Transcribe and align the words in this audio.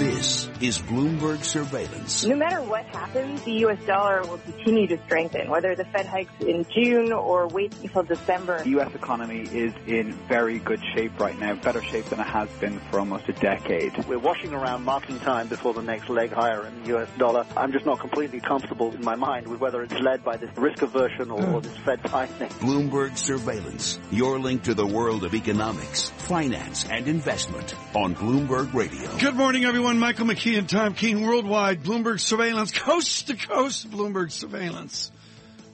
This 0.00 0.49
is 0.60 0.78
Bloomberg 0.78 1.42
Surveillance. 1.42 2.24
No 2.26 2.36
matter 2.36 2.60
what 2.60 2.84
happens, 2.86 3.42
the 3.42 3.52
U.S. 3.64 3.82
dollar 3.86 4.22
will 4.22 4.38
continue 4.38 4.86
to 4.88 4.98
strengthen, 5.04 5.48
whether 5.48 5.74
the 5.74 5.84
Fed 5.86 6.06
hikes 6.06 6.32
in 6.40 6.66
June 6.74 7.12
or 7.12 7.48
waits 7.48 7.80
until 7.82 8.02
December. 8.02 8.62
The 8.62 8.70
U.S. 8.70 8.94
economy 8.94 9.40
is 9.40 9.72
in 9.86 10.12
very 10.28 10.58
good 10.58 10.80
shape 10.94 11.18
right 11.18 11.38
now, 11.38 11.54
better 11.54 11.82
shape 11.82 12.04
than 12.06 12.20
it 12.20 12.26
has 12.26 12.50
been 12.60 12.78
for 12.90 13.00
almost 13.00 13.28
a 13.28 13.32
decade. 13.32 14.04
We're 14.06 14.18
washing 14.18 14.52
around 14.52 14.84
marking 14.84 15.18
time 15.20 15.48
before 15.48 15.72
the 15.72 15.82
next 15.82 16.10
leg 16.10 16.30
higher 16.30 16.66
in 16.66 16.82
the 16.82 16.88
U.S. 16.90 17.08
dollar. 17.16 17.46
I'm 17.56 17.72
just 17.72 17.86
not 17.86 18.00
completely 18.00 18.40
comfortable 18.40 18.92
in 18.92 19.02
my 19.02 19.16
mind 19.16 19.48
with 19.48 19.60
whether 19.60 19.82
it's 19.82 19.94
led 19.94 20.22
by 20.24 20.36
this 20.36 20.50
risk 20.56 20.82
aversion 20.82 21.30
or, 21.30 21.44
or 21.54 21.60
this 21.62 21.76
Fed 21.78 22.04
tightening. 22.04 22.50
Bloomberg 22.50 23.16
Surveillance, 23.16 23.98
your 24.10 24.38
link 24.38 24.64
to 24.64 24.74
the 24.74 24.86
world 24.86 25.24
of 25.24 25.34
economics, 25.34 26.10
finance, 26.10 26.86
and 26.88 27.08
investment 27.08 27.74
on 27.94 28.14
Bloomberg 28.14 28.74
Radio. 28.74 29.16
Good 29.18 29.34
morning, 29.34 29.64
everyone. 29.64 29.98
Michael 29.98 30.26
McKee 30.26 30.49
and 30.56 30.68
Tom 30.68 30.94
Keene 30.94 31.22
worldwide. 31.22 31.82
Bloomberg 31.82 32.20
surveillance, 32.20 32.72
coast 32.72 33.28
to 33.28 33.36
coast 33.36 33.90
Bloomberg 33.90 34.30
surveillance. 34.32 35.10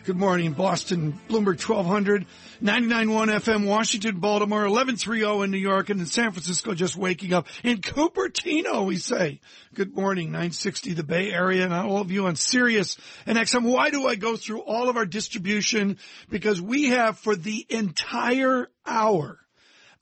Good 0.04 0.16
morning, 0.16 0.52
Boston, 0.52 1.18
Bloomberg 1.28 1.60
1200, 1.60 2.26
99.1 2.62 3.28
FM, 3.28 3.66
Washington, 3.66 4.20
Baltimore, 4.20 4.68
1130 4.68 5.44
in 5.44 5.50
New 5.50 5.58
York, 5.58 5.90
and 5.90 6.00
in 6.00 6.06
San 6.06 6.30
Francisco 6.32 6.74
just 6.74 6.96
waking 6.96 7.32
up. 7.32 7.48
In 7.64 7.78
Cupertino, 7.78 8.86
we 8.86 8.96
say. 8.96 9.40
Good 9.74 9.96
morning, 9.96 10.26
960 10.26 10.92
the 10.92 11.02
Bay 11.02 11.32
Area, 11.32 11.64
and 11.64 11.74
all 11.74 12.00
of 12.00 12.10
you 12.10 12.26
on 12.26 12.36
Sirius 12.36 12.96
and 13.26 13.36
XM. 13.36 13.64
Why 13.64 13.90
do 13.90 14.06
I 14.06 14.14
go 14.14 14.36
through 14.36 14.60
all 14.60 14.88
of 14.88 14.96
our 14.96 15.06
distribution? 15.06 15.98
Because 16.28 16.60
we 16.60 16.90
have 16.90 17.18
for 17.18 17.34
the 17.34 17.66
entire 17.68 18.68
hour 18.86 19.40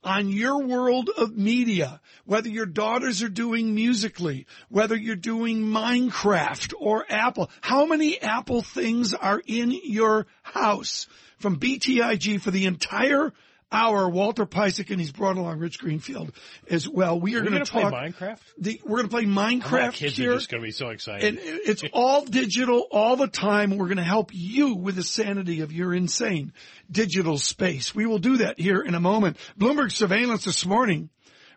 on 0.04 0.28
your 0.28 0.62
world 0.62 1.10
of 1.16 1.36
media, 1.36 2.00
whether 2.26 2.48
your 2.48 2.66
daughters 2.66 3.22
are 3.22 3.28
doing 3.28 3.74
Musical.ly, 3.74 4.44
whether 4.68 4.94
you're 4.94 5.16
doing 5.16 5.62
Minecraft 5.62 6.74
or 6.78 7.04
Apple. 7.08 7.50
How 7.60 7.86
many 7.86 8.20
Apple 8.20 8.62
things 8.62 9.14
are 9.14 9.42
in 9.46 9.72
your 9.84 10.26
house? 10.42 11.06
From 11.38 11.58
BTIG 11.58 12.40
for 12.40 12.50
the 12.50 12.66
entire 12.66 13.32
hour, 13.74 14.08
Walter 14.08 14.46
Piecyk, 14.46 14.90
and 14.90 15.00
he's 15.00 15.12
brought 15.12 15.36
along 15.36 15.58
Rich 15.58 15.78
Greenfield 15.78 16.32
as 16.70 16.88
well. 16.88 17.20
We 17.20 17.36
are, 17.36 17.40
going 17.40 17.52
to 17.52 17.64
talk 17.64 17.90
play 17.90 18.10
Minecraft. 18.10 18.38
The, 18.58 18.80
we're 18.84 18.98
going 18.98 19.08
to 19.08 19.16
play 19.16 19.24
Minecraft 19.24 19.70
My 19.70 19.90
kids 19.90 20.16
here. 20.16 20.32
are 20.32 20.36
just 20.36 20.48
going 20.48 20.62
to 20.62 20.66
be 20.66 20.72
so 20.72 20.88
excited. 20.88 21.36
And 21.36 21.38
it's 21.42 21.84
all 21.92 22.24
digital 22.24 22.86
all 22.90 23.16
the 23.16 23.28
time. 23.28 23.76
We're 23.76 23.86
going 23.86 23.98
to 23.98 24.02
help 24.02 24.30
you 24.32 24.74
with 24.74 24.96
the 24.96 25.02
sanity 25.02 25.60
of 25.60 25.72
your 25.72 25.92
insane 25.92 26.52
digital 26.90 27.38
space. 27.38 27.94
We 27.94 28.06
will 28.06 28.18
do 28.18 28.38
that 28.38 28.58
here 28.58 28.80
in 28.80 28.94
a 28.94 29.00
moment. 29.00 29.36
Bloomberg 29.58 29.92
surveillance 29.92 30.44
this 30.44 30.64
morning 30.64 31.10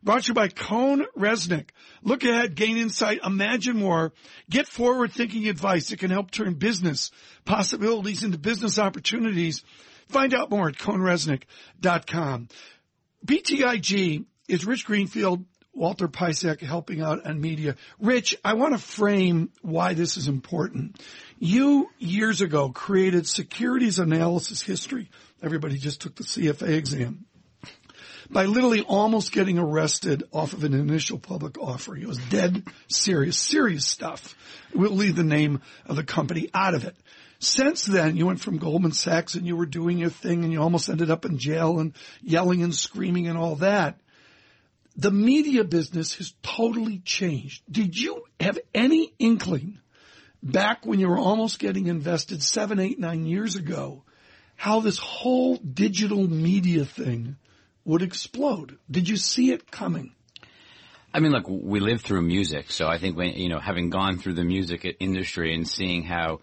brought 0.04 0.24
to 0.24 0.28
you 0.30 0.34
by 0.34 0.48
Cone 0.48 1.06
Resnick. 1.18 1.70
Look 2.04 2.24
ahead, 2.24 2.56
gain 2.56 2.78
insight, 2.78 3.20
imagine 3.26 3.78
more, 3.78 4.14
get 4.50 4.68
forward 4.68 5.12
thinking 5.12 5.48
advice 5.48 5.90
that 5.90 6.00
can 6.00 6.12
help 6.12 6.32
turn 6.32 6.54
business 6.54 7.12
possibilities 7.46 8.24
into 8.24 8.38
business 8.38 8.80
opportunities. 8.80 9.64
Find 10.10 10.34
out 10.34 10.50
more 10.50 10.70
at 10.70 10.76
cohnreznick.com. 10.76 12.48
BTIG 13.26 14.26
is 14.48 14.66
Rich 14.66 14.86
Greenfield, 14.86 15.46
Walter 15.74 16.08
Piecyk 16.08 16.62
helping 16.62 17.02
out 17.02 17.26
on 17.26 17.40
media. 17.40 17.76
Rich, 18.00 18.36
I 18.44 18.54
want 18.54 18.74
to 18.74 18.80
frame 18.80 19.52
why 19.62 19.94
this 19.94 20.18
is 20.18 20.28
important. 20.28 21.00
You 21.38 21.90
years 22.00 22.42
ago 22.42 22.70
created 22.70 23.28
securities 23.28 24.00
analysis 24.00 24.62
history. 24.62 25.10
Everybody 25.42 25.78
just 25.78 26.02
took 26.02 26.16
the 26.16 26.24
CFA 26.24 26.70
exam 26.70 27.26
by 28.30 28.46
literally 28.46 28.82
almost 28.82 29.32
getting 29.32 29.58
arrested 29.58 30.24
off 30.34 30.54
of 30.54 30.64
an 30.64 30.74
initial 30.74 31.20
public 31.20 31.58
offering. 31.58 32.02
It 32.02 32.08
was 32.08 32.18
dead 32.18 32.64
serious, 32.88 33.38
serious 33.38 33.86
stuff. 33.86 34.36
We'll 34.74 34.92
leave 34.92 35.16
the 35.16 35.24
name 35.24 35.62
of 35.86 35.96
the 35.96 36.04
company 36.04 36.50
out 36.54 36.74
of 36.74 36.86
it. 36.86 36.96
Since 37.40 37.86
then, 37.86 38.18
you 38.18 38.26
went 38.26 38.40
from 38.40 38.58
Goldman 38.58 38.94
Sachs 38.94 39.36
and 39.36 39.46
you 39.46 39.56
were 39.56 39.66
doing 39.66 39.98
your 39.98 40.10
thing 40.10 40.44
and 40.44 40.52
you 40.52 40.62
almost 40.62 40.90
ended 40.90 41.12
up 41.12 41.26
in 41.26 41.38
jail 41.38 41.80
and 41.80 41.94
yelling 42.22 42.64
and 42.64 42.74
screaming 42.74 43.28
and 43.28 43.38
all 43.38 43.56
that. 43.58 44.00
The 44.96 45.12
media 45.12 45.64
business 45.64 46.16
has 46.16 46.34
totally 46.42 47.00
changed. 47.00 47.62
Did 47.72 47.96
you 47.98 48.24
have 48.40 48.58
any 48.74 49.14
inkling 49.20 49.80
back 50.42 50.86
when 50.86 51.00
you 51.00 51.08
were 51.08 51.20
almost 51.20 51.60
getting 51.60 51.86
invested 51.86 52.42
seven, 52.42 52.80
eight, 52.80 53.00
nine 53.00 53.26
years 53.26 53.56
ago, 53.56 54.04
how 54.56 54.80
this 54.80 54.98
whole 54.98 55.58
digital 55.58 56.28
media 56.28 56.86
thing 56.86 57.36
would 57.86 58.02
explode? 58.02 58.80
Did 58.90 59.08
you 59.08 59.18
see 59.18 59.52
it 59.52 59.70
coming? 59.70 60.14
I 61.14 61.20
mean, 61.20 61.32
look, 61.32 61.46
we 61.48 61.80
lived 61.80 62.02
through 62.02 62.22
music, 62.24 62.72
so 62.72 62.88
I 62.88 62.98
think 62.98 63.16
when, 63.16 63.34
you 63.34 63.50
know, 63.50 63.60
having 63.60 63.92
gone 63.92 64.18
through 64.18 64.34
the 64.34 64.44
music 64.44 64.98
industry 65.00 65.54
and 65.54 65.68
seeing 65.68 66.04
how 66.04 66.40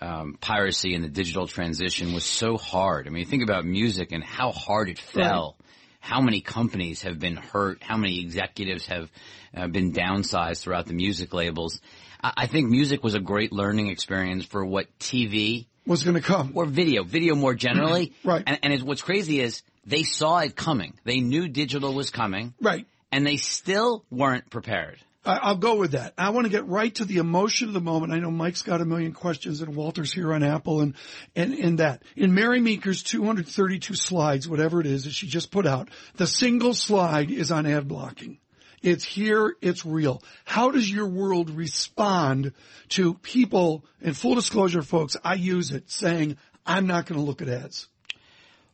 um, 0.00 0.38
piracy 0.40 0.94
and 0.94 1.04
the 1.04 1.08
digital 1.08 1.46
transition 1.46 2.12
was 2.14 2.24
so 2.24 2.56
hard. 2.56 3.06
I 3.06 3.10
mean, 3.10 3.26
think 3.26 3.42
about 3.42 3.64
music 3.64 4.12
and 4.12 4.24
how 4.24 4.50
hard 4.50 4.88
it 4.88 4.98
fell. 4.98 5.56
Right. 5.58 5.66
How 6.00 6.22
many 6.22 6.40
companies 6.40 7.02
have 7.02 7.18
been 7.18 7.36
hurt? 7.36 7.82
How 7.82 7.98
many 7.98 8.20
executives 8.20 8.86
have 8.86 9.10
uh, 9.54 9.66
been 9.66 9.92
downsized 9.92 10.62
throughout 10.62 10.86
the 10.86 10.94
music 10.94 11.34
labels? 11.34 11.80
I-, 12.22 12.32
I 12.38 12.46
think 12.46 12.70
music 12.70 13.04
was 13.04 13.14
a 13.14 13.20
great 13.20 13.52
learning 13.52 13.88
experience 13.88 14.46
for 14.46 14.64
what 14.64 14.86
TV 14.98 15.66
was 15.86 16.02
going 16.02 16.14
to 16.14 16.22
come, 16.22 16.52
or 16.54 16.64
video, 16.64 17.04
video 17.04 17.34
more 17.34 17.54
generally. 17.54 18.14
right. 18.24 18.42
And, 18.46 18.58
and 18.62 18.82
what's 18.82 19.02
crazy 19.02 19.40
is 19.40 19.62
they 19.84 20.04
saw 20.04 20.38
it 20.38 20.56
coming. 20.56 20.94
They 21.04 21.20
knew 21.20 21.48
digital 21.48 21.92
was 21.92 22.10
coming. 22.10 22.54
Right. 22.60 22.86
And 23.12 23.26
they 23.26 23.36
still 23.36 24.04
weren't 24.10 24.48
prepared. 24.48 25.00
I'll 25.24 25.56
go 25.56 25.76
with 25.76 25.92
that. 25.92 26.14
I 26.16 26.30
want 26.30 26.46
to 26.46 26.50
get 26.50 26.66
right 26.66 26.94
to 26.94 27.04
the 27.04 27.18
emotion 27.18 27.68
of 27.68 27.74
the 27.74 27.80
moment. 27.80 28.12
I 28.12 28.20
know 28.20 28.30
Mike's 28.30 28.62
got 28.62 28.80
a 28.80 28.86
million 28.86 29.12
questions 29.12 29.60
and 29.60 29.76
Walter's 29.76 30.12
here 30.12 30.32
on 30.32 30.42
Apple 30.42 30.80
and, 30.80 30.94
and, 31.36 31.52
and 31.52 31.78
that. 31.78 32.02
In 32.16 32.32
Mary 32.32 32.58
Meeker's 32.58 33.02
232 33.02 33.94
slides, 33.94 34.48
whatever 34.48 34.80
it 34.80 34.86
is 34.86 35.04
that 35.04 35.12
she 35.12 35.26
just 35.26 35.50
put 35.50 35.66
out, 35.66 35.90
the 36.14 36.26
single 36.26 36.72
slide 36.72 37.30
is 37.30 37.52
on 37.52 37.66
ad 37.66 37.86
blocking. 37.86 38.38
It's 38.82 39.04
here, 39.04 39.54
it's 39.60 39.84
real. 39.84 40.22
How 40.46 40.70
does 40.70 40.90
your 40.90 41.06
world 41.06 41.50
respond 41.50 42.54
to 42.90 43.12
people, 43.14 43.84
and 44.00 44.16
full 44.16 44.36
disclosure 44.36 44.80
folks, 44.80 45.18
I 45.22 45.34
use 45.34 45.70
it 45.70 45.90
saying, 45.90 46.38
I'm 46.64 46.86
not 46.86 47.04
going 47.04 47.20
to 47.20 47.26
look 47.26 47.42
at 47.42 47.48
ads. 47.48 47.88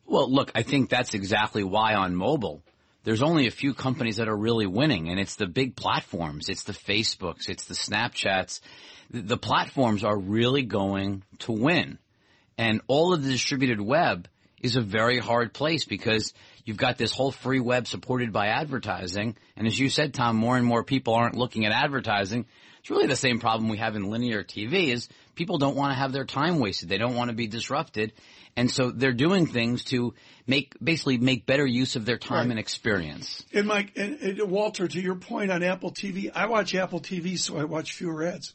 Well, 0.06 0.30
look, 0.30 0.52
I 0.54 0.62
think 0.62 0.90
that's 0.90 1.14
exactly 1.14 1.64
why 1.64 1.94
on 1.94 2.14
mobile, 2.14 2.62
there's 3.06 3.22
only 3.22 3.46
a 3.46 3.52
few 3.52 3.72
companies 3.72 4.16
that 4.16 4.28
are 4.28 4.36
really 4.36 4.66
winning 4.66 5.10
and 5.10 5.20
it's 5.20 5.36
the 5.36 5.46
big 5.46 5.76
platforms. 5.76 6.48
It's 6.48 6.64
the 6.64 6.72
Facebooks. 6.72 7.48
It's 7.48 7.66
the 7.66 7.74
Snapchats. 7.74 8.60
The 9.12 9.36
platforms 9.36 10.02
are 10.02 10.18
really 10.18 10.64
going 10.64 11.22
to 11.38 11.52
win. 11.52 12.00
And 12.58 12.80
all 12.88 13.14
of 13.14 13.22
the 13.22 13.30
distributed 13.30 13.80
web 13.80 14.26
is 14.60 14.74
a 14.74 14.80
very 14.80 15.20
hard 15.20 15.52
place 15.52 15.84
because 15.84 16.34
you've 16.64 16.78
got 16.78 16.98
this 16.98 17.12
whole 17.12 17.30
free 17.30 17.60
web 17.60 17.86
supported 17.86 18.32
by 18.32 18.48
advertising. 18.48 19.36
And 19.56 19.68
as 19.68 19.78
you 19.78 19.88
said, 19.88 20.12
Tom, 20.12 20.34
more 20.34 20.56
and 20.56 20.66
more 20.66 20.82
people 20.82 21.14
aren't 21.14 21.36
looking 21.36 21.64
at 21.64 21.70
advertising. 21.70 22.44
It's 22.80 22.90
really 22.90 23.06
the 23.06 23.14
same 23.14 23.38
problem 23.38 23.68
we 23.68 23.78
have 23.78 23.94
in 23.94 24.10
linear 24.10 24.42
TV 24.42 24.88
is 24.88 25.08
people 25.36 25.58
don't 25.58 25.76
want 25.76 25.92
to 25.92 25.94
have 25.94 26.12
their 26.12 26.24
time 26.24 26.58
wasted. 26.58 26.88
They 26.88 26.98
don't 26.98 27.14
want 27.14 27.30
to 27.30 27.36
be 27.36 27.46
disrupted. 27.46 28.12
And 28.56 28.70
so 28.70 28.90
they're 28.90 29.12
doing 29.12 29.46
things 29.46 29.84
to 29.84 30.14
make, 30.46 30.74
basically 30.82 31.18
make 31.18 31.46
better 31.46 31.66
use 31.66 31.94
of 31.94 32.06
their 32.06 32.16
time 32.16 32.46
right. 32.46 32.50
and 32.50 32.58
experience. 32.58 33.44
And 33.52 33.68
Mike, 33.68 33.92
and, 33.96 34.18
and, 34.20 34.50
Walter, 34.50 34.88
to 34.88 35.00
your 35.00 35.14
point 35.14 35.50
on 35.50 35.62
Apple 35.62 35.92
TV, 35.92 36.32
I 36.34 36.46
watch 36.46 36.74
Apple 36.74 37.00
TV 37.00 37.38
so 37.38 37.58
I 37.58 37.64
watch 37.64 37.92
fewer 37.92 38.24
ads. 38.24 38.54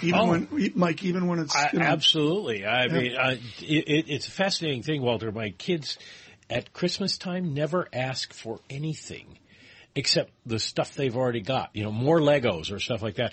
Even 0.00 0.20
oh. 0.20 0.30
when, 0.30 0.72
Mike, 0.74 1.04
even 1.04 1.26
when 1.26 1.40
it's, 1.40 1.54
you 1.72 1.80
know, 1.80 1.84
Absolutely. 1.84 2.64
I 2.64 2.86
yeah. 2.86 2.92
mean, 2.92 3.16
uh, 3.16 3.36
it, 3.60 4.04
it's 4.08 4.28
a 4.28 4.30
fascinating 4.30 4.82
thing, 4.82 5.02
Walter. 5.02 5.30
My 5.32 5.50
kids 5.50 5.98
at 6.48 6.72
Christmas 6.72 7.18
time 7.18 7.52
never 7.52 7.88
ask 7.92 8.32
for 8.32 8.60
anything 8.70 9.38
except 9.94 10.32
the 10.46 10.58
stuff 10.58 10.94
they've 10.94 11.16
already 11.16 11.42
got, 11.42 11.70
you 11.74 11.82
know, 11.82 11.92
more 11.92 12.20
Legos 12.20 12.72
or 12.72 12.78
stuff 12.78 13.02
like 13.02 13.16
that. 13.16 13.32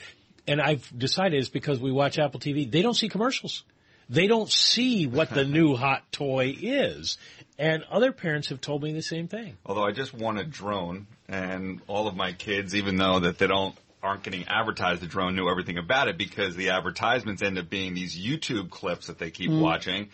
And 0.49 0.61
I've 0.61 0.91
decided 0.97 1.39
it's 1.39 1.49
because 1.49 1.79
we 1.79 1.91
watch 1.91 2.17
Apple 2.17 2.39
TV. 2.39 2.69
They 2.69 2.81
don't 2.81 2.95
see 2.95 3.07
commercials 3.07 3.63
they 4.09 4.27
don't 4.27 4.51
see 4.51 5.05
what 5.05 5.29
the 5.29 5.45
new 5.45 5.75
hot 5.77 6.11
toy 6.11 6.55
is. 6.59 7.17
And 7.57 7.83
other 7.91 8.11
parents 8.11 8.49
have 8.49 8.61
told 8.61 8.81
me 8.81 8.93
the 8.93 9.01
same 9.01 9.27
thing. 9.27 9.57
Although 9.65 9.85
I 9.85 9.91
just 9.91 10.13
want 10.13 10.39
a 10.39 10.43
drone, 10.43 11.07
and 11.27 11.81
all 11.87 12.07
of 12.07 12.15
my 12.15 12.33
kids, 12.33 12.73
even 12.73 12.97
though 12.97 13.19
that 13.19 13.37
they 13.37 13.47
don't 13.47 13.75
aren't 14.01 14.23
getting 14.23 14.47
advertised 14.47 15.01
the 15.01 15.07
drone, 15.07 15.35
knew 15.35 15.49
everything 15.49 15.77
about 15.77 16.07
it 16.07 16.17
because 16.17 16.55
the 16.55 16.69
advertisements 16.69 17.41
end 17.41 17.57
up 17.57 17.69
being 17.69 17.93
these 17.93 18.17
YouTube 18.17 18.69
clips 18.69 19.07
that 19.07 19.19
they 19.19 19.29
keep 19.29 19.51
mm. 19.51 19.61
watching. 19.61 20.09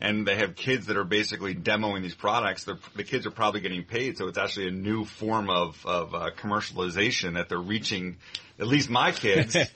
And 0.00 0.26
they 0.26 0.36
have 0.36 0.56
kids 0.56 0.86
that 0.86 0.96
are 0.96 1.04
basically 1.04 1.54
demoing 1.54 2.02
these 2.02 2.14
products. 2.14 2.64
They're, 2.64 2.78
the 2.94 3.04
kids 3.04 3.26
are 3.26 3.30
probably 3.30 3.60
getting 3.60 3.82
paid, 3.82 4.18
so 4.18 4.28
it's 4.28 4.36
actually 4.36 4.68
a 4.68 4.72
new 4.72 5.04
form 5.04 5.48
of, 5.48 5.84
of 5.86 6.14
uh, 6.14 6.30
commercialization 6.36 7.34
that 7.34 7.48
they're 7.48 7.58
reaching. 7.58 8.16
At 8.58 8.66
least 8.66 8.90
my 8.90 9.12
kids. 9.12 9.56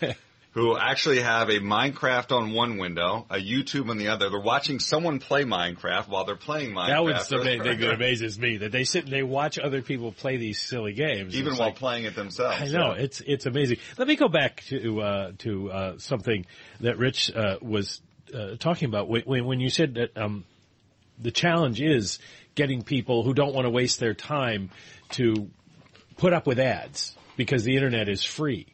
who 0.53 0.77
actually 0.77 1.21
have 1.21 1.49
a 1.49 1.61
Minecraft 1.61 2.33
on 2.37 2.53
one 2.53 2.77
window, 2.77 3.25
a 3.31 3.37
YouTube 3.37 3.89
on 3.89 3.99
the 3.99 4.09
other. 4.09 4.31
They're 4.31 4.41
watching 4.41 4.81
someone 4.81 5.21
play 5.21 5.45
Minecraft 5.45 6.09
while 6.09 6.25
they're 6.25 6.35
playing 6.35 6.73
Minecraft. 6.73 6.89
That 6.89 7.03
would 7.05 7.45
thing 7.45 7.63
that 7.63 7.95
amazes 7.95 8.39
me 8.39 8.57
that 8.59 8.73
they 8.73 8.85
sit 8.85 9.05
and 9.05 9.13
they 9.13 9.23
watch 9.23 9.59
other 9.59 9.81
people 9.81 10.11
play 10.11 10.39
these 10.39 10.61
silly 10.61 10.93
games, 10.93 11.37
even 11.37 11.53
while 11.53 11.69
like- 11.69 11.77
playing 11.77 12.05
it 12.05 12.17
themselves. 12.17 12.61
I 12.61 12.67
know 12.67 12.95
Yeah. 12.95 13.03
it's 13.05 13.21
it's 13.21 13.47
amazing. 13.47 13.79
Let 13.97 14.09
me 14.09 14.17
go 14.17 14.29
back 14.29 14.63
to 14.69 15.01
uh, 15.01 15.33
to 15.39 15.71
uh, 15.71 15.99
something 15.99 16.45
that 16.81 16.99
Rich 16.99 17.31
uh, 17.33 17.59
was 17.63 18.01
uh, 18.35 18.57
talking 18.59 18.89
about 18.89 19.09
when, 19.09 19.45
when 19.45 19.61
you 19.61 19.71
said 19.71 19.95
that 19.95 20.17
um, 20.17 20.45
the 21.19 21.31
challenge 21.31 21.81
is 21.81 22.19
getting 22.55 22.83
people 22.83 23.23
who 23.23 23.35
don't 23.35 23.55
want 23.55 23.67
to 23.67 23.71
waste 23.71 24.01
their 24.01 24.15
time 24.15 24.71
to 25.11 25.51
put 26.17 26.33
up 26.33 26.47
with 26.47 26.59
ads 26.59 27.17
because 27.37 27.65
the 27.65 27.77
internet 27.77 28.09
is 28.09 28.25
free. 28.25 28.67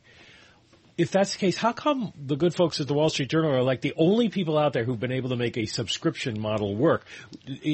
If 0.99 1.11
that's 1.11 1.33
the 1.33 1.39
case, 1.39 1.59
how 1.59 1.73
come 1.73 2.15
the 2.17 2.37
good 2.37 2.55
folks 2.55 2.81
at 2.81 2.89
the 2.89 2.95
Wall 2.95 3.11
Street 3.11 3.29
Journal 3.29 3.53
are 3.53 3.63
like 3.63 3.83
the 3.83 3.93
only 3.99 4.31
people 4.31 4.57
out 4.57 4.73
there 4.73 4.83
who've 4.83 4.99
been 4.99 5.13
able 5.13 5.29
to 5.29 5.37
make 5.37 5.59
a 5.59 5.67
subscription 5.67 6.41
model 6.41 6.75
work? 6.75 7.05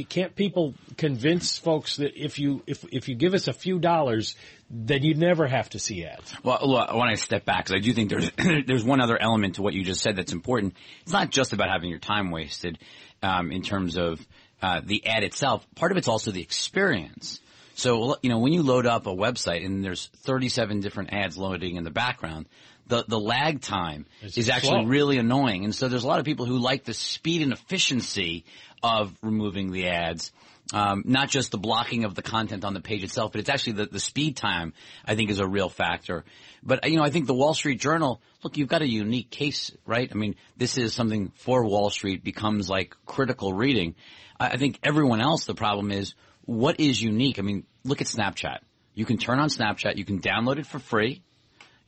Can't 0.08 0.34
people 0.34 0.74
convince 0.96 1.56
folks 1.56 1.96
that 1.96 2.16
if 2.16 2.40
you 2.40 2.64
if 2.66 2.84
if 2.90 3.08
you 3.08 3.14
give 3.14 3.34
us 3.34 3.46
a 3.46 3.52
few 3.52 3.78
dollars, 3.78 4.34
then 4.68 5.04
you 5.04 5.14
never 5.14 5.46
have 5.46 5.70
to 5.70 5.78
see 5.78 6.04
ads? 6.04 6.34
Well, 6.42 6.58
look, 6.62 6.88
I 6.88 6.96
want 6.96 7.12
to 7.12 7.16
step 7.16 7.44
back 7.44 7.66
because 7.66 7.76
I 7.76 7.78
do 7.78 7.92
think 7.92 8.10
there's 8.10 8.30
there's 8.66 8.84
one 8.84 9.00
other 9.00 9.20
element 9.20 9.54
to 9.54 9.62
what 9.62 9.74
you 9.74 9.84
just 9.84 10.00
said 10.00 10.16
that's 10.16 10.32
important. 10.32 10.74
It's 11.02 11.12
not 11.12 11.30
just 11.30 11.52
about 11.52 11.70
having 11.70 11.90
your 11.90 12.00
time 12.00 12.32
wasted 12.32 12.80
um, 13.22 13.52
in 13.52 13.62
terms 13.62 13.96
of 13.96 14.20
uh, 14.60 14.80
the 14.84 15.06
ad 15.06 15.22
itself. 15.22 15.64
Part 15.76 15.92
of 15.92 15.98
it's 15.98 16.08
also 16.08 16.32
the 16.32 16.42
experience. 16.42 17.40
So 17.74 18.16
you 18.20 18.30
know 18.30 18.38
when 18.38 18.52
you 18.52 18.64
load 18.64 18.86
up 18.86 19.06
a 19.06 19.14
website 19.14 19.64
and 19.64 19.84
there's 19.84 20.06
37 20.06 20.80
different 20.80 21.12
ads 21.12 21.38
loading 21.38 21.76
in 21.76 21.84
the 21.84 21.90
background. 21.90 22.46
The, 22.92 23.06
the 23.08 23.18
lag 23.18 23.62
time 23.62 24.04
It's 24.20 24.36
is 24.36 24.50
actually 24.50 24.82
slow. 24.82 24.84
really 24.84 25.16
annoying. 25.16 25.64
And 25.64 25.74
so 25.74 25.88
there's 25.88 26.04
a 26.04 26.06
lot 26.06 26.18
of 26.18 26.26
people 26.26 26.44
who 26.44 26.58
like 26.58 26.84
the 26.84 26.92
speed 26.92 27.40
and 27.40 27.50
efficiency 27.50 28.44
of 28.82 29.16
removing 29.22 29.72
the 29.72 29.88
ads. 29.88 30.30
Um, 30.74 31.02
not 31.06 31.30
just 31.30 31.52
the 31.52 31.56
blocking 31.56 32.04
of 32.04 32.14
the 32.14 32.20
content 32.20 32.66
on 32.66 32.74
the 32.74 32.82
page 32.82 33.02
itself, 33.02 33.32
but 33.32 33.40
it's 33.40 33.48
actually 33.48 33.74
the, 33.74 33.86
the 33.86 33.98
speed 33.98 34.36
time 34.36 34.74
I 35.06 35.14
think 35.14 35.30
is 35.30 35.38
a 35.38 35.46
real 35.46 35.70
factor. 35.70 36.26
But 36.62 36.86
you 36.86 36.98
know, 36.98 37.02
I 37.02 37.08
think 37.08 37.26
the 37.26 37.32
Wall 37.32 37.54
Street 37.54 37.80
Journal, 37.80 38.20
look, 38.44 38.58
you've 38.58 38.68
got 38.68 38.82
a 38.82 38.86
unique 38.86 39.30
case, 39.30 39.72
right? 39.86 40.10
I 40.12 40.14
mean, 40.14 40.34
this 40.58 40.76
is 40.76 40.92
something 40.92 41.32
for 41.34 41.64
Wall 41.64 41.88
Street 41.88 42.22
becomes 42.22 42.68
like 42.68 42.94
critical 43.06 43.54
reading. 43.54 43.94
I, 44.38 44.50
I 44.50 44.56
think 44.58 44.78
everyone 44.82 45.22
else, 45.22 45.46
the 45.46 45.54
problem 45.54 45.90
is 45.92 46.14
what 46.44 46.78
is 46.78 47.00
unique? 47.00 47.38
I 47.38 47.42
mean, 47.42 47.64
look 47.84 48.02
at 48.02 48.06
Snapchat. 48.06 48.58
You 48.94 49.06
can 49.06 49.16
turn 49.16 49.38
on 49.38 49.48
Snapchat, 49.48 49.96
you 49.96 50.04
can 50.04 50.20
download 50.20 50.58
it 50.58 50.66
for 50.66 50.78
free, 50.78 51.22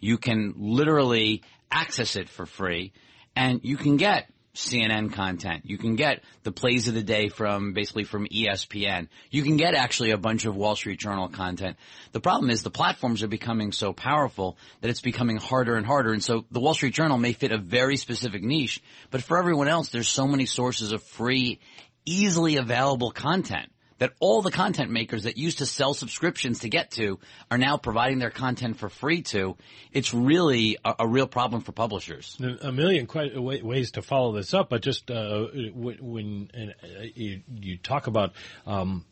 you 0.04 0.18
can 0.18 0.52
literally 0.58 1.42
access 1.70 2.14
it 2.16 2.28
for 2.28 2.44
free, 2.44 2.92
and 3.34 3.60
you 3.62 3.78
can 3.78 3.96
get 3.96 4.28
CNN 4.54 5.14
content. 5.14 5.62
You 5.64 5.78
can 5.78 5.96
get 5.96 6.22
the 6.42 6.52
plays 6.52 6.88
of 6.88 6.94
the 6.94 7.02
day 7.02 7.30
from 7.30 7.72
basically 7.72 8.04
from 8.04 8.26
ESPN. 8.26 9.08
You 9.30 9.42
can 9.42 9.56
get 9.56 9.74
actually 9.74 10.10
a 10.10 10.18
bunch 10.18 10.44
of 10.44 10.56
Wall 10.56 10.76
Street 10.76 11.00
Journal 11.00 11.28
content. 11.28 11.78
The 12.12 12.20
problem 12.20 12.50
is 12.50 12.62
the 12.62 12.70
platforms 12.70 13.22
are 13.22 13.28
becoming 13.28 13.72
so 13.72 13.94
powerful 13.94 14.58
that 14.82 14.90
it's 14.90 15.00
becoming 15.00 15.38
harder 15.38 15.74
and 15.74 15.86
harder. 15.86 16.12
And 16.12 16.22
so 16.22 16.44
the 16.50 16.60
Wall 16.60 16.74
Street 16.74 16.92
Journal 16.92 17.16
may 17.16 17.32
fit 17.32 17.50
a 17.50 17.58
very 17.58 17.96
specific 17.96 18.42
niche, 18.42 18.82
but 19.10 19.22
for 19.22 19.38
everyone 19.38 19.68
else, 19.68 19.88
there's 19.88 20.08
so 20.08 20.28
many 20.28 20.44
sources 20.44 20.92
of 20.92 21.02
free, 21.02 21.60
easily 22.04 22.58
available 22.58 23.10
content 23.10 23.70
that 24.04 24.12
all 24.20 24.42
the 24.42 24.50
content 24.50 24.90
makers 24.90 25.22
that 25.22 25.38
used 25.38 25.58
to 25.58 25.66
sell 25.66 25.94
subscriptions 25.94 26.58
to 26.58 26.68
get 26.68 26.90
to 26.90 27.18
are 27.50 27.56
now 27.56 27.78
providing 27.78 28.18
their 28.18 28.28
content 28.28 28.76
for 28.76 28.90
free 28.90 29.22
to. 29.22 29.56
It's 29.92 30.12
really 30.12 30.76
a, 30.84 30.96
a 30.98 31.08
real 31.08 31.26
problem 31.26 31.62
for 31.62 31.72
publishers. 31.72 32.38
a 32.38 32.70
million 32.70 33.08
ways 33.34 33.92
to 33.92 34.02
follow 34.02 34.32
this 34.32 34.52
up, 34.52 34.68
but 34.68 34.82
just 34.82 35.10
uh, 35.10 35.46
when, 35.74 36.50
uh, 36.54 36.86
you, 37.14 37.40
you 37.58 37.78
talk 37.78 38.06
about 38.06 38.34
um, 38.66 39.06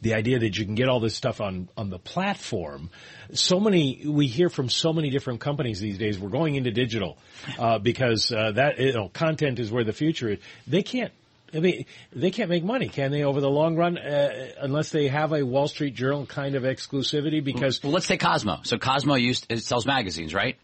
the 0.00 0.14
idea 0.14 0.38
that 0.38 0.56
you 0.56 0.64
can 0.64 0.76
get 0.76 0.88
all 0.88 1.00
this 1.00 1.16
stuff 1.16 1.40
on 1.40 1.68
on 1.76 1.90
the 1.90 1.98
platform, 1.98 2.90
so 3.32 3.58
many 3.58 4.04
we 4.06 4.28
hear 4.28 4.48
from 4.48 4.68
so 4.68 4.92
many 4.92 5.10
different 5.10 5.40
companies 5.40 5.80
these 5.80 5.98
days. 5.98 6.20
We're 6.20 6.30
going 6.30 6.54
into 6.54 6.70
digital 6.70 7.18
uh, 7.58 7.80
because 7.80 8.30
uh, 8.30 8.52
that 8.52 8.78
you 8.78 8.92
know 8.92 9.08
content 9.08 9.58
is 9.58 9.72
where 9.72 9.82
the 9.82 9.92
future 9.92 10.30
is. 10.30 10.38
They 10.68 10.84
can't. 10.84 11.12
I 11.54 11.60
mean, 11.60 11.86
they 12.12 12.30
can't 12.30 12.48
make 12.48 12.64
money, 12.64 12.88
can 12.88 13.10
they, 13.10 13.24
over 13.24 13.40
the 13.40 13.50
long 13.50 13.76
run, 13.76 13.98
uh, 13.98 14.50
unless 14.60 14.90
they 14.90 15.08
have 15.08 15.32
a 15.32 15.44
Wall 15.44 15.68
Street 15.68 15.94
Journal 15.94 16.26
kind 16.26 16.54
of 16.54 16.62
exclusivity? 16.62 17.42
Because 17.42 17.82
well, 17.82 17.92
let's 17.92 18.06
take 18.06 18.20
Cosmo. 18.20 18.60
So 18.62 18.78
Cosmo 18.78 19.14
used 19.14 19.46
it 19.50 19.62
sells 19.62 19.86
magazines, 19.86 20.34
right? 20.34 20.56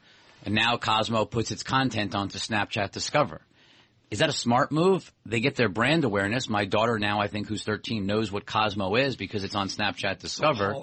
And 0.44 0.54
now 0.54 0.76
Cosmo 0.76 1.24
puts 1.24 1.50
its 1.50 1.62
content 1.62 2.14
onto 2.14 2.38
Snapchat 2.38 2.92
Discover. 2.92 3.40
Is 4.10 4.20
that 4.20 4.28
a 4.28 4.32
smart 4.32 4.70
move? 4.70 5.12
They 5.24 5.40
get 5.40 5.56
their 5.56 5.68
brand 5.68 6.04
awareness. 6.04 6.48
My 6.48 6.64
daughter 6.64 6.98
now, 6.98 7.20
I 7.20 7.26
think, 7.26 7.48
who's 7.48 7.64
13, 7.64 8.06
knows 8.06 8.30
what 8.30 8.46
Cosmo 8.46 8.94
is 8.94 9.16
because 9.16 9.42
it's 9.42 9.56
on 9.56 9.68
Snapchat 9.68 10.20
Discover. 10.20 10.76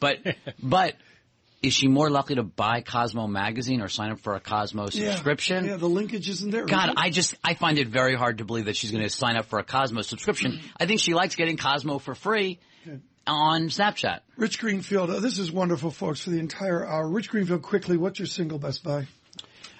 But, 0.00 0.18
but 0.60 0.94
is 1.62 1.72
she 1.72 1.88
more 1.88 2.10
likely 2.10 2.36
to 2.36 2.42
buy 2.42 2.80
Cosmo 2.80 3.26
magazine 3.26 3.80
or 3.80 3.88
sign 3.88 4.10
up 4.10 4.20
for 4.20 4.34
a 4.34 4.40
Cosmo 4.40 4.86
subscription? 4.86 5.64
Yeah, 5.64 5.76
the 5.76 5.88
linkage 5.88 6.28
isn't 6.28 6.50
there. 6.50 6.66
God, 6.66 6.90
it? 6.90 6.94
I 6.96 7.10
just, 7.10 7.34
I 7.42 7.54
find 7.54 7.78
it 7.78 7.88
very 7.88 8.14
hard 8.14 8.38
to 8.38 8.44
believe 8.44 8.66
that 8.66 8.76
she's 8.76 8.90
going 8.90 9.02
to 9.02 9.10
sign 9.10 9.36
up 9.36 9.46
for 9.46 9.58
a 9.58 9.64
Cosmo 9.64 10.02
subscription. 10.02 10.60
I 10.78 10.86
think 10.86 11.00
she 11.00 11.14
likes 11.14 11.34
getting 11.34 11.56
Cosmo 11.56 11.98
for 11.98 12.14
free 12.14 12.60
on 13.26 13.68
Snapchat. 13.68 14.20
Rich 14.36 14.58
Greenfield, 14.60 15.10
uh, 15.10 15.20
this 15.20 15.38
is 15.38 15.50
wonderful, 15.50 15.90
folks, 15.90 16.20
for 16.20 16.30
the 16.30 16.38
entire 16.38 16.86
hour. 16.86 17.08
Rich 17.08 17.30
Greenfield, 17.30 17.62
quickly, 17.62 17.96
what's 17.96 18.18
your 18.18 18.26
single 18.26 18.58
best 18.58 18.84
buy? 18.84 19.06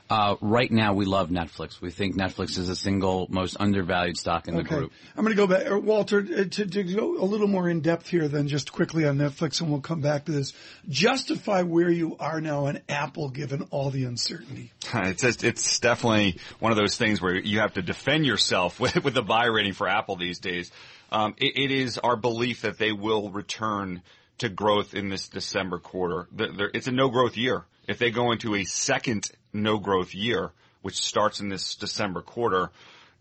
Uh, 0.08 0.37
right 0.41 0.70
now 0.70 0.94
we 0.94 1.05
love 1.05 1.31
Netflix. 1.31 1.81
We 1.81 1.91
think 1.91 2.14
Netflix 2.17 2.58
is 2.58 2.69
the 2.69 2.76
single 2.76 3.26
most 3.29 3.56
undervalued 3.58 4.17
stock 4.17 4.47
in 4.47 4.55
the 4.55 4.61
Okay. 4.61 4.76
group. 4.76 4.93
I'm 5.17 5.25
going 5.25 5.37
to 5.37 5.47
go 5.47 5.49
back. 5.49 5.69
uh, 5.70 5.79
Walter, 5.81 6.19
uh, 6.20 6.44
to, 6.44 6.67
to 6.67 6.85
go 6.85 7.17
a 7.20 7.25
little 7.26 7.49
more 7.49 7.69
in 7.69 7.81
depth 7.81 8.08
here 8.08 8.29
than 8.29 8.47
just 8.47 8.70
quickly 8.73 9.05
on 9.05 9.19
Netflix, 9.19 9.61
and 9.61 9.69
we'll 9.70 9.81
come 9.81 10.00
back 10.00 10.26
to 10.26 10.32
this. 10.32 10.53
Justify 10.88 11.62
where 11.62 11.91
you 11.91 12.17
are 12.20 12.41
now 12.41 12.67
on 12.67 12.79
Apple 12.88 13.29
given 13.31 13.67
all 13.70 13.91
the 13.91 14.05
uncertainty. 14.05 14.70
It's 14.94 15.23
just, 15.23 15.43
it's 15.43 15.81
definitely 15.81 16.38
one 16.61 16.70
of 16.70 16.79
those 16.79 16.97
things 16.97 17.20
where 17.20 17.35
you 17.35 17.58
have 17.58 17.75
to 17.75 17.82
defend 17.82 18.25
yourself 18.25 18.79
with, 18.81 19.03
with 19.03 19.14
the 19.14 19.23
buy 19.23 19.47
rating 19.47 19.73
for 19.73 19.88
Apple 19.88 20.14
these 20.17 20.38
days. 20.38 20.70
Um, 21.11 21.35
it, 21.38 21.56
it 21.58 21.70
is 21.73 21.99
our 21.99 22.17
belief 22.17 22.62
that 22.62 22.79
they 22.79 22.93
will 22.93 23.31
return 23.31 24.03
to 24.38 24.49
growth 24.49 24.94
in 24.94 25.08
this 25.08 25.29
December 25.29 25.79
quarter. 25.79 26.29
They're- 26.31 26.53
they're- 26.53 26.70
it's 26.75 26.87
a 26.87 26.93
no 26.93 27.08
growth 27.08 27.37
year. 27.37 27.64
If 27.87 27.99
they 27.99 28.11
go 28.11 28.33
into 28.33 28.55
a 28.55 28.65
second 28.65 29.31
no 29.53 29.79
growth 29.79 30.15
year, 30.15 30.53
which 30.83 30.97
starts 30.97 31.41
in 31.41 31.49
this 31.49 31.75
December 31.75 32.23
quarter, 32.23 32.71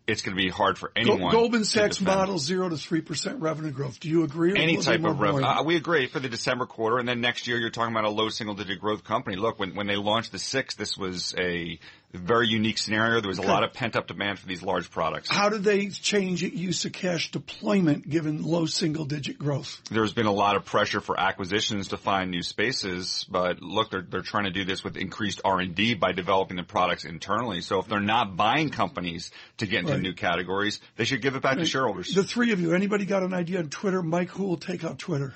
it's 0.08 0.22
going 0.22 0.38
to 0.38 0.42
be 0.42 0.50
hard 0.50 0.78
for 0.78 0.92
anyone. 0.96 1.32
Goldman 1.32 1.66
Sachs 1.66 2.00
model 2.00 2.38
zero 2.38 2.70
to 2.70 2.78
three 2.78 3.02
percent 3.02 3.42
revenue 3.42 3.72
growth. 3.72 4.00
Do 4.00 4.10
you 4.10 4.24
agree? 4.24 4.54
Any 4.56 4.78
type 4.78 5.04
of 5.04 5.20
revenue. 5.20 5.46
Uh, 5.46 5.64
we 5.64 5.76
agree 5.76 6.08
for 6.08 6.20
the 6.20 6.30
December 6.30 6.66
quarter, 6.66 7.00
and 7.00 7.08
then 7.08 7.22
next 7.22 7.48
year 7.48 7.58
you're 7.58 7.72
talking 7.72 7.94
about 7.94 8.06
a 8.06 8.10
low 8.10 8.30
single 8.30 8.56
digit 8.56 8.80
growth 8.80 9.04
company. 9.04 9.36
Look, 9.36 9.60
when, 9.60 9.76
when 9.76 9.88
they 9.88 9.96
launched 9.96 10.32
the 10.32 10.40
six, 10.40 10.76
this 10.76 10.98
was 10.98 11.34
a 11.38 11.80
very 12.18 12.48
unique 12.48 12.78
scenario. 12.78 13.22
There 13.22 13.28
was 13.28 13.38
a 13.40 13.44
lot 13.44 13.64
of 13.64 13.74
pent 13.74 13.96
up 13.96 14.08
demand 14.08 14.40
for 14.40 14.48
these 14.48 14.64
large 14.64 14.90
products. 14.92 15.30
How 15.30 15.50
did 15.50 15.64
they 15.64 15.88
change 15.90 16.42
use 16.42 16.86
of 16.86 16.94
cash 16.94 17.32
deployment 17.32 18.10
given 18.10 18.44
low 18.44 18.66
single 18.66 19.06
digit 19.06 19.38
growth? 19.38 19.82
There's 19.90 20.14
been 20.14 20.26
a 20.26 20.32
lot 20.32 20.56
of 20.56 20.66
pressure 20.66 21.02
for 21.02 21.20
acquisitions 21.20 21.90
to 21.90 21.98
find 21.98 22.32
new 22.32 22.42
spaces, 22.44 23.26
but 23.30 23.62
look, 23.62 23.92
they're, 23.92 24.02
they're 24.08 24.22
trying 24.22 24.46
to 24.46 24.52
do 24.52 24.66
this 24.66 24.84
with 24.84 24.98
increased 24.98 25.42
R&D 25.46 25.96
by 25.96 26.12
developing 26.12 26.58
the 26.58 26.64
products 26.64 27.06
internally. 27.06 27.62
So 27.62 27.80
if 27.80 27.88
they're 27.88 28.00
not 28.00 28.36
buying 28.36 28.70
companies 28.70 29.32
to 29.58 29.68
get 29.68 29.80
into 29.82 29.94
Right. 29.94 30.02
new 30.02 30.14
categories, 30.14 30.80
they 30.98 31.06
should 31.06 31.22
give 31.22 31.36
it 31.36 31.42
back 31.42 31.58
to 31.58 31.66
shareholders. 31.66 32.14
The 32.14 32.24
three 32.24 32.52
of 32.52 32.60
you, 32.60 32.74
anybody 32.74 33.06
got 33.06 33.24
an 33.24 33.34
idea 33.34 33.60
on 33.60 33.70
Twitter? 33.70 34.02
Mike, 34.02 34.30
who 34.30 34.46
will 34.46 34.58
take 34.58 34.84
out 34.84 35.00
Twitter? 35.00 35.34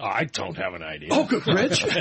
Oh, 0.00 0.06
I 0.06 0.24
don't 0.24 0.56
have 0.56 0.74
an 0.74 0.82
idea. 0.82 1.10
Oh, 1.12 1.24
good, 1.24 1.46
Rich. 1.46 1.84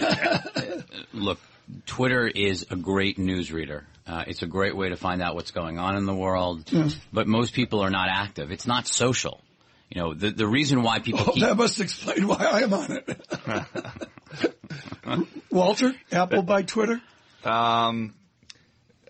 Look, 1.13 1.39
Twitter 1.85 2.27
is 2.27 2.65
a 2.69 2.75
great 2.75 3.17
newsreader. 3.17 3.83
Uh, 4.07 4.23
it's 4.27 4.41
a 4.41 4.47
great 4.47 4.75
way 4.75 4.89
to 4.89 4.97
find 4.97 5.21
out 5.21 5.35
what's 5.35 5.51
going 5.51 5.79
on 5.79 5.95
in 5.95 6.05
the 6.05 6.13
world, 6.13 6.69
but 7.13 7.27
most 7.27 7.53
people 7.53 7.81
are 7.81 7.89
not 7.89 8.09
active. 8.09 8.51
It's 8.51 8.67
not 8.67 8.87
social. 8.87 9.39
You 9.89 10.01
know, 10.01 10.13
the, 10.13 10.31
the 10.31 10.47
reason 10.47 10.83
why 10.83 10.99
people 10.99 11.25
oh, 11.27 11.31
keep 11.33 11.43
that 11.43 11.57
must 11.57 11.79
explain 11.79 12.27
why 12.27 12.37
I 12.37 12.61
am 12.61 12.73
on 12.73 12.91
it. 12.91 13.67
Walter, 15.51 15.93
Apple 16.11 16.43
buy 16.43 16.63
Twitter? 16.63 17.01
Um, 17.43 18.13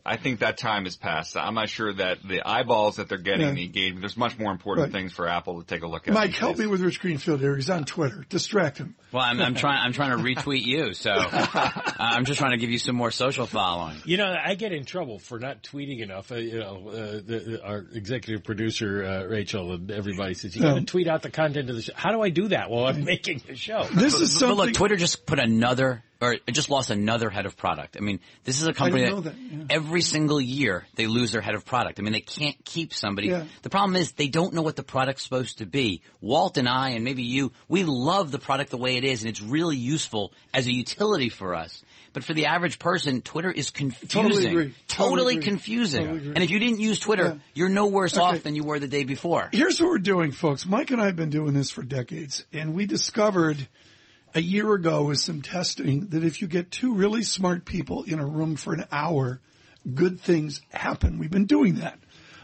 I 0.05 0.17
think 0.17 0.39
that 0.39 0.57
time 0.57 0.85
has 0.85 0.95
passed. 0.95 1.37
I'm 1.37 1.53
not 1.53 1.69
sure 1.69 1.93
that 1.93 2.17
the 2.27 2.41
eyeballs 2.47 2.95
that 2.95 3.07
they're 3.07 3.17
getting, 3.19 3.47
Yeah. 3.47 3.53
the 3.53 3.65
engagement, 3.65 4.01
there's 4.01 4.17
much 4.17 4.37
more 4.39 4.51
important 4.51 4.85
Right. 4.85 4.91
things 4.93 5.13
for 5.13 5.27
Apple 5.27 5.61
to 5.61 5.67
take 5.67 5.83
a 5.83 5.87
look 5.87 6.07
at. 6.07 6.13
Mike, 6.13 6.31
help 6.31 6.53
days. 6.57 6.61
me 6.65 6.67
with 6.67 6.81
Rich 6.81 6.99
Greenfield 7.01 7.39
here. 7.39 7.55
He's 7.55 7.69
on 7.69 7.85
Twitter. 7.85 8.25
Distract 8.29 8.79
him. 8.79 8.95
Well, 9.11 9.21
I'm, 9.23 9.39
I'm 9.41 9.53
trying. 9.55 9.77
I'm 9.79 9.93
trying 9.93 10.17
to 10.17 10.23
retweet 10.23 10.63
you, 10.65 10.93
so 10.93 11.11
uh, 11.15 11.81
I'm 11.99 12.25
just 12.25 12.39
trying 12.39 12.51
to 12.51 12.57
give 12.57 12.69
you 12.69 12.79
some 12.79 12.95
more 12.95 13.11
social 13.11 13.45
following. 13.45 13.97
You 14.05 14.17
know, 14.17 14.33
I 14.43 14.55
get 14.55 14.71
in 14.71 14.85
trouble 14.85 15.19
for 15.19 15.37
not 15.39 15.63
tweeting 15.63 16.01
enough. 16.01 16.31
Uh, 16.31 16.35
you 16.35 16.59
know, 16.59 16.87
uh, 16.89 17.11
the, 17.23 17.43
the, 17.45 17.63
our 17.63 17.85
executive 17.93 18.43
producer 18.43 19.03
uh, 19.05 19.23
Rachel 19.25 19.73
and 19.73 19.91
everybody 19.91 20.33
says 20.33 20.55
you 20.55 20.61
got 20.61 20.73
to 20.75 20.79
Yeah. 20.79 20.85
tweet 20.85 21.07
out 21.07 21.21
the 21.21 21.29
content 21.29 21.69
of 21.69 21.75
the 21.75 21.81
show. 21.81 21.93
How 21.95 22.11
do 22.11 22.21
I 22.21 22.29
do 22.29 22.47
that 22.49 22.69
while 22.69 22.85
I'm 22.85 23.03
making 23.05 23.41
the 23.47 23.55
show? 23.55 23.83
This 23.93 24.13
is 24.15 24.39
But 24.39 24.47
look, 24.49 24.57
something. 24.57 24.73
Twitter 24.73 24.95
just 24.95 25.25
put 25.25 25.39
another 25.39 26.03
or 26.21 26.35
just 26.51 26.69
lost 26.69 26.91
another 26.91 27.29
head 27.29 27.45
of 27.45 27.57
product. 27.57 27.97
I 27.97 28.01
mean, 28.01 28.19
this 28.43 28.61
is 28.61 28.67
a 28.67 28.73
company 28.73 29.09
that, 29.09 29.23
that, 29.23 29.35
yeah. 29.35 29.63
every 29.69 30.01
single 30.01 30.39
year 30.39 30.85
they 30.95 31.07
lose 31.07 31.31
their 31.31 31.41
head 31.41 31.55
of 31.55 31.65
product. 31.65 31.99
I 31.99 32.03
mean, 32.03 32.13
they 32.13 32.21
can't 32.21 32.63
keep 32.63 32.93
somebody. 32.93 33.29
Yeah. 33.29 33.45
The 33.63 33.69
problem 33.71 33.95
is 33.95 34.11
they 34.11 34.27
don't 34.27 34.53
know 34.53 34.61
what 34.61 34.75
the 34.75 34.83
product's 34.83 35.23
supposed 35.23 35.57
to 35.57 35.65
be. 35.65 36.01
Walt 36.21 36.57
and 36.57 36.69
I, 36.69 36.89
and 36.89 37.03
maybe 37.03 37.23
you, 37.23 37.51
we 37.67 37.83
love 37.83 38.31
the 38.31 38.39
product 38.39 38.69
the 38.69 38.77
way 38.77 38.97
it 38.97 39.03
is, 39.03 39.21
and 39.23 39.29
it's 39.29 39.41
really 39.41 39.77
useful 39.77 40.31
as 40.53 40.67
a 40.67 40.71
utility 40.71 41.29
for 41.29 41.55
us. 41.55 41.83
But 42.13 42.25
for 42.25 42.33
the 42.33 42.47
average 42.47 42.77
person, 42.77 43.21
Twitter 43.21 43.49
is 43.49 43.69
confusing. 43.69 44.09
Totally 44.09 44.45
agree. 44.47 44.73
Totally 44.87 45.09
Totally 45.11 45.33
agree. 45.35 45.43
confusing. 45.45 46.05
Totally. 46.07 46.27
And 46.35 46.43
if 46.43 46.51
you 46.51 46.59
didn't 46.59 46.79
use 46.81 46.99
Twitter, 46.99 47.23
Yeah. 47.23 47.35
you're 47.53 47.69
no 47.69 47.87
worse 47.87 48.17
Okay. 48.17 48.21
off 48.21 48.43
than 48.43 48.53
you 48.55 48.63
were 48.63 48.79
the 48.79 48.87
day 48.89 49.05
before. 49.05 49.49
Here's 49.53 49.79
what 49.79 49.89
we're 49.89 49.97
doing, 49.97 50.33
folks. 50.33 50.65
Mike 50.65 50.91
and 50.91 51.01
I 51.01 51.05
have 51.05 51.15
been 51.15 51.29
doing 51.29 51.53
this 51.53 51.71
for 51.71 51.83
decades, 51.83 52.45
and 52.51 52.73
we 52.73 52.85
discovered 52.85 53.65
a 54.33 54.41
year 54.41 54.73
ago 54.73 55.03
with 55.03 55.19
some 55.19 55.41
testing 55.41 56.07
that 56.07 56.23
if 56.23 56.41
you 56.41 56.47
get 56.47 56.71
two 56.71 56.93
really 56.93 57.23
smart 57.23 57.65
people 57.65 58.03
in 58.03 58.19
a 58.19 58.25
room 58.25 58.55
for 58.55 58.73
an 58.73 58.85
hour, 58.91 59.39
good 59.93 60.19
things 60.19 60.61
happen. 60.69 61.19
We've 61.19 61.31
been 61.31 61.45
doing 61.45 61.75
that 61.75 61.99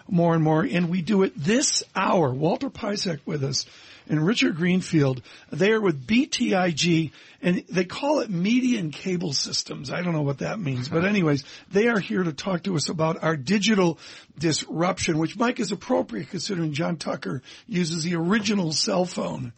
more 0.09 0.33
and 0.33 0.43
more, 0.43 0.63
and 0.63 0.89
we 0.89 1.01
do 1.01 1.23
it 1.23 1.33
this 1.35 1.83
hour. 1.95 2.33
Walter 2.33 2.69
Piecyk 2.69 3.19
with 3.25 3.43
us 3.43 3.65
and 4.09 4.25
Richard 4.25 4.55
Greenfield. 4.55 5.21
They 5.51 5.71
are 5.71 5.81
with 5.81 6.05
BTIG, 6.05 7.11
and 7.41 7.63
they 7.69 7.85
call 7.85 8.19
it 8.19 8.29
Media 8.29 8.79
and 8.79 8.91
Cable 8.91 9.33
Systems. 9.33 9.91
I 9.91 10.01
don't 10.01 10.13
know 10.13 10.21
what 10.21 10.39
that 10.39 10.59
means, 10.59 10.89
but 10.89 11.05
anyways, 11.05 11.43
they 11.71 11.87
are 11.87 11.99
here 11.99 12.23
to 12.23 12.33
talk 12.33 12.63
to 12.63 12.75
us 12.75 12.89
about 12.89 13.23
our 13.23 13.35
digital 13.35 13.99
disruption, 14.37 15.17
which 15.17 15.37
Mike 15.37 15.59
is 15.59 15.71
appropriate 15.71 16.29
considering 16.29 16.73
John 16.73 16.97
Tucker 16.97 17.41
uses 17.67 18.03
the 18.03 18.15
original 18.15 18.71
cell 18.71 19.05
phone 19.05 19.53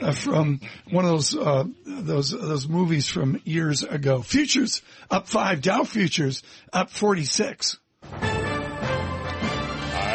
uh, 0.00 0.12
from 0.12 0.60
one 0.90 1.04
of 1.04 1.10
those 1.12 1.36
uh, 1.36 1.64
those 1.84 2.30
those 2.30 2.68
movies 2.68 3.08
from 3.08 3.40
years 3.44 3.82
ago. 3.82 4.22
Futures 4.22 4.82
up 5.10 5.26
five, 5.26 5.60
Dow 5.60 5.84
futures 5.84 6.42
up 6.72 6.90
forty 6.90 7.24
six. 7.24 7.76
All 7.76 7.81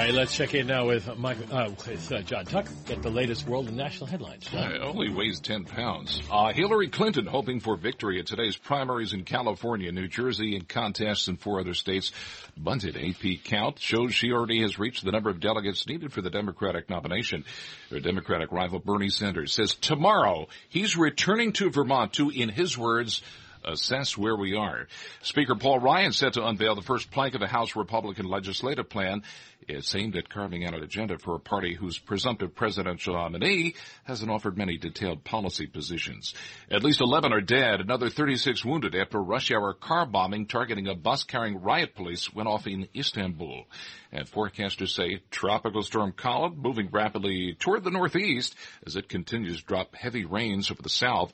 right, 0.07 0.15
let's 0.15 0.35
check 0.35 0.53
in 0.53 0.67
now 0.67 0.87
with 0.87 1.17
Mike, 1.17 1.37
uh, 1.51 1.69
with 1.85 2.11
uh, 2.11 2.21
John 2.21 2.45
Tucker. 2.45 2.71
Get 2.85 3.01
the 3.01 3.09
latest 3.09 3.45
world 3.45 3.67
and 3.67 3.75
national 3.75 4.07
headlines. 4.07 4.45
John. 4.45 4.73
Uh, 4.73 4.85
only 4.85 5.09
weighs 5.09 5.41
10 5.41 5.65
pounds. 5.65 6.21
Uh, 6.31 6.53
Hillary 6.53 6.87
Clinton 6.87 7.25
hoping 7.25 7.59
for 7.59 7.75
victory 7.75 8.19
at 8.19 8.25
today's 8.25 8.55
primaries 8.55 9.11
in 9.11 9.25
California, 9.25 9.91
New 9.91 10.07
Jersey, 10.07 10.55
and 10.55 10.67
contests 10.67 11.27
in 11.27 11.35
four 11.35 11.59
other 11.59 11.73
states. 11.73 12.13
Bunted 12.55 12.95
AP 12.95 13.43
count 13.43 13.79
shows 13.79 14.13
she 14.13 14.31
already 14.31 14.61
has 14.61 14.79
reached 14.79 15.03
the 15.03 15.11
number 15.11 15.29
of 15.29 15.41
delegates 15.41 15.85
needed 15.87 16.13
for 16.13 16.21
the 16.21 16.29
Democratic 16.29 16.89
nomination. 16.89 17.43
Her 17.89 17.99
Democratic 17.99 18.51
rival 18.51 18.79
Bernie 18.79 19.09
Sanders 19.09 19.53
says 19.53 19.75
tomorrow 19.75 20.47
he's 20.69 20.95
returning 20.95 21.51
to 21.53 21.69
Vermont 21.69 22.13
to, 22.13 22.29
in 22.29 22.47
his 22.47 22.77
words, 22.77 23.21
assess 23.67 24.17
where 24.17 24.35
we 24.35 24.55
are. 24.55 24.87
Speaker 25.21 25.55
Paul 25.55 25.79
Ryan 25.79 26.11
set 26.11 26.33
to 26.33 26.45
unveil 26.45 26.75
the 26.75 26.81
first 26.81 27.11
plank 27.11 27.33
of 27.33 27.41
the 27.41 27.47
House 27.47 27.75
Republican 27.75 28.25
legislative 28.25 28.89
plan. 28.89 29.23
It's 29.67 29.93
aimed 29.95 30.15
at 30.15 30.29
carving 30.29 30.65
out 30.65 30.73
an 30.73 30.83
agenda 30.83 31.17
for 31.17 31.35
a 31.35 31.39
party 31.39 31.73
whose 31.73 31.97
presumptive 31.97 32.55
presidential 32.55 33.15
nominee 33.15 33.75
hasn't 34.05 34.31
offered 34.31 34.57
many 34.57 34.77
detailed 34.77 35.25
policy 35.25 35.67
positions. 35.67 36.33
At 36.71 36.83
least 36.83 37.01
11 37.01 37.33
are 37.33 37.41
dead, 37.41 37.81
another 37.81 38.09
36 38.09 38.63
wounded 38.63 38.95
after 38.95 39.17
a 39.17 39.21
rush 39.21 39.51
hour 39.51 39.73
car 39.73 40.05
bombing 40.05 40.45
targeting 40.45 40.87
a 40.87 40.95
bus 40.95 41.23
carrying 41.23 41.61
riot 41.61 41.95
police 41.95 42.33
went 42.33 42.47
off 42.47 42.65
in 42.65 42.87
Istanbul. 42.95 43.65
And 44.11 44.25
forecasters 44.25 44.89
say 44.89 45.21
tropical 45.31 45.83
storm 45.83 46.13
Colin 46.13 46.57
moving 46.57 46.89
rapidly 46.89 47.55
toward 47.59 47.83
the 47.83 47.91
northeast 47.91 48.55
as 48.85 48.95
it 48.95 49.09
continues 49.09 49.59
to 49.59 49.65
drop 49.65 49.95
heavy 49.95 50.23
rains 50.23 50.71
over 50.71 50.81
the 50.81 50.89
south. 50.89 51.33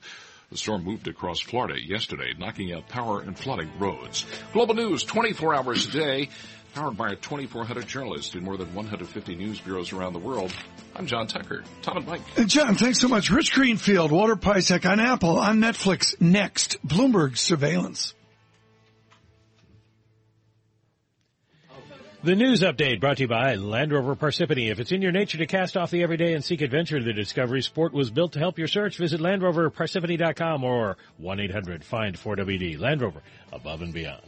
The 0.50 0.56
storm 0.56 0.84
moved 0.84 1.08
across 1.08 1.40
Florida 1.40 1.74
yesterday, 1.80 2.32
knocking 2.38 2.72
out 2.72 2.88
power 2.88 3.20
and 3.20 3.38
flooding 3.38 3.70
roads. 3.78 4.26
Global 4.52 4.74
news 4.74 5.02
24 5.02 5.54
hours 5.54 5.86
a 5.88 5.90
day, 5.90 6.28
powered 6.74 6.96
by 6.96 7.14
2,400 7.14 7.86
journalists 7.86 8.34
in 8.34 8.44
more 8.44 8.56
than 8.56 8.74
150 8.74 9.34
news 9.36 9.60
bureaus 9.60 9.92
around 9.92 10.12
the 10.12 10.18
world. 10.18 10.52
I'm 10.94 11.06
John 11.06 11.26
Tucker. 11.26 11.64
Tom 11.82 11.98
and 11.98 12.06
Mike. 12.06 12.22
And 12.36 12.48
John, 12.48 12.74
thanks 12.74 13.00
so 13.00 13.08
much. 13.08 13.30
Rich 13.30 13.52
Greenfield, 13.52 14.10
Walter 14.10 14.36
Piecyk 14.36 14.88
on 14.88 15.00
Apple, 15.00 15.38
on 15.38 15.60
Netflix, 15.60 16.20
next, 16.20 16.84
Bloomberg 16.86 17.36
Surveillance. 17.38 18.14
The 22.24 22.34
news 22.34 22.62
update 22.62 23.00
brought 23.00 23.18
to 23.18 23.24
you 23.24 23.28
by 23.28 23.56
Land 23.56 23.92
Rover 23.92 24.16
Parsippany. 24.16 24.70
If 24.70 24.80
it's 24.80 24.92
in 24.92 25.02
your 25.02 25.12
nature 25.12 25.36
to 25.36 25.46
cast 25.46 25.76
off 25.76 25.90
the 25.90 26.02
everyday 26.02 26.32
and 26.32 26.42
seek 26.42 26.62
adventure, 26.62 26.98
the 27.02 27.12
Discovery 27.12 27.60
Sport 27.60 27.92
was 27.92 28.10
built 28.10 28.32
to 28.32 28.38
help 28.38 28.58
your 28.58 28.66
search. 28.66 28.96
Visit 28.96 29.20
LandRoverParsippany.com 29.20 30.64
or 30.64 30.96
1-800-FIND-4WD. 31.20 32.80
Land 32.80 33.02
Rover, 33.02 33.20
above 33.52 33.82
and 33.82 33.92
beyond. 33.92 34.22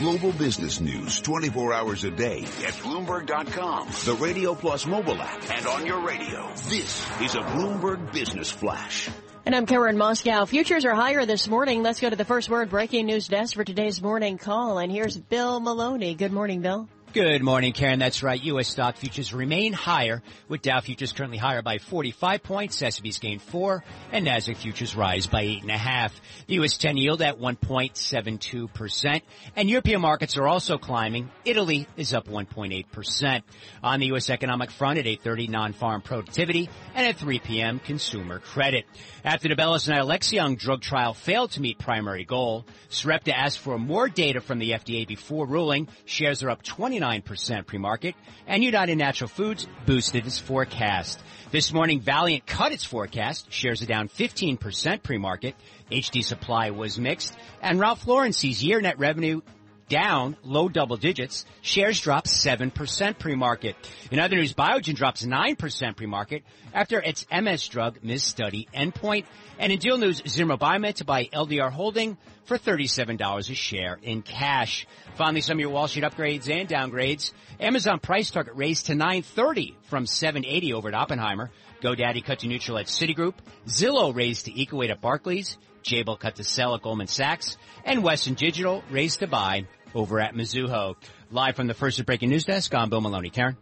Global 0.00 0.32
business 0.32 0.80
news 0.80 1.20
24 1.20 1.74
hours 1.74 2.04
a 2.04 2.10
day 2.10 2.44
at 2.44 2.72
Bloomberg.com, 2.80 3.88
the 4.06 4.16
Radio 4.18 4.54
Plus 4.54 4.86
mobile 4.86 5.20
app, 5.20 5.50
and 5.50 5.66
on 5.66 5.84
your 5.84 6.06
radio. 6.06 6.48
This 6.70 7.06
is 7.20 7.34
a 7.34 7.40
Bloomberg 7.40 8.14
Business 8.14 8.50
Flash. 8.50 9.10
And 9.48 9.56
I'm 9.56 9.64
Karen 9.64 9.96
Moskow. 9.96 10.46
Futures 10.46 10.84
are 10.84 10.94
higher 10.94 11.24
this 11.24 11.48
morning. 11.48 11.82
Let's 11.82 12.00
go 12.00 12.10
to 12.10 12.16
the 12.16 12.26
first 12.26 12.50
word 12.50 12.68
breaking 12.68 13.06
news 13.06 13.28
desk 13.28 13.54
for 13.54 13.64
today's 13.64 14.02
morning 14.02 14.36
call. 14.36 14.76
And 14.76 14.92
here's 14.92 15.16
Bill 15.16 15.58
Maloney. 15.58 16.14
Good 16.14 16.32
morning, 16.32 16.60
Bill. 16.60 16.86
Good 17.14 17.42
morning, 17.42 17.72
Karen. 17.72 17.98
That's 17.98 18.22
right. 18.22 18.40
U.S. 18.44 18.68
stock 18.68 18.98
futures 18.98 19.32
remain 19.32 19.72
higher, 19.72 20.22
with 20.46 20.60
Dow 20.60 20.80
futures 20.80 21.14
currently 21.14 21.38
higher 21.38 21.62
by 21.62 21.78
45 21.78 22.42
points, 22.42 22.82
S&P's 22.82 23.18
gained 23.18 23.40
four, 23.40 23.82
and 24.12 24.26
Nasdaq 24.26 24.58
futures 24.58 24.94
rise 24.94 25.26
by 25.26 25.40
eight 25.40 25.62
and 25.62 25.70
a 25.70 25.78
half. 25.78 26.14
The 26.48 26.56
U.S. 26.56 26.76
10 26.76 26.98
yield 26.98 27.22
at 27.22 27.40
1.72%, 27.40 29.22
and 29.56 29.70
European 29.70 30.02
markets 30.02 30.36
are 30.36 30.46
also 30.46 30.76
climbing. 30.76 31.30
Italy 31.46 31.88
is 31.96 32.12
up 32.12 32.28
1.8%. 32.28 33.42
On 33.82 34.00
the 34.00 34.06
U.S. 34.08 34.28
economic 34.28 34.70
front, 34.70 34.98
at 34.98 35.06
8:30, 35.06 35.48
non-farm 35.48 36.02
productivity, 36.02 36.68
and 36.94 37.06
at 37.06 37.16
3 37.16 37.38
p.m., 37.38 37.78
consumer 37.78 38.38
credit. 38.38 38.84
After 39.24 39.48
the 39.48 39.56
Bellis 39.56 39.88
and 39.88 39.98
Alexion 39.98 40.56
drug 40.56 40.82
trial 40.82 41.14
failed 41.14 41.52
to 41.52 41.62
meet 41.62 41.78
primary 41.78 42.24
goal, 42.24 42.66
Sarepta 42.90 43.34
asked 43.34 43.60
for 43.60 43.78
more 43.78 44.10
data 44.10 44.42
from 44.42 44.58
the 44.58 44.72
FDA 44.72 45.08
before 45.08 45.46
ruling. 45.46 45.88
Shares 46.04 46.42
are 46.42 46.50
up 46.50 46.62
29% 46.98 47.66
pre-market, 47.66 48.14
and 48.46 48.62
United 48.62 48.96
Natural 48.96 49.28
Foods 49.28 49.66
boosted 49.86 50.26
its 50.26 50.38
forecast. 50.38 51.20
This 51.50 51.72
morning, 51.72 52.00
Valeant 52.00 52.46
cut 52.46 52.72
its 52.72 52.84
forecast. 52.84 53.52
Shares 53.52 53.82
are 53.82 53.86
down 53.86 54.08
15% 54.08 55.02
pre-market. 55.02 55.54
HD 55.90 56.22
Supply 56.22 56.70
was 56.70 56.98
mixed, 56.98 57.34
and 57.62 57.80
Ralph 57.80 58.06
Lauren 58.06 58.32
sees 58.32 58.62
year 58.62 58.80
net 58.80 58.98
revenue 58.98 59.40
down 59.88 60.36
low 60.42 60.68
double 60.68 60.96
digits. 60.96 61.44
Shares 61.62 62.00
drop 62.00 62.26
7% 62.26 63.18
pre-market. 63.18 63.76
In 64.10 64.18
other 64.18 64.36
news, 64.36 64.54
Biogen 64.54 64.94
drops 64.94 65.24
9% 65.24 65.96
pre-market 65.96 66.44
after 66.72 67.00
its 67.00 67.26
MS 67.30 67.66
drug 67.68 67.98
missed 68.02 68.28
misstudy 68.28 68.68
endpoint. 68.74 69.24
And 69.58 69.72
in 69.72 69.78
deal 69.78 69.98
news, 69.98 70.22
Zimmer 70.26 70.56
Biomet 70.56 70.96
to 70.96 71.04
buy 71.04 71.24
LDR 71.24 71.70
Holding 71.70 72.16
for 72.44 72.58
$37 72.58 73.50
a 73.50 73.54
share 73.54 73.98
in 74.02 74.22
cash. 74.22 74.86
Finally, 75.16 75.42
some 75.42 75.56
of 75.56 75.60
your 75.60 75.70
Wall 75.70 75.88
Street 75.88 76.04
upgrades 76.04 76.50
and 76.50 76.68
downgrades. 76.68 77.32
Amazon 77.60 77.98
price 77.98 78.30
target 78.30 78.54
raised 78.56 78.86
to 78.86 78.94
930 78.94 79.76
from 79.84 80.06
780 80.06 80.72
over 80.72 80.88
at 80.88 80.94
Oppenheimer. 80.94 81.50
GoDaddy 81.82 82.24
cut 82.24 82.40
to 82.40 82.48
neutral 82.48 82.78
at 82.78 82.86
Citigroup. 82.86 83.34
Zillow 83.66 84.14
raised 84.14 84.46
to 84.46 84.76
weight 84.76 84.90
at 84.90 85.00
Barclays. 85.00 85.58
Jabil 85.84 86.18
cut 86.18 86.36
to 86.36 86.44
sell 86.44 86.74
at 86.74 86.82
Goldman 86.82 87.06
Sachs. 87.06 87.56
And 87.84 88.02
Western 88.02 88.34
Digital 88.34 88.82
raised 88.90 89.20
to 89.20 89.26
buy 89.26 89.66
over 89.94 90.20
at 90.20 90.34
Mizuho. 90.34 90.96
Live 91.30 91.56
from 91.56 91.66
the 91.66 91.74
first 91.74 92.04
breaking 92.06 92.30
news 92.30 92.44
desk, 92.44 92.74
I'm 92.74 92.90
Bill 92.90 93.00
Maloney. 93.00 93.30
Karen? 93.30 93.56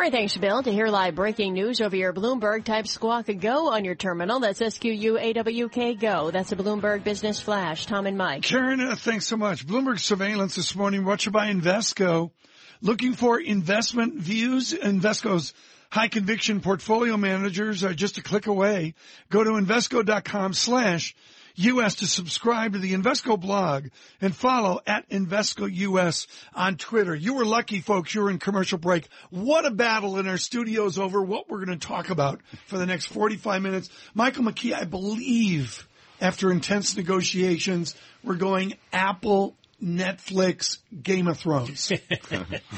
All 0.00 0.04
right, 0.04 0.12
thanks, 0.12 0.34
Bill. 0.36 0.62
To 0.62 0.72
hear 0.72 0.86
live 0.86 1.14
breaking 1.14 1.52
news 1.52 1.82
over 1.82 1.94
your 1.94 2.14
Bloomberg, 2.14 2.64
type 2.64 2.86
Squawk 2.86 3.26
Go 3.38 3.70
on 3.70 3.84
your 3.84 3.94
terminal. 3.94 4.40
That's 4.40 4.62
S-Q-U-A-W-K 4.62 5.94
Go. 5.96 6.30
That's 6.30 6.52
a 6.52 6.56
Bloomberg 6.56 7.04
Business 7.04 7.38
Flash. 7.38 7.84
Tom 7.84 8.06
and 8.06 8.16
Mike. 8.16 8.44
Karen, 8.44 8.80
uh, 8.80 8.96
thanks 8.96 9.26
so 9.26 9.36
much. 9.36 9.66
Bloomberg 9.66 9.98
Surveillance 9.98 10.54
this 10.54 10.74
morning, 10.74 11.04
brought 11.04 11.20
to 11.20 11.26
you 11.26 11.32
by 11.32 11.52
Invesco. 11.52 12.30
Looking 12.80 13.12
for 13.12 13.38
investment 13.38 14.14
views? 14.14 14.72
Invesco's 14.72 15.52
high 15.90 16.08
conviction 16.08 16.60
portfolio 16.60 17.18
managers 17.18 17.84
are 17.84 17.92
just 17.92 18.16
a 18.16 18.22
click 18.22 18.46
away. 18.46 18.94
Go 19.28 19.44
to 19.44 19.50
Invesco.com 19.50 20.54
slash 20.54 21.14
US 21.60 21.96
to 21.96 22.06
subscribe 22.06 22.72
to 22.72 22.78
the 22.78 22.94
Invesco 22.94 23.38
blog 23.38 23.88
and 24.20 24.34
follow 24.34 24.80
at 24.86 25.08
Invesco 25.10 25.70
US 25.70 26.26
on 26.54 26.76
Twitter. 26.76 27.14
You 27.14 27.34
were 27.34 27.44
lucky 27.44 27.80
folks. 27.80 28.14
You 28.14 28.22
were 28.22 28.30
in 28.30 28.38
commercial 28.38 28.78
break. 28.78 29.08
What 29.30 29.66
a 29.66 29.70
battle 29.70 30.18
in 30.18 30.26
our 30.26 30.38
studios 30.38 30.98
over 30.98 31.22
what 31.22 31.50
we're 31.50 31.64
going 31.64 31.78
to 31.78 31.86
talk 31.86 32.10
about 32.10 32.40
for 32.66 32.78
the 32.78 32.86
next 32.86 33.06
45 33.06 33.62
minutes. 33.62 33.90
Michael 34.14 34.44
McKee, 34.44 34.74
I 34.74 34.84
believe 34.84 35.86
after 36.20 36.50
intense 36.50 36.96
negotiations, 36.96 37.94
we're 38.22 38.36
going 38.36 38.74
Apple 38.92 39.54
Netflix, 39.82 40.78
Game 41.02 41.26
of 41.26 41.38
Thrones. 41.38 41.90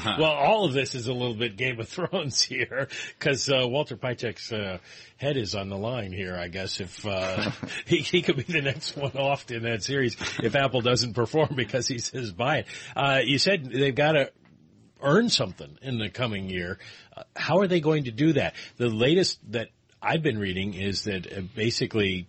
well, 0.05 0.23
all 0.23 0.65
of 0.65 0.73
this 0.73 0.95
is 0.95 1.07
a 1.07 1.13
little 1.13 1.35
bit 1.35 1.57
Game 1.57 1.79
of 1.79 1.89
Thrones 1.89 2.41
here 2.41 2.87
because 3.19 3.49
uh, 3.49 3.67
Walter 3.67 3.97
Piecyk's 3.97 4.51
uh, 4.51 4.77
head 5.17 5.35
is 5.35 5.53
on 5.53 5.69
the 5.69 5.77
line 5.77 6.13
here. 6.13 6.35
I 6.35 6.47
guess 6.47 6.79
if 6.79 7.05
uh, 7.05 7.51
he, 7.85 7.97
he 7.97 8.21
could 8.21 8.37
be 8.37 8.43
the 8.43 8.61
next 8.61 8.95
one 8.95 9.17
off 9.17 9.49
in 9.51 9.63
that 9.63 9.83
series 9.83 10.15
if 10.41 10.55
Apple 10.55 10.81
doesn't 10.81 11.13
perform 11.13 11.55
because 11.55 11.87
he 11.87 11.99
says 11.99 12.31
buy 12.31 12.59
it. 12.59 12.67
Uh, 12.95 13.19
you 13.23 13.37
said 13.37 13.65
they've 13.65 13.95
got 13.95 14.13
to 14.13 14.31
earn 15.01 15.29
something 15.29 15.77
in 15.81 15.97
the 15.97 16.09
coming 16.09 16.49
year. 16.49 16.79
Uh, 17.15 17.23
how 17.35 17.59
are 17.59 17.67
they 17.67 17.81
going 17.81 18.05
to 18.05 18.11
do 18.11 18.33
that? 18.33 18.55
The 18.77 18.87
latest 18.87 19.39
that 19.51 19.69
I've 20.01 20.23
been 20.23 20.39
reading 20.39 20.73
is 20.73 21.03
that 21.03 21.31
uh, 21.31 21.41
basically, 21.53 22.27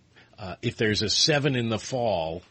if 0.61 0.75
there's 0.75 1.01
a 1.01 1.09
seven 1.09 1.55
in 1.55 1.69
the 1.69 1.79
fall, 1.79 2.41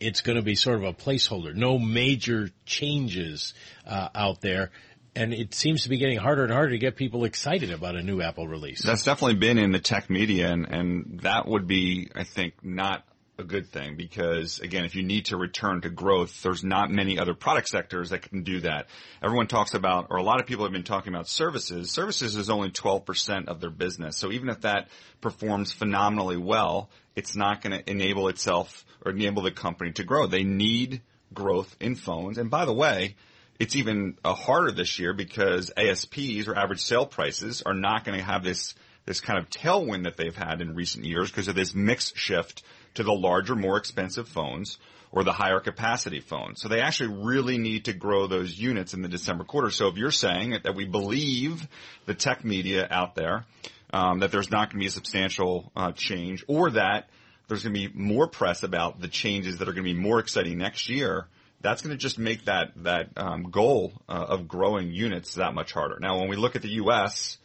it's 0.00 0.20
going 0.20 0.36
to 0.36 0.42
be 0.42 0.54
sort 0.54 0.76
of 0.76 0.84
a 0.84 0.92
placeholder. 0.92 1.54
No 1.54 1.78
major 1.78 2.50
changes 2.64 3.54
uh, 3.86 4.08
out 4.14 4.40
there. 4.40 4.70
And 5.14 5.32
it 5.32 5.54
seems 5.54 5.84
to 5.84 5.88
be 5.88 5.96
getting 5.96 6.18
harder 6.18 6.44
and 6.44 6.52
harder 6.52 6.70
to 6.70 6.78
get 6.78 6.94
people 6.94 7.24
excited 7.24 7.70
about 7.70 7.96
a 7.96 8.02
new 8.02 8.20
Apple 8.20 8.46
release. 8.46 8.82
That's 8.84 9.04
definitely 9.04 9.36
been 9.36 9.58
in 9.58 9.72
the 9.72 9.78
tech 9.78 10.10
media, 10.10 10.52
and, 10.52 10.66
and 10.66 11.20
that 11.20 11.48
would 11.48 11.66
be, 11.66 12.10
I 12.14 12.24
think, 12.24 12.62
not 12.62 13.02
a 13.38 13.44
good 13.44 13.68
thing 13.68 13.96
because 13.96 14.60
again, 14.60 14.84
if 14.84 14.94
you 14.94 15.02
need 15.02 15.26
to 15.26 15.36
return 15.36 15.82
to 15.82 15.90
growth, 15.90 16.42
there's 16.42 16.64
not 16.64 16.90
many 16.90 17.18
other 17.18 17.34
product 17.34 17.68
sectors 17.68 18.10
that 18.10 18.22
can 18.22 18.42
do 18.42 18.60
that. 18.60 18.86
Everyone 19.22 19.46
talks 19.46 19.74
about, 19.74 20.06
or 20.10 20.16
a 20.16 20.22
lot 20.22 20.40
of 20.40 20.46
people 20.46 20.64
have 20.64 20.72
been 20.72 20.84
talking 20.84 21.12
about 21.12 21.28
services. 21.28 21.90
Services 21.90 22.36
is 22.36 22.48
only 22.48 22.70
12% 22.70 23.48
of 23.48 23.60
their 23.60 23.70
business. 23.70 24.16
So 24.16 24.32
even 24.32 24.48
if 24.48 24.62
that 24.62 24.88
performs 25.20 25.72
phenomenally 25.72 26.38
well, 26.38 26.88
it's 27.14 27.36
not 27.36 27.62
going 27.62 27.78
to 27.78 27.90
enable 27.90 28.28
itself 28.28 28.85
or 29.06 29.10
enable 29.10 29.42
the 29.42 29.52
company 29.52 29.92
to 29.92 30.04
grow. 30.04 30.26
They 30.26 30.42
need 30.42 31.00
growth 31.32 31.74
in 31.80 31.94
phones. 31.94 32.38
And 32.38 32.50
by 32.50 32.64
the 32.64 32.72
way, 32.72 33.14
it's 33.58 33.76
even 33.76 34.18
uh, 34.24 34.34
harder 34.34 34.72
this 34.72 34.98
year 34.98 35.14
because 35.14 35.70
ASPs 35.76 36.48
or 36.48 36.56
average 36.56 36.82
sale 36.82 37.06
prices 37.06 37.62
are 37.64 37.74
not 37.74 38.04
going 38.04 38.18
to 38.18 38.24
have 38.24 38.44
this 38.44 38.74
this 39.06 39.20
kind 39.20 39.38
of 39.38 39.48
tailwind 39.48 40.02
that 40.02 40.16
they've 40.16 40.34
had 40.34 40.60
in 40.60 40.74
recent 40.74 41.04
years 41.04 41.30
because 41.30 41.46
of 41.46 41.54
this 41.54 41.76
mix 41.76 42.12
shift 42.16 42.64
to 42.94 43.04
the 43.04 43.12
larger, 43.12 43.54
more 43.54 43.76
expensive 43.76 44.26
phones 44.28 44.78
or 45.12 45.22
the 45.22 45.32
higher 45.32 45.60
capacity 45.60 46.18
phones. 46.18 46.60
So 46.60 46.66
they 46.66 46.80
actually 46.80 47.24
really 47.24 47.56
need 47.56 47.84
to 47.84 47.92
grow 47.92 48.26
those 48.26 48.58
units 48.58 48.94
in 48.94 49.02
the 49.02 49.08
December 49.08 49.44
quarter. 49.44 49.70
So 49.70 49.86
if 49.86 49.96
you're 49.96 50.10
saying 50.10 50.56
that 50.64 50.74
we 50.74 50.86
believe 50.86 51.68
the 52.06 52.14
tech 52.14 52.44
media 52.44 52.84
out 52.90 53.14
there, 53.14 53.44
um, 53.92 54.18
that 54.18 54.32
there's 54.32 54.50
not 54.50 54.70
going 54.70 54.80
to 54.80 54.84
be 54.84 54.86
a 54.86 54.90
substantial 54.90 55.70
uh, 55.76 55.92
change 55.92 56.44
or 56.48 56.72
that 56.72 57.08
there's 57.48 57.62
going 57.62 57.74
to 57.74 57.88
be 57.88 57.94
more 57.94 58.26
press 58.28 58.62
about 58.62 59.00
the 59.00 59.08
changes 59.08 59.58
that 59.58 59.68
are 59.68 59.72
going 59.72 59.84
to 59.84 59.94
be 59.94 59.98
more 59.98 60.18
exciting 60.18 60.58
next 60.58 60.88
year, 60.88 61.26
that's 61.60 61.82
going 61.82 61.92
to 61.92 61.98
just 61.98 62.18
make 62.18 62.44
that 62.44 62.72
that 62.76 63.10
um, 63.16 63.50
goal 63.50 63.92
uh, 64.08 64.26
of 64.28 64.48
growing 64.48 64.92
units 64.92 65.34
that 65.34 65.54
much 65.54 65.72
harder. 65.72 65.98
Now, 66.00 66.18
when 66.18 66.28
we 66.28 66.36
look 66.36 66.56
at 66.56 66.62
the 66.62 66.70
U.S. 66.70 67.38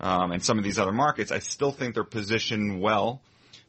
Um, 0.00 0.32
and 0.32 0.42
some 0.42 0.58
of 0.58 0.64
these 0.64 0.78
other 0.78 0.92
markets, 0.92 1.30
I 1.30 1.40
still 1.40 1.72
think 1.72 1.94
they're 1.94 2.04
positioned 2.04 2.80
well 2.80 3.20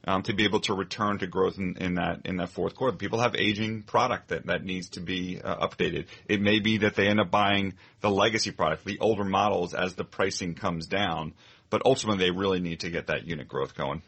um, 0.05 0.23
to 0.23 0.33
be 0.33 0.45
able 0.45 0.61
to 0.61 0.73
return 0.73 1.19
to 1.19 1.27
growth 1.27 1.57
in, 1.57 1.77
in, 1.77 1.95
that 1.95 2.21
in 2.25 2.37
that 2.37 2.49
fourth 2.49 2.75
quarter. 2.75 2.95
People 2.97 3.19
have 3.19 3.35
aging 3.35 3.83
product 3.83 4.29
that 4.29 4.45
that 4.47 4.63
needs 4.63 4.89
to 4.89 5.01
be 5.01 5.41
uh, 5.41 5.67
updated. 5.67 6.05
It 6.27 6.41
may 6.41 6.59
be 6.59 6.79
that 6.79 6.95
they 6.95 7.07
end 7.07 7.19
up 7.19 7.29
buying 7.29 7.73
the 7.99 8.09
legacy 8.09 8.51
product, 8.51 8.85
the 8.85 8.99
older 8.99 9.25
models, 9.25 9.73
as 9.73 9.95
the 9.95 10.03
pricing 10.03 10.55
comes 10.55 10.87
down. 10.87 11.33
But 11.69 11.83
ultimately, 11.85 12.25
they 12.25 12.31
really 12.31 12.59
need 12.59 12.81
to 12.81 12.89
get 12.89 13.07
that 13.07 13.25
unit 13.25 13.47
growth 13.47 13.75
going. 13.75 14.01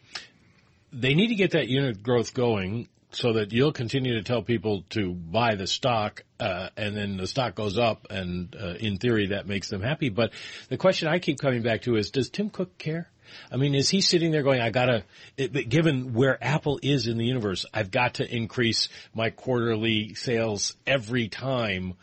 They 0.94 1.16
need 1.16 1.28
to 1.28 1.36
get 1.36 1.52
that 1.52 1.68
unit 1.68 2.04
growth 2.04 2.34
going 2.34 2.88
so 3.12 3.34
that 3.34 3.52
you'll 3.52 3.72
continue 3.72 4.16
to 4.16 4.24
tell 4.24 4.42
people 4.42 4.84
to 4.90 5.14
buy 5.14 5.56
the 5.56 5.68
stock, 5.68 6.24
uh, 6.40 6.70
and 6.76 6.96
then 6.96 7.18
the 7.18 7.28
stock 7.28 7.56
goes 7.56 7.78
up, 7.78 8.08
and 8.10 8.56
uh, 8.60 8.74
in 8.80 8.98
theory 8.98 9.28
that 9.28 9.48
makes 9.48 9.70
them 9.70 9.82
happy. 9.82 10.10
But 10.10 10.32
the 10.70 10.78
question 10.78 11.08
I 11.08 11.20
keep 11.20 11.40
coming 11.40 11.62
back 11.62 11.84
to 11.84 11.96
is, 11.96 12.12
does 12.12 12.30
Tim 12.30 12.50
Cook 12.50 12.78
care? 12.78 13.10
I 13.52 13.58
mean, 13.58 13.74
is 13.76 13.90
he 13.90 14.02
sitting 14.02 14.32
there 14.32 14.44
going, 14.44 14.62
I 14.62 14.70
gotta, 14.70 15.04
it, 15.38 15.70
given 15.70 16.14
where 16.14 16.44
Apple 16.44 16.80
is 16.82 17.08
in 17.08 17.18
the 17.18 17.26
universe, 17.26 17.66
I've 17.74 17.92
got 17.92 18.16
to 18.16 18.36
increase 18.36 18.90
my 19.14 19.30
quarterly 19.30 20.14
sales 20.14 20.76
every 20.86 21.30
time? 21.30 21.96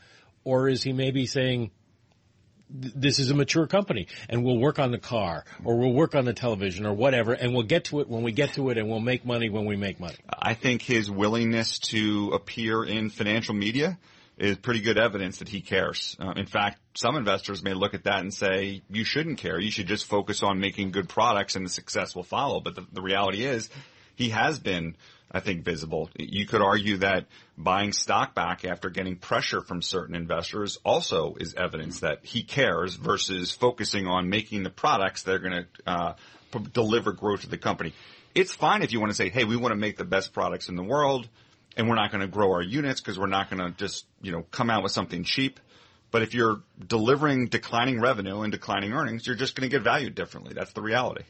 Or 0.45 0.69
is 0.69 0.83
he 0.83 0.93
maybe 0.93 1.27
saying, 1.27 1.71
this 2.73 3.19
is 3.19 3.31
a 3.31 3.35
mature 3.35 3.67
company 3.67 4.07
and 4.29 4.45
we'll 4.45 4.59
work 4.59 4.79
on 4.79 4.91
the 4.91 4.99
car 4.99 5.45
or 5.65 5.77
we'll 5.77 5.93
work 5.93 6.15
on 6.15 6.25
the 6.25 6.33
television 6.33 6.87
or 6.87 6.95
whatever 6.95 7.33
and 7.33 7.53
we'll 7.53 7.65
get 7.65 7.85
to 7.85 8.01
it 8.01 8.09
when 8.09 8.23
we 8.23 8.33
get 8.33 8.55
to 8.55 8.71
it 8.71 8.79
and 8.79 8.89
we'll 8.89 9.01
make 9.01 9.25
money 9.25 9.49
when 9.49 9.65
we 9.65 9.77
make 9.77 9.99
money. 9.99 10.17
I 10.29 10.55
think 10.55 10.83
his 10.83 11.11
willingness 11.11 11.79
to 11.91 12.31
appear 12.33 12.85
in 12.85 13.11
financial 13.11 13.55
media 13.55 13.99
is 14.39 14.57
pretty 14.57 14.81
good 14.81 14.99
evidence 14.99 15.39
that 15.39 15.49
he 15.49 15.61
cares. 15.61 16.17
Uh, 16.19 16.33
in 16.33 16.47
fact, 16.47 16.79
some 16.95 17.17
investors 17.17 17.63
may 17.63 17.75
look 17.75 17.93
at 17.93 18.05
that 18.05 18.21
and 18.21 18.33
say, 18.33 18.83
you 18.89 19.05
shouldn't 19.05 19.39
care. 19.39 19.61
You 19.61 19.71
should 19.71 19.87
just 19.87 20.07
focus 20.07 20.43
on 20.43 20.61
making 20.61 20.93
good 20.93 21.11
products 21.11 21.57
and 21.57 21.67
the 21.67 21.71
success 21.71 22.17
will 22.17 22.23
follow. 22.23 22.61
But 22.61 22.75
the, 22.75 22.87
the 22.91 23.03
reality 23.03 23.45
is 23.45 23.69
he 24.17 24.31
has 24.31 24.59
been, 24.59 24.97
I 25.31 25.41
think, 25.41 25.65
visible. 25.65 26.11
You 26.17 26.47
could 26.47 26.61
argue 26.61 26.99
that 26.99 27.27
buying 27.57 27.93
stock 27.93 28.35
back 28.35 28.65
after 28.65 28.91
getting 28.91 29.17
pressure 29.17 29.61
from 29.61 29.81
certain 29.81 30.15
investors 30.15 30.79
also 30.85 31.37
is 31.39 31.55
evidence 31.55 32.01
that 32.01 32.25
he 32.25 32.43
cares 32.43 32.97
versus 32.97 33.53
focusing 33.53 34.07
on 34.07 34.29
making 34.29 34.65
the 34.65 34.71
products 34.71 35.23
that 35.25 35.35
are 35.35 35.39
going 35.39 35.53
to 35.53 35.67
uh, 35.87 36.13
p- 36.51 36.67
deliver 36.73 37.13
growth 37.13 37.43
to 37.43 37.49
the 37.49 37.59
company. 37.59 37.93
It's 38.35 38.55
fine 38.55 38.83
if 38.83 38.93
you 38.93 39.01
want 39.01 39.11
to 39.11 39.17
say, 39.17 39.29
hey, 39.29 39.45
we 39.45 39.57
want 39.57 39.73
to 39.73 39.77
make 39.79 39.97
the 39.97 40.05
best 40.05 40.33
products 40.33 40.69
in 40.69 40.77
the 40.77 40.83
world 40.83 41.29
and 41.77 41.89
we're 41.89 41.97
not 41.97 42.11
going 42.11 42.23
to 42.23 42.29
grow 42.29 42.53
our 42.53 42.63
units 42.63 43.01
because 43.01 43.19
we're 43.19 43.27
not 43.27 43.51
going 43.51 43.63
to 43.63 43.77
just, 43.77 44.07
you 44.23 44.33
know, 44.33 44.43
come 44.51 44.71
out 44.71 44.83
with 44.83 44.93
something 44.93 45.25
cheap. 45.25 45.61
But 46.11 46.23
if 46.23 46.35
you're 46.35 46.61
delivering 46.85 47.47
declining 47.47 48.01
revenue 48.01 48.41
and 48.41 48.51
declining 48.51 48.93
earnings, 48.93 49.27
you're 49.27 49.37
just 49.37 49.55
going 49.55 49.69
to 49.69 49.75
get 49.75 49.83
valued 49.83 50.17
differently. 50.17 50.55
That's 50.55 50.73
the 50.73 50.83
reality. 50.83 51.23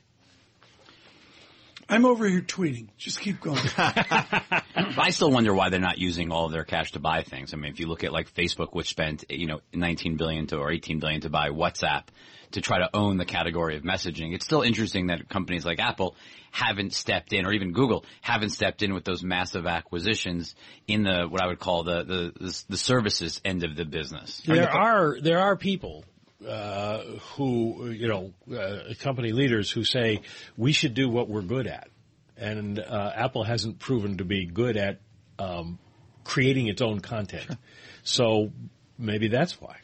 I'm 1.91 2.05
over 2.05 2.29
here 2.29 2.41
tweeting. 2.41 2.89
Just 2.97 3.21
keep 3.21 3.41
going. 3.41 3.59
I 3.77 5.11
still 5.11 5.33
wonder 5.33 5.53
why 5.53 5.71
they're 5.71 5.81
not 5.81 5.99
using 5.99 6.31
all 6.31 6.47
of 6.47 6.53
their 6.53 6.63
cash 6.63 6.93
to 6.93 7.01
buy 7.01 7.23
things. 7.25 7.53
I 7.53 7.57
mean, 7.57 7.73
if 7.73 7.81
you 7.81 7.89
look 7.89 8.05
at 8.05 8.13
like 8.13 8.33
Facebook, 8.33 8.69
which 8.73 8.89
spent, 8.89 9.25
you 9.29 9.49
know, 9.49 9.61
19 9.75 10.17
billion 10.17 10.47
to 10.49 10.59
or 10.59 10.71
18 10.71 11.01
billion 11.01 11.23
to 11.23 11.31
buy 11.31 11.49
WhatsApp 11.49 12.05
to 12.53 12.61
try 12.61 12.79
to 12.79 12.91
own 12.95 13.17
the 13.17 13.25
category 13.25 13.77
of 13.77 13.83
messaging, 13.83 14.35
it's 14.35 14.45
still 14.45 14.63
interesting 14.63 15.09
that 15.09 15.29
companies 15.29 15.65
like 15.65 15.81
Apple 15.81 16.15
haven't 16.53 16.93
stepped 16.93 17.33
in, 17.33 17.45
or 17.45 17.53
even 17.53 17.73
Google 17.73 18.05
haven't 18.21 18.51
stepped 18.51 18.83
in 18.83 18.95
with 18.95 19.05
those 19.05 19.25
massive 19.25 19.67
acquisitions 19.67 20.55
in 20.87 21.03
the 21.03 21.27
what 21.29 21.43
I 21.43 21.49
would 21.49 21.59
call 21.59 21.83
the 21.83 22.05
the, 22.05 22.33
the, 22.39 22.65
the 22.69 22.77
services 22.77 23.41
end 23.45 23.65
of 23.65 23.75
the 23.75 23.85
business. 23.85 24.43
There 24.47 24.71
are 24.71 25.21
there 25.21 25.41
are 25.41 25.57
people 25.57 26.05
uh, 26.47 27.03
who 27.35 27.91
you 27.91 28.09
know 28.09 28.33
uh, 28.57 28.95
company 29.01 29.33
leaders 29.33 29.71
who 29.71 29.85
say 29.85 30.23
we 30.57 30.73
should 30.73 30.95
do 30.95 31.09
what 31.09 31.29
we're 31.29 31.43
good 31.43 31.67
at, 31.67 31.89
and 32.37 32.79
uh, 32.79 33.13
Apple 33.15 33.45
hasn't 33.45 33.79
proven 33.79 34.19
to 34.19 34.25
be 34.25 34.47
good 34.47 34.77
at 34.77 35.01
um, 35.39 35.79
creating 36.25 36.69
its 36.69 36.83
own 36.83 37.01
content. 37.01 37.45
Sure. 37.47 37.59
So 38.03 38.53
maybe 38.99 39.29
that's 39.29 39.61
why. 39.61 39.77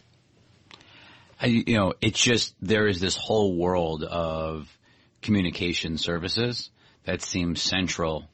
I, 1.40 1.46
you 1.46 1.76
know, 1.76 1.92
it's 2.00 2.20
just 2.20 2.54
there 2.62 2.86
is 2.86 3.00
this 3.00 3.16
whole 3.16 3.54
world 3.56 4.02
of 4.02 4.66
communication 5.20 5.98
services 5.98 6.70
that 7.04 7.20
seems 7.20 7.60
central 7.60 8.24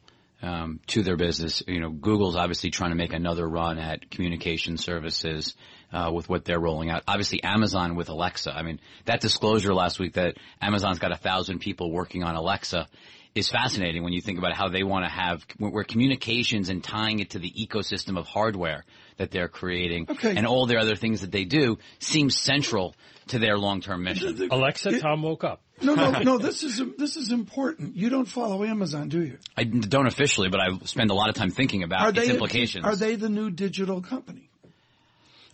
um, 0.41 0.81
to 0.89 1.03
their 1.03 1.17
business. 1.17 1.63
You 1.67 1.81
know, 1.81 1.91
Google's 1.91 2.37
obviously 2.37 2.71
trying 2.71 2.91
to 2.91 2.97
make 2.97 3.13
another 3.13 3.49
run 3.49 3.79
at 3.79 4.11
communication 4.11 4.77
services 4.77 5.55
uh, 5.93 6.11
with 6.13 6.29
what 6.29 6.45
they're 6.45 6.61
rolling 6.61 6.91
out. 6.91 7.03
Obviously, 7.07 7.43
Amazon 7.43 7.97
with 7.97 8.09
Alexa. 8.09 8.53
I 8.55 8.63
mean, 8.63 8.81
that 9.05 9.21
disclosure 9.21 9.75
last 9.75 9.99
week 9.99 10.15
that 10.15 10.37
Amazon's 10.61 10.99
got 10.99 11.13
a 11.13 11.17
thousand 11.17 11.61
people 11.61 11.93
working 11.93 12.23
on 12.23 12.35
Alexa 12.35 12.89
is 13.35 13.49
fascinating 13.49 14.03
when 14.03 14.13
you 14.13 14.21
think 14.21 14.39
about 14.39 14.55
how 14.55 14.69
they 14.69 14.83
want 14.83 15.05
to 15.05 15.11
have 15.11 15.45
where 15.59 15.85
communications 15.85 16.69
and 16.69 16.85
tying 16.85 17.19
it 17.19 17.31
to 17.31 17.39
the 17.39 17.51
ecosystem 17.51 18.19
of 18.19 18.27
hardware 18.27 18.85
that 19.17 19.31
they're 19.31 19.49
creating 19.49 20.07
okay. 20.11 20.37
and 20.37 20.47
all 20.47 20.67
their 20.67 20.79
other 20.79 20.97
things 20.97 21.23
that 21.23 21.33
they 21.33 21.45
do 21.45 21.79
seems 21.99 22.37
central 22.37 22.95
to 23.29 23.39
their 23.39 23.57
long-term 23.57 24.03
mission. 24.03 24.49
Alexa, 24.51 25.01
Tom 25.01 25.23
woke 25.23 25.45
up. 25.45 25.61
No, 25.83 25.97
no, 25.97 26.11
no. 26.23 26.39
This 26.39 26.63
is 26.63 26.81
this 26.97 27.17
is 27.17 27.33
important. 27.33 27.97
You 27.97 28.09
don't 28.09 28.27
follow 28.27 28.63
Amazon, 28.63 29.09
do 29.09 29.21
you? 29.21 29.39
I 29.57 29.65
don't 29.65 30.07
officially, 30.07 30.49
but 30.49 30.61
I 30.61 30.79
spend 30.85 31.11
a 31.11 31.15
lot 31.15 31.29
of 31.29 31.35
time 31.35 31.51
thinking 31.51 31.83
about 31.83 32.03
are 32.03 32.11
its 32.11 32.21
they, 32.21 32.31
implications. 32.31 32.85
Are 32.85 32.95
they 32.95 33.17
the 33.17 33.29
new 33.29 33.51
digital 33.51 34.01
company? 34.01 34.52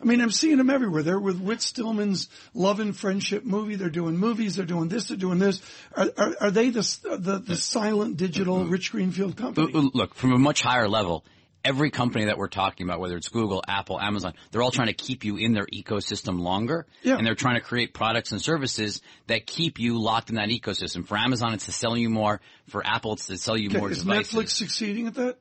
I 0.00 0.04
mean, 0.04 0.20
I'm 0.20 0.30
seeing 0.30 0.58
them 0.58 0.70
everywhere. 0.70 1.02
They're 1.02 1.18
with 1.18 1.40
Whit 1.40 1.61
Stillman's 1.61 2.28
Love 2.54 2.78
and 2.78 2.96
Friendship 2.96 3.44
movie. 3.44 3.74
They're 3.74 3.90
doing 3.90 4.16
movies. 4.16 4.56
They're 4.56 4.64
doing 4.66 4.88
this. 4.88 5.08
They're 5.08 5.16
doing 5.16 5.38
this. 5.38 5.61
Are, 5.92 6.08
are, 6.16 6.37
are 6.40 6.50
they 6.50 6.70
the, 6.70 7.18
the, 7.18 7.38
the 7.38 7.56
silent 7.56 8.16
digital 8.16 8.58
mm-hmm. 8.58 8.70
Rich 8.70 8.92
Greenfield 8.92 9.37
company? 9.37 9.72
Look, 9.72 10.14
from 10.14 10.32
a 10.32 10.38
much 10.38 10.62
higher 10.62 10.88
level, 10.88 11.24
every 11.64 11.90
company 11.90 12.26
that 12.26 12.38
we're 12.38 12.48
talking 12.48 12.87
about, 12.87 13.00
whether 13.00 13.16
it's 13.16 13.28
Google, 13.28 13.62
Apple, 13.66 14.00
Amazon, 14.00 14.34
they're 14.50 14.62
all 14.62 14.70
trying 14.70 14.87
to 14.87 14.94
keep 14.94 15.24
you 15.24 15.37
in 15.37 15.52
their 15.52 15.66
ecosystem 15.66 16.38
longer. 16.40 16.87
Yeah. 17.02 17.16
And 17.16 17.26
they're 17.26 17.34
trying 17.34 17.56
to 17.56 17.61
create 17.61 17.92
products 17.92 18.30
and 18.30 18.40
services 18.40 19.02
that 19.26 19.46
keep 19.46 19.80
you 19.80 20.00
locked 20.00 20.30
in 20.30 20.37
that 20.37 20.48
ecosystem. 20.48 21.06
For 21.06 21.16
Amazon, 21.16 21.54
it's 21.54 21.66
to 21.66 21.72
sell 21.72 21.96
you 21.96 22.08
more. 22.08 22.40
For 22.68 22.87
Apple, 22.87 23.14
it's 23.14 23.26
to 23.26 23.37
sell 23.37 23.58
you 23.58 23.68
okay, 23.68 23.78
more 23.78 23.90
is 23.90 23.98
devices. 23.98 24.32
Netflix 24.32 24.50
succeeding 24.50 25.08
at 25.08 25.14
that? 25.14 25.38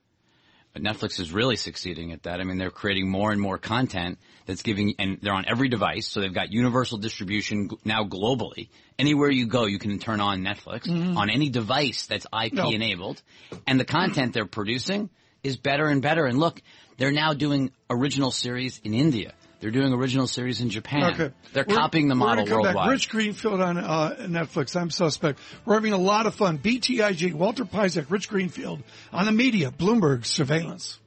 But 0.78 0.84
Netflix 0.84 1.20
is 1.20 1.32
really 1.32 1.56
succeeding 1.56 2.12
at 2.12 2.24
that. 2.24 2.40
I 2.40 2.44
mean, 2.44 2.60
they're 2.60 2.70
creating 2.70 3.10
more 3.10 3.32
and 3.32 3.42
more 3.42 3.58
content 3.58 4.20
that's 4.46 4.62
giving, 4.62 4.94
and 5.00 5.18
they're 5.24 5.34
on 5.34 5.46
every 5.48 5.70
device. 5.70 6.08
So 6.08 6.22
they've 6.22 6.32
got 6.34 6.52
universal 6.52 7.00
distribution 7.00 7.70
now 7.84 8.04
globally. 8.04 8.70
Anywhere 9.00 9.32
you 9.32 9.48
go, 9.48 9.66
you 9.66 9.80
can 9.80 9.98
turn 9.98 10.20
on 10.22 10.42
Netflix 10.42 10.84
Mhm. 10.88 11.18
on 11.18 11.32
any 11.32 11.50
device 11.50 12.06
that's 12.06 12.28
IP 12.32 12.54
No. 12.54 12.70
enabled. 12.70 13.24
And 13.66 13.80
the 13.80 13.86
content 13.86 14.34
they're 14.34 14.46
producing 14.46 15.10
is 15.44 15.58
better 15.58 15.88
and 15.88 16.00
better. 16.00 16.28
And 16.28 16.38
look, 16.38 16.62
they're 16.98 17.12
now 17.12 17.34
doing 17.34 17.72
original 17.90 18.30
series 18.30 18.80
in 18.84 18.94
India. 18.94 19.34
They're 19.60 19.72
doing 19.72 19.92
original 19.92 20.28
series 20.28 20.62
in 20.62 20.70
Japan. 20.70 21.14
Okay. 21.14 21.34
They're 21.54 21.66
We're- 21.68 21.78
copying 21.80 22.08
the 22.10 22.14
we're 22.16 22.20
model 22.20 22.46
gonna 22.46 22.56
come 22.56 22.64
back. 22.64 22.76
worldwide. 22.76 22.92
Rich 22.92 23.10
Greenfield 23.10 23.60
on 23.60 23.78
uh, 23.80 24.16
Netflix. 24.22 24.80
I'm 24.80 24.92
suspect. 24.92 25.40
We're 25.66 25.74
having 25.74 25.94
a 25.94 25.98
lot 25.98 26.28
of 26.28 26.36
fun. 26.36 26.60
BTIG, 26.60 27.34
Walter 27.34 27.66
Piecyk, 27.66 28.10
Rich 28.12 28.30
Greenfield 28.30 28.84
on 29.12 29.26
the 29.26 29.32
media, 29.32 29.72
Bloomberg 29.72 30.26
surveillance. 30.26 31.00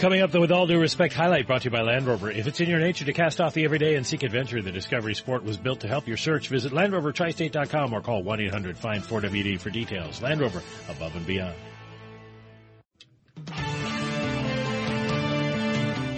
Coming 0.00 0.22
up, 0.22 0.30
though, 0.32 0.40
with 0.40 0.50
all 0.50 0.66
due 0.66 0.80
respect, 0.80 1.12
highlight 1.12 1.46
brought 1.46 1.60
to 1.62 1.66
you 1.66 1.70
by 1.70 1.82
Land 1.82 2.06
Rover. 2.06 2.30
If 2.30 2.46
it's 2.46 2.58
in 2.58 2.70
your 2.70 2.78
nature 2.78 3.04
to 3.04 3.12
cast 3.12 3.38
off 3.38 3.52
the 3.52 3.64
everyday 3.64 3.96
and 3.96 4.06
seek 4.06 4.22
adventure, 4.22 4.62
the 4.62 4.72
Discovery 4.72 5.14
Sport 5.14 5.44
was 5.44 5.58
built 5.58 5.80
to 5.80 5.88
help 5.88 6.08
your 6.08 6.16
search. 6.16 6.48
Visit 6.48 6.72
LandRoverTristate.com 6.72 7.92
or 7.92 8.00
call 8.00 8.24
1-800-FIND-4WD 8.24 9.60
for 9.60 9.68
details. 9.68 10.22
Land 10.22 10.40
Rover, 10.40 10.62
above 10.88 11.14
and 11.16 11.26
beyond. 11.26 11.54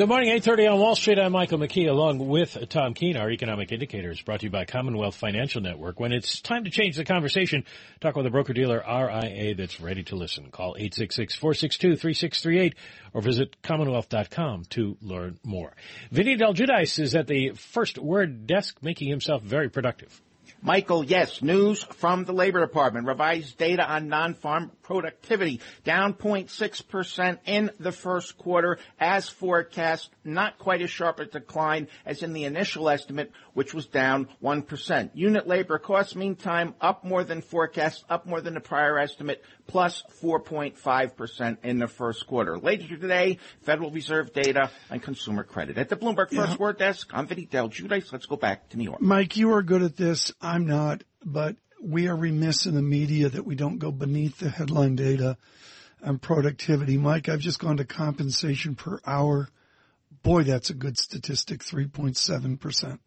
Good 0.00 0.08
morning, 0.08 0.30
8.30 0.30 0.72
on 0.72 0.78
Wall 0.80 0.96
Street. 0.96 1.18
I'm 1.18 1.32
Michael 1.32 1.58
McKee 1.58 1.86
along 1.86 2.26
with 2.26 2.56
Tom 2.70 2.94
Keene. 2.94 3.18
Our 3.18 3.30
economic 3.30 3.70
indicators 3.70 4.22
brought 4.22 4.40
to 4.40 4.46
you 4.46 4.50
by 4.50 4.64
Commonwealth 4.64 5.14
Financial 5.14 5.60
Network. 5.60 6.00
When 6.00 6.10
it's 6.10 6.40
time 6.40 6.64
to 6.64 6.70
change 6.70 6.96
the 6.96 7.04
conversation, 7.04 7.66
talk 8.00 8.16
with 8.16 8.24
a 8.24 8.30
broker-dealer 8.30 8.78
RIA 8.78 9.54
that's 9.56 9.78
ready 9.78 10.02
to 10.04 10.16
listen. 10.16 10.50
Call 10.50 10.74
866-462-3638 10.76 12.72
or 13.12 13.20
visit 13.20 13.60
commonwealth.com 13.60 14.64
to 14.70 14.96
learn 15.02 15.38
more. 15.44 15.74
Vinny 16.10 16.34
Del 16.34 16.54
Giudice 16.54 16.98
is 16.98 17.14
at 17.14 17.26
the 17.26 17.50
first 17.50 17.98
word 17.98 18.46
desk 18.46 18.78
making 18.80 19.10
himself 19.10 19.42
very 19.42 19.68
productive. 19.68 20.18
Michael, 20.62 21.02
yes, 21.02 21.40
news 21.40 21.82
from 21.84 22.24
the 22.24 22.34
Labor 22.34 22.60
Department. 22.60 23.06
Revised 23.06 23.56
data 23.56 23.82
on 23.82 24.08
non-farm 24.08 24.70
productivity 24.82 25.60
down 25.84 26.12
0.6% 26.12 27.38
in 27.46 27.70
the 27.80 27.92
first 27.92 28.36
quarter 28.36 28.78
as 28.98 29.26
forecast. 29.26 30.10
Not 30.22 30.58
quite 30.58 30.82
as 30.82 30.90
sharp 30.90 31.18
a 31.18 31.24
decline 31.24 31.88
as 32.04 32.22
in 32.22 32.34
the 32.34 32.44
initial 32.44 32.90
estimate, 32.90 33.32
which 33.54 33.72
was 33.72 33.86
down 33.86 34.28
1%. 34.42 35.10
Unit 35.14 35.48
labor 35.48 35.78
costs, 35.78 36.14
meantime, 36.14 36.74
up 36.78 37.04
more 37.04 37.24
than 37.24 37.40
forecast, 37.40 38.04
up 38.10 38.26
more 38.26 38.42
than 38.42 38.52
the 38.52 38.60
prior 38.60 38.98
estimate, 38.98 39.42
plus 39.70 40.02
4.5% 40.20 41.58
in 41.62 41.78
the 41.78 41.86
first 41.86 42.26
quarter. 42.26 42.58
Later 42.58 42.96
today, 42.96 43.38
Federal 43.62 43.92
Reserve 43.92 44.32
data 44.32 44.70
on 44.90 44.98
consumer 44.98 45.44
credit. 45.44 45.78
At 45.78 45.88
the 45.88 45.96
Bloomberg 45.96 46.34
First 46.34 46.58
Word 46.58 46.78
Desk, 46.78 47.08
I'm 47.14 47.28
Vinny 47.28 47.44
Del 47.44 47.68
Giudice. 47.68 48.12
Let's 48.12 48.26
go 48.26 48.36
back 48.36 48.68
to 48.70 48.76
New 48.76 48.84
York. 48.84 49.00
Mike, 49.00 49.36
you 49.36 49.52
are 49.52 49.62
good 49.62 49.82
at 49.82 49.96
this. 49.96 50.32
I'm 50.42 50.66
not, 50.66 51.04
but 51.24 51.54
we 51.80 52.08
are 52.08 52.16
remiss 52.16 52.66
in 52.66 52.74
the 52.74 52.82
media 52.82 53.28
that 53.28 53.46
we 53.46 53.54
don't 53.54 53.78
go 53.78 53.92
beneath 53.92 54.38
the 54.38 54.50
headline 54.50 54.96
data 54.96 55.36
on 56.04 56.18
productivity. 56.18 56.98
Mike, 56.98 57.28
I've 57.28 57.38
just 57.38 57.60
gone 57.60 57.76
to 57.76 57.84
compensation 57.84 58.74
per 58.74 58.98
hour. 59.06 59.48
Boy, 60.24 60.42
that's 60.42 60.70
a 60.70 60.74
good 60.74 60.98
statistic, 60.98 61.60
3.7%. 61.60 62.98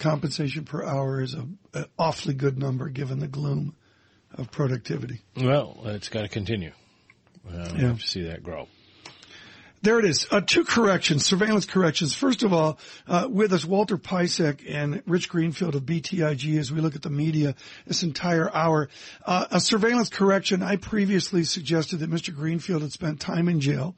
Compensation 0.00 0.64
per 0.64 0.84
hour 0.84 1.20
is 1.20 1.34
a, 1.34 1.46
an 1.74 1.84
awfully 1.96 2.34
good 2.34 2.58
number 2.58 2.88
given 2.88 3.20
the 3.20 3.28
gloom 3.28 3.76
of 4.34 4.50
productivity. 4.50 5.20
Well, 5.36 5.80
it's 5.86 6.08
got 6.08 6.22
to 6.22 6.28
continue. 6.28 6.72
Uh, 7.48 7.70
we 7.74 7.80
Yeah. 7.80 7.88
have 7.88 8.00
to 8.00 8.06
see 8.06 8.22
that 8.24 8.42
grow. 8.42 8.68
There 9.82 9.98
it 9.98 10.04
is. 10.04 10.26
Uh, 10.30 10.42
two 10.42 10.64
corrections, 10.64 11.24
surveillance 11.24 11.64
corrections. 11.64 12.12
First 12.14 12.42
of 12.42 12.52
all, 12.52 12.78
uh, 13.08 13.28
with 13.30 13.50
us, 13.54 13.64
Walter 13.64 13.96
Piecyk 13.96 14.62
and 14.68 15.02
Rich 15.06 15.30
Greenfield 15.30 15.74
of 15.74 15.84
BTIG 15.84 16.58
as 16.58 16.70
we 16.70 16.82
look 16.82 16.96
at 16.96 17.02
the 17.02 17.08
media 17.08 17.54
this 17.86 18.02
entire 18.02 18.54
hour. 18.54 18.90
Uh, 19.24 19.46
a 19.50 19.58
surveillance 19.58 20.10
correction. 20.10 20.62
I 20.62 20.76
previously 20.76 21.44
suggested 21.44 22.00
that 22.00 22.10
Mr. 22.10 22.34
Greenfield 22.34 22.82
had 22.82 22.92
spent 22.92 23.20
time 23.20 23.48
in 23.48 23.60
jail, 23.60 23.94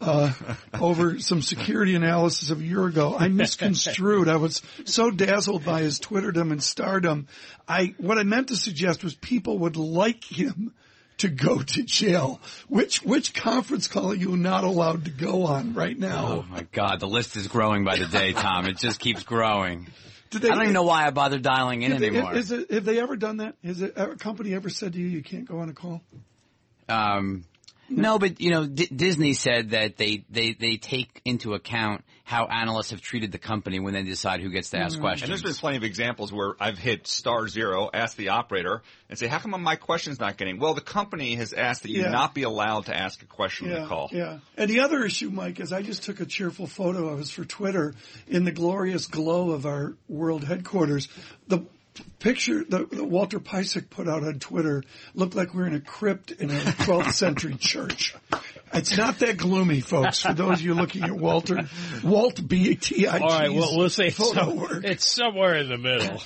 uh, 0.00 0.32
over 0.80 1.18
some 1.18 1.42
security 1.42 1.96
analysis 1.96 2.50
of 2.50 2.60
a 2.60 2.64
year 2.64 2.86
ago. 2.86 3.16
I 3.18 3.26
misconstrued. 3.26 4.28
I 4.28 4.36
was 4.36 4.62
so 4.84 5.10
dazzled 5.10 5.64
by 5.64 5.82
his 5.82 5.98
Twitterdom 5.98 6.52
and 6.52 6.62
stardom. 6.62 7.26
I, 7.66 7.96
what 7.98 8.18
I 8.18 8.22
meant 8.22 8.48
to 8.48 8.56
suggest 8.56 9.02
was 9.02 9.16
people 9.16 9.58
would 9.58 9.76
like 9.76 10.22
him 10.22 10.72
to 11.18 11.28
go 11.28 11.60
to 11.62 11.82
jail. 11.82 12.40
Which 12.68 13.02
which 13.02 13.34
conference 13.34 13.88
call 13.88 14.12
are 14.12 14.14
you 14.14 14.36
not 14.36 14.64
allowed 14.64 15.04
to 15.06 15.10
go 15.10 15.44
on 15.44 15.74
right 15.74 15.98
now? 15.98 16.26
Oh 16.26 16.44
my 16.50 16.66
God, 16.72 17.00
the 17.00 17.08
list 17.08 17.36
is 17.36 17.46
growing 17.48 17.84
by 17.84 17.96
the 17.96 18.06
day, 18.06 18.32
Tom. 18.32 18.66
It 18.66 18.78
just 18.78 19.00
keeps 19.00 19.22
growing. 19.22 19.86
They- 20.30 20.50
I 20.50 20.54
don't 20.54 20.62
even 20.64 20.74
know 20.74 20.82
why 20.82 21.06
I 21.06 21.10
bother 21.10 21.38
dialing 21.38 21.82
in 21.82 21.98
they- 21.98 22.08
anymore. 22.08 22.34
is 22.34 22.50
it, 22.50 22.70
have 22.70 22.84
they 22.84 23.00
ever 23.00 23.16
done 23.16 23.38
that? 23.38 23.54
Has 23.64 23.80
a 23.80 24.16
company 24.18 24.52
ever 24.54 24.68
said 24.68 24.92
to 24.92 24.98
you 24.98 25.06
you 25.06 25.22
can't 25.22 25.46
go 25.46 25.60
on 25.60 25.70
a 25.70 25.72
call? 25.72 26.02
Um, 26.88 27.44
no, 27.88 28.18
but 28.18 28.40
you 28.40 28.50
know, 28.50 28.66
D- 28.66 28.88
Disney 28.94 29.32
said 29.32 29.70
that 29.70 29.96
they, 29.96 30.24
they, 30.28 30.52
they 30.52 30.76
take 30.76 31.22
into 31.24 31.54
account 31.54 32.04
how 32.26 32.46
analysts 32.46 32.90
have 32.90 33.00
treated 33.00 33.30
the 33.30 33.38
company 33.38 33.78
when 33.78 33.94
they 33.94 34.02
decide 34.02 34.40
who 34.40 34.50
gets 34.50 34.70
to 34.70 34.76
ask 34.76 34.96
mm-hmm. 34.96 34.96
And 34.96 35.02
questions. 35.02 35.28
there's 35.28 35.42
been 35.42 35.60
plenty 35.60 35.76
of 35.76 35.84
examples 35.84 36.32
where 36.32 36.54
I've 36.58 36.76
hit 36.76 37.06
star 37.06 37.46
zero, 37.46 37.88
ask 37.94 38.16
the 38.16 38.30
operator, 38.30 38.82
and 39.08 39.16
say, 39.16 39.28
how 39.28 39.38
come 39.38 39.52
my 39.62 39.76
question's 39.76 40.18
not 40.18 40.36
getting? 40.36 40.58
Well, 40.58 40.74
the 40.74 40.80
company 40.80 41.36
has 41.36 41.52
asked 41.52 41.84
that 41.84 41.92
you 41.92 42.02
Yeah. 42.02 42.10
not 42.10 42.34
be 42.34 42.42
allowed 42.42 42.86
to 42.86 42.96
ask 42.96 43.22
a 43.22 43.26
question 43.26 43.72
on 43.72 43.82
the 43.82 43.86
call. 43.86 44.10
yeah. 44.12 44.38
And 44.56 44.68
the 44.68 44.80
other 44.80 45.04
issue, 45.04 45.30
Mike, 45.30 45.60
is 45.60 45.72
I 45.72 45.82
just 45.82 46.02
took 46.02 46.18
a 46.18 46.26
cheerful 46.26 46.66
photo 46.66 47.10
of 47.10 47.20
us 47.20 47.30
for 47.30 47.44
Twitter 47.44 47.94
in 48.26 48.42
the 48.42 48.50
glorious 48.50 49.06
glow 49.06 49.52
of 49.52 49.64
our 49.64 49.94
world 50.08 50.42
headquarters. 50.42 51.06
The 51.46 51.64
picture 52.18 52.64
that 52.68 52.90
that 52.90 53.04
Walter 53.04 53.38
Piecyk 53.40 53.90
put 53.90 54.08
out 54.08 54.24
on 54.24 54.38
Twitter 54.38 54.82
looked 55.14 55.34
like 55.34 55.54
we 55.54 55.62
are 55.62 55.66
in 55.66 55.74
a 55.74 55.80
crypt 55.80 56.30
in 56.30 56.50
a 56.50 56.54
12th 56.54 57.12
century 57.12 57.54
church. 57.54 58.14
It's 58.72 58.96
not 58.96 59.20
that 59.20 59.36
gloomy, 59.36 59.80
folks. 59.80 60.22
For 60.22 60.34
those 60.34 60.58
of 60.58 60.62
you 60.62 60.74
looking 60.74 61.04
at 61.04 61.12
Walter, 61.12 61.68
Walt 62.02 62.46
B 62.46 62.74
T 62.74 63.06
I 63.06 63.18
G. 63.18 63.24
All 63.24 63.28
right, 63.30 63.52
well, 63.52 63.76
we'll 63.76 63.88
say 63.90 64.08
it's, 64.08 64.16
photo 64.16 64.40
some- 64.40 64.56
work. 64.56 64.84
it's 64.84 65.10
somewhere 65.10 65.54
in 65.56 65.68
the 65.68 65.78
middle. 65.78 66.18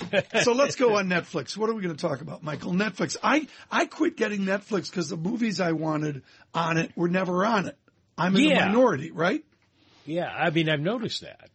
so 0.43 0.53
let's 0.53 0.75
go 0.75 0.97
on 0.97 1.07
Netflix. 1.07 1.55
What 1.55 1.69
are 1.69 1.73
we 1.73 1.83
going 1.83 1.95
to 1.95 2.01
talk 2.01 2.21
about, 2.21 2.43
Michael? 2.43 2.73
Netflix. 2.73 3.15
I, 3.23 3.47
I 3.71 3.85
quit 3.85 4.17
getting 4.17 4.41
Netflix 4.41 4.89
because 4.89 5.07
the 5.09 5.17
movies 5.17 5.61
I 5.61 5.73
wanted 5.73 6.23
on 6.53 6.77
it 6.77 6.91
were 6.95 7.09
never 7.09 7.45
on 7.45 7.67
it. 7.67 7.77
I'm 8.17 8.35
in 8.35 8.43
Yeah. 8.49 8.59
the 8.59 8.65
minority, 8.67 9.11
right? 9.11 9.43
Yeah, 10.05 10.27
I 10.27 10.49
mean, 10.49 10.67
I've 10.67 10.81
noticed 10.81 11.21
that. 11.21 11.49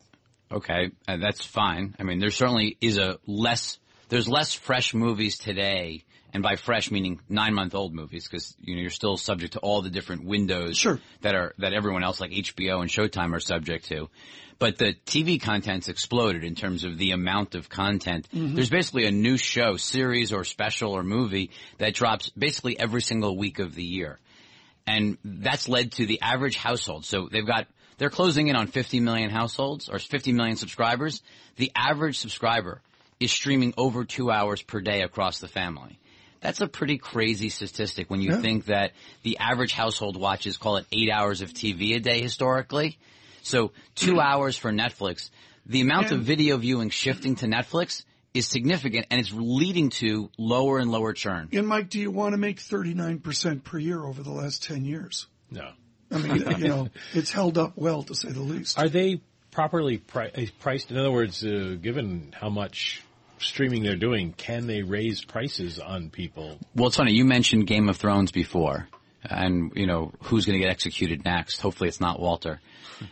Okay, 0.52 0.92
uh, 1.09 1.16
that's 1.16 1.44
fine. 1.44 1.96
I 1.98 2.05
mean, 2.05 2.20
there 2.20 2.31
certainly 2.31 2.76
is 2.81 2.96
a 2.98 3.18
less, 3.26 3.79
there's 4.09 4.29
less 4.29 4.55
fresh 4.55 4.95
movies 4.95 5.38
today, 5.38 6.05
and 6.33 6.42
by 6.42 6.57
fresh 6.57 6.90
meaning 6.90 7.21
nine 7.29 7.55
month 7.55 7.75
old 7.75 7.95
movies, 7.95 8.29
because 8.29 8.55
you 8.61 8.75
know 8.75 8.81
you're 8.81 8.90
still 8.90 9.16
subject 9.16 9.55
to 9.55 9.59
all 9.61 9.83
the 9.83 9.90
different 9.90 10.25
windows 10.25 10.77
that 11.23 11.35
are 11.35 11.55
that 11.59 11.73
everyone 11.73 12.05
else 12.05 12.21
like 12.21 12.31
HBO 12.31 12.81
and 12.81 12.90
Showtime 12.90 13.35
are 13.35 13.40
subject 13.40 13.87
to. 13.87 14.09
But 14.59 14.79
the 14.79 14.95
TV 15.05 15.38
content's 15.40 15.88
exploded 15.88 16.42
in 16.42 16.55
terms 16.55 16.85
of 16.85 16.97
the 16.97 17.11
amount 17.11 17.55
of 17.55 17.69
content. 17.69 18.27
Mhm. 18.35 18.55
There's 18.55 18.71
basically 18.71 19.05
a 19.05 19.11
new 19.11 19.37
show, 19.37 19.77
series, 19.77 20.33
or 20.33 20.45
special 20.45 20.92
or 20.92 21.03
movie 21.03 21.51
that 21.77 21.92
drops 21.95 22.31
basically 22.31 22.79
every 22.79 23.03
single 23.03 23.37
week 23.37 23.59
of 23.59 23.75
the 23.75 23.85
year 23.85 24.19
and 24.87 25.19
that's 25.25 25.69
led 25.69 25.92
to 25.92 26.07
the 26.07 26.21
average 26.23 26.57
household. 26.57 27.05
So 27.05 27.29
they've 27.31 27.47
got 27.47 27.66
they're 27.99 28.11
closing 28.11 28.49
in 28.49 28.57
on 28.57 28.66
50 28.66 29.01
million 29.01 29.31
households 29.31 29.88
or 29.88 29.99
50 29.99 30.33
million 30.33 30.57
subscribers. 30.57 31.23
The 31.57 31.73
average 31.75 32.19
subscriber 32.19 32.83
is 33.20 33.33
streaming 33.33 33.74
over 33.76 34.05
two 34.05 34.31
hours 34.31 34.62
per 34.62 34.81
day 34.81 35.02
across 35.02 35.38
the 35.40 35.48
family. 35.48 35.98
That's 36.40 36.61
a 36.61 36.66
pretty 36.68 36.98
crazy 36.98 37.48
statistic 37.48 38.11
when 38.11 38.20
you 38.20 38.33
Yeah. 38.33 38.40
think 38.40 38.66
that 38.66 38.92
the 39.22 39.38
average 39.38 39.72
household 39.72 40.16
watches 40.16 40.57
call 40.59 40.76
it 40.76 40.87
eight 40.92 41.11
hours 41.11 41.40
of 41.40 41.52
TV 41.52 41.94
a 41.96 42.00
day 42.00 42.20
historically. 42.20 42.98
So 43.42 43.72
two 43.94 44.20
hours 44.20 44.57
for 44.57 44.70
Netflix. 44.70 45.31
The 45.64 45.81
amount 45.81 46.12
of 46.12 46.22
video 46.22 46.57
viewing 46.59 46.90
shifting 46.90 47.37
to 47.37 47.46
Netflix 47.46 48.05
is 48.35 48.46
significant 48.46 49.07
and 49.11 49.18
it's 49.18 49.33
leading 49.33 49.88
to 49.90 50.31
lower 50.37 50.79
and 50.79 50.90
lower 50.92 51.12
churn. 51.14 51.48
And 51.52 51.66
Mike, 51.66 51.88
do 51.88 51.98
you 51.98 52.11
want 52.11 52.35
to 52.35 52.37
make 52.38 52.59
39% 52.61 53.64
per 53.64 53.79
year 53.79 54.05
over 54.05 54.22
the 54.22 54.31
last 54.31 54.62
10 54.62 54.85
years? 54.85 55.26
No. 55.50 55.70
I 56.12 56.18
mean, 56.18 56.37
you 56.61 56.68
know, 56.68 56.88
it's 57.14 57.33
held 57.33 57.57
up 57.59 57.72
well 57.76 58.02
to 58.05 58.14
say 58.14 58.31
the 58.31 58.42
least. 58.42 58.79
Are 58.79 58.88
they 58.88 59.20
properly 59.50 59.98
pri- 59.98 60.50
priced? 60.61 60.90
In 60.90 60.98
other 60.98 61.11
words, 61.11 61.44
uh, 61.44 61.76
given 61.81 62.35
how 62.38 62.50
much 62.50 63.02
streaming 63.38 63.83
they're 63.83 63.96
doing, 63.96 64.33
can 64.33 64.66
they 64.66 64.83
raise 64.83 65.25
prices 65.25 65.79
on 65.79 66.11
people? 66.11 66.59
Well, 66.75 66.88
it's 66.88 66.96
funny. 66.96 67.12
You 67.12 67.25
mentioned 67.25 67.66
Game 67.66 67.88
of 67.88 67.96
Thrones 67.96 68.33
before, 68.33 68.88
and 69.22 69.72
you 69.75 69.87
know 69.87 70.12
who's 70.25 70.46
going 70.46 70.59
to 70.59 70.64
get 70.64 70.70
executed 70.70 71.25
next. 71.25 71.61
Hopefully, 71.61 71.88
it's 71.88 72.01
not 72.01 72.20
Walter. 72.20 72.61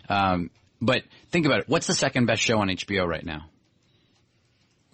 Um, 0.09 0.51
but 0.81 1.03
think 1.31 1.47
about 1.47 1.61
it. 1.61 1.69
What's 1.69 1.87
the 1.87 1.95
second 1.95 2.27
best 2.27 2.43
show 2.43 2.59
on 2.59 2.69
HBO 2.69 3.07
right 3.07 3.25
now? 3.25 3.47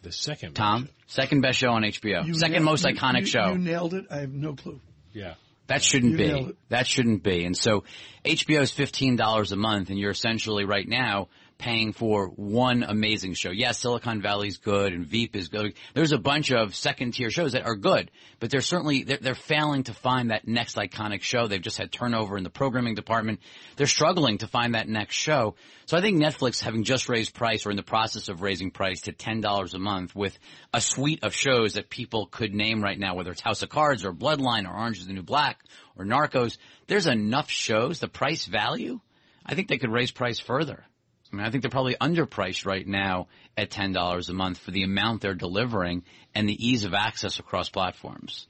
The 0.02 0.12
second, 0.12 0.54
Tom, 0.54 0.88
second 1.06 1.42
best 1.42 1.58
show 1.58 1.70
on 1.70 1.82
HBO, 1.82 2.24
You 2.26 2.34
second 2.34 2.52
nailed- 2.54 2.64
most 2.64 2.84
you- 2.86 2.94
iconic 2.94 3.20
you- 3.20 3.26
show. 3.26 3.52
You 3.52 3.58
nailed 3.58 3.94
it. 3.94 4.06
I 4.10 4.18
have 4.20 4.32
no 4.32 4.54
clue. 4.54 4.80
Yeah. 5.12 5.34
That 5.66 5.82
shouldn't 5.84 6.12
You 6.12 6.46
be. 6.46 6.52
That 6.70 6.86
shouldn't 6.86 7.22
be. 7.22 7.44
And 7.44 7.56
so 7.56 7.84
HBO 8.24 8.60
is 8.62 8.72
$15 8.72 9.52
a 9.52 9.56
month 9.56 9.90
and 9.90 9.98
you're 9.98 10.10
essentially 10.10 10.64
right 10.64 10.88
now 10.88 11.28
paying 11.60 11.92
for 11.92 12.28
one 12.28 12.82
amazing 12.82 13.34
show. 13.34 13.50
Yes, 13.50 13.78
Silicon 13.78 14.22
Valley's 14.22 14.56
good 14.56 14.94
and 14.94 15.06
Veep 15.06 15.36
is 15.36 15.48
good. 15.48 15.74
There's 15.92 16.12
a 16.12 16.18
bunch 16.18 16.50
of 16.50 16.74
second 16.74 17.12
tier 17.12 17.28
shows 17.28 17.52
that 17.52 17.66
are 17.66 17.76
good, 17.76 18.10
but 18.40 18.50
they're 18.50 18.62
certainly, 18.62 19.04
they're, 19.04 19.18
they're 19.20 19.34
failing 19.34 19.84
to 19.84 19.92
find 19.92 20.30
that 20.30 20.48
next 20.48 20.76
iconic 20.76 21.20
show. 21.20 21.46
They've 21.46 21.60
just 21.60 21.76
had 21.76 21.92
turnover 21.92 22.38
in 22.38 22.44
the 22.44 22.50
programming 22.50 22.94
department. 22.94 23.40
They're 23.76 23.86
struggling 23.86 24.38
to 24.38 24.46
find 24.46 24.74
that 24.74 24.88
next 24.88 25.16
show. 25.16 25.54
So 25.84 25.98
I 25.98 26.00
think 26.00 26.18
Netflix 26.18 26.62
having 26.62 26.82
just 26.82 27.10
raised 27.10 27.34
price 27.34 27.66
or 27.66 27.70
in 27.70 27.76
the 27.76 27.82
process 27.82 28.30
of 28.30 28.40
raising 28.40 28.70
price 28.70 29.02
to 29.02 29.12
$10 29.12 29.74
a 29.74 29.78
month 29.78 30.16
with 30.16 30.38
a 30.72 30.80
suite 30.80 31.22
of 31.22 31.34
shows 31.34 31.74
that 31.74 31.90
people 31.90 32.24
could 32.24 32.54
name 32.54 32.82
right 32.82 32.98
now, 32.98 33.14
whether 33.14 33.32
it's 33.32 33.42
House 33.42 33.62
of 33.62 33.68
Cards 33.68 34.04
or 34.04 34.14
Bloodline 34.14 34.66
or 34.66 34.74
Orange 34.74 34.98
is 34.98 35.06
the 35.06 35.12
New 35.12 35.22
Black 35.22 35.60
or 35.98 36.06
Narcos, 36.06 36.56
there's 36.86 37.06
enough 37.06 37.50
shows, 37.50 38.00
the 38.00 38.08
price 38.08 38.46
value, 38.46 38.98
I 39.44 39.54
think 39.54 39.68
they 39.68 39.78
could 39.78 39.92
raise 39.92 40.10
price 40.10 40.38
further. 40.38 40.84
I 41.32 41.36
mean, 41.36 41.46
I 41.46 41.50
think 41.50 41.62
they're 41.62 41.70
probably 41.70 41.96
underpriced 42.00 42.66
right 42.66 42.86
now 42.86 43.28
at 43.56 43.70
$10 43.70 44.28
a 44.28 44.32
month 44.32 44.58
for 44.58 44.70
the 44.72 44.82
amount 44.82 45.20
they're 45.20 45.34
delivering 45.34 46.02
and 46.34 46.48
the 46.48 46.66
ease 46.68 46.84
of 46.84 46.94
access 46.94 47.38
across 47.38 47.68
platforms. 47.68 48.46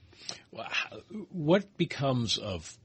What 1.31 1.77
becomes 1.77 2.37
of 2.37 2.75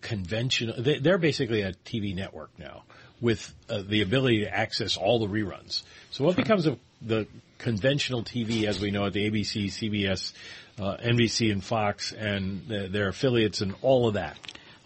conventional? 0.00 0.80
they- 0.80 0.98
They're 0.98 1.18
basically 1.18 1.62
a 1.62 1.72
TV 1.72 2.14
network 2.14 2.50
now 2.58 2.84
with 3.20 3.52
uh, 3.68 3.82
the 3.82 4.02
ability 4.02 4.40
to 4.40 4.54
access 4.54 4.96
all 4.96 5.18
the 5.18 5.26
reruns. 5.28 5.82
So 6.10 6.24
what 6.24 6.36
becomes 6.36 6.66
of 6.66 6.78
the 7.00 7.26
conventional 7.58 8.22
TV 8.22 8.64
as 8.64 8.80
we 8.80 8.90
know 8.90 9.06
it, 9.06 9.12
the 9.12 9.30
ABC, 9.30 9.66
CBS, 9.66 10.32
uh, 10.78 10.96
NBC 10.98 11.50
and 11.52 11.62
Fox 11.64 12.12
and 12.12 12.66
the, 12.68 12.88
their 12.88 13.08
affiliates 13.08 13.60
and 13.62 13.74
all 13.82 14.08
of 14.08 14.14
that? 14.14 14.36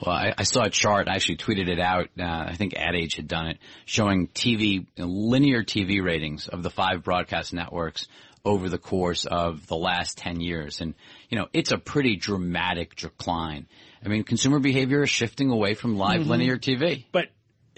Well, 0.04 0.14
I, 0.14 0.32
I 0.38 0.42
saw 0.44 0.62
a 0.62 0.70
chart. 0.70 1.08
I 1.08 1.14
actually 1.14 1.38
tweeted 1.38 1.68
it 1.68 1.80
out. 1.80 2.08
Uh, 2.18 2.22
I 2.24 2.54
think 2.54 2.74
Ad 2.74 2.94
Age 2.94 3.16
had 3.16 3.26
done 3.26 3.48
it, 3.48 3.58
showing 3.84 4.28
TV 4.28 4.87
linear 4.96 5.64
TV 5.64 6.02
ratings 6.02 6.46
of 6.48 6.62
the 6.62 6.70
five 6.70 7.02
broadcast 7.02 7.52
networks 7.52 8.06
over 8.44 8.68
the 8.68 8.78
course 8.78 9.24
of 9.26 9.66
the 9.66 9.76
last 9.76 10.16
ten 10.16 10.40
years, 10.40 10.80
and 10.80 10.94
you 11.28 11.37
know 11.38 11.48
it's 11.52 11.72
a 11.72 11.78
pretty 11.78 12.16
dramatic 12.16 12.94
decline. 12.94 13.66
I 14.04 14.08
mean, 14.08 14.22
consumer 14.22 14.61
behavior 14.61 15.02
is 15.02 15.11
shifting 15.11 15.50
away 15.50 15.74
from 15.74 15.96
live 15.98 16.22
Mhm. 16.22 16.26
linear 16.28 16.56
TV. 16.58 17.04
But 17.11 17.30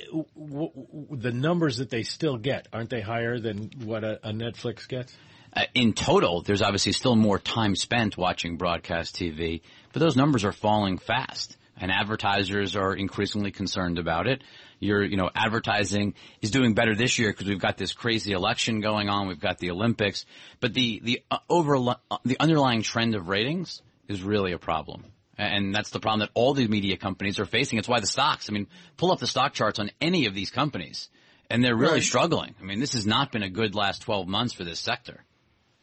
w- 0.07 0.27
w- 0.37 1.07
the 1.13 1.33
numbers 1.33 1.79
that 1.79 1.89
they 1.89 2.03
still 2.03 2.37
get 2.37 2.69
aren't 2.73 2.91
they 2.91 3.01
higher 3.01 3.39
than 3.39 3.71
what 3.83 4.05
a, 4.05 4.21
a 4.29 4.33
Netflix 4.33 4.87
gets? 4.87 5.17
Uh, 5.57 5.63
in 5.75 5.95
total, 5.95 6.43
there's 6.43 6.63
obviously 6.63 6.93
still 6.93 7.17
more 7.17 7.39
time 7.39 7.75
spent 7.75 8.17
watching 8.19 8.57
broadcast 8.59 9.17
TV, 9.17 9.63
but 9.93 10.01
those 10.01 10.15
numbers 10.17 10.45
are 10.45 10.53
falling 10.53 10.99
fast. 10.99 11.57
And 11.81 11.91
advertisers 11.91 12.77
are 12.77 12.95
increasingly 12.95 13.51
concerned 13.53 13.99
about 13.99 14.27
it. 14.27 14.43
Your, 14.81 15.03
you 15.03 15.17
know, 15.17 15.31
advertising 15.35 16.15
is 16.43 16.51
doing 16.51 16.75
better 16.75 16.95
this 16.95 17.19
year 17.19 17.31
because 17.33 17.47
we've 17.49 17.59
got 17.59 17.79
this 17.79 17.93
crazy 17.95 18.33
election 18.33 18.81
going 18.81 19.09
on. 19.09 19.29
We've 19.29 19.41
got 19.41 19.59
the 19.59 19.71
Olympics, 19.71 20.27
but 20.61 20.75
the 20.75 21.01
the 21.03 21.23
uh, 21.31 21.39
over 21.49 21.77
uh, 21.77 21.95
the 22.25 22.39
underlying 22.39 22.83
trend 22.83 23.15
of 23.15 23.29
ratings 23.29 23.81
is 24.09 24.23
really 24.23 24.53
a 24.53 24.59
problem. 24.59 25.05
And 25.39 25.75
that's 25.75 25.89
the 25.89 26.01
problem 26.01 26.21
that 26.21 26.31
all 26.35 26.53
these 26.53 26.69
media 26.69 26.99
companies 26.99 27.39
are 27.39 27.47
facing. 27.47 27.79
It's 27.79 27.89
why 27.89 28.01
the 28.01 28.07
stocks, 28.07 28.51
I 28.51 28.53
mean, 28.53 28.67
pull 28.99 29.11
up 29.11 29.21
the 29.21 29.27
stock 29.27 29.55
charts 29.55 29.79
on 29.79 29.91
any 29.99 30.27
of 30.27 30.35
these 30.35 30.51
companies 30.51 31.09
and 31.49 31.65
they're 31.65 31.75
really 31.77 31.95
Right. 31.95 32.03
struggling. 32.03 32.55
I 32.61 32.65
mean, 32.65 32.79
this 32.79 32.93
has 32.93 33.07
not 33.07 33.33
been 33.33 33.43
a 33.43 33.49
good 33.49 33.75
last 33.75 34.03
12 34.03 34.29
months 34.29 34.53
for 34.53 34.65
this 34.65 34.79
sector. 34.79 35.25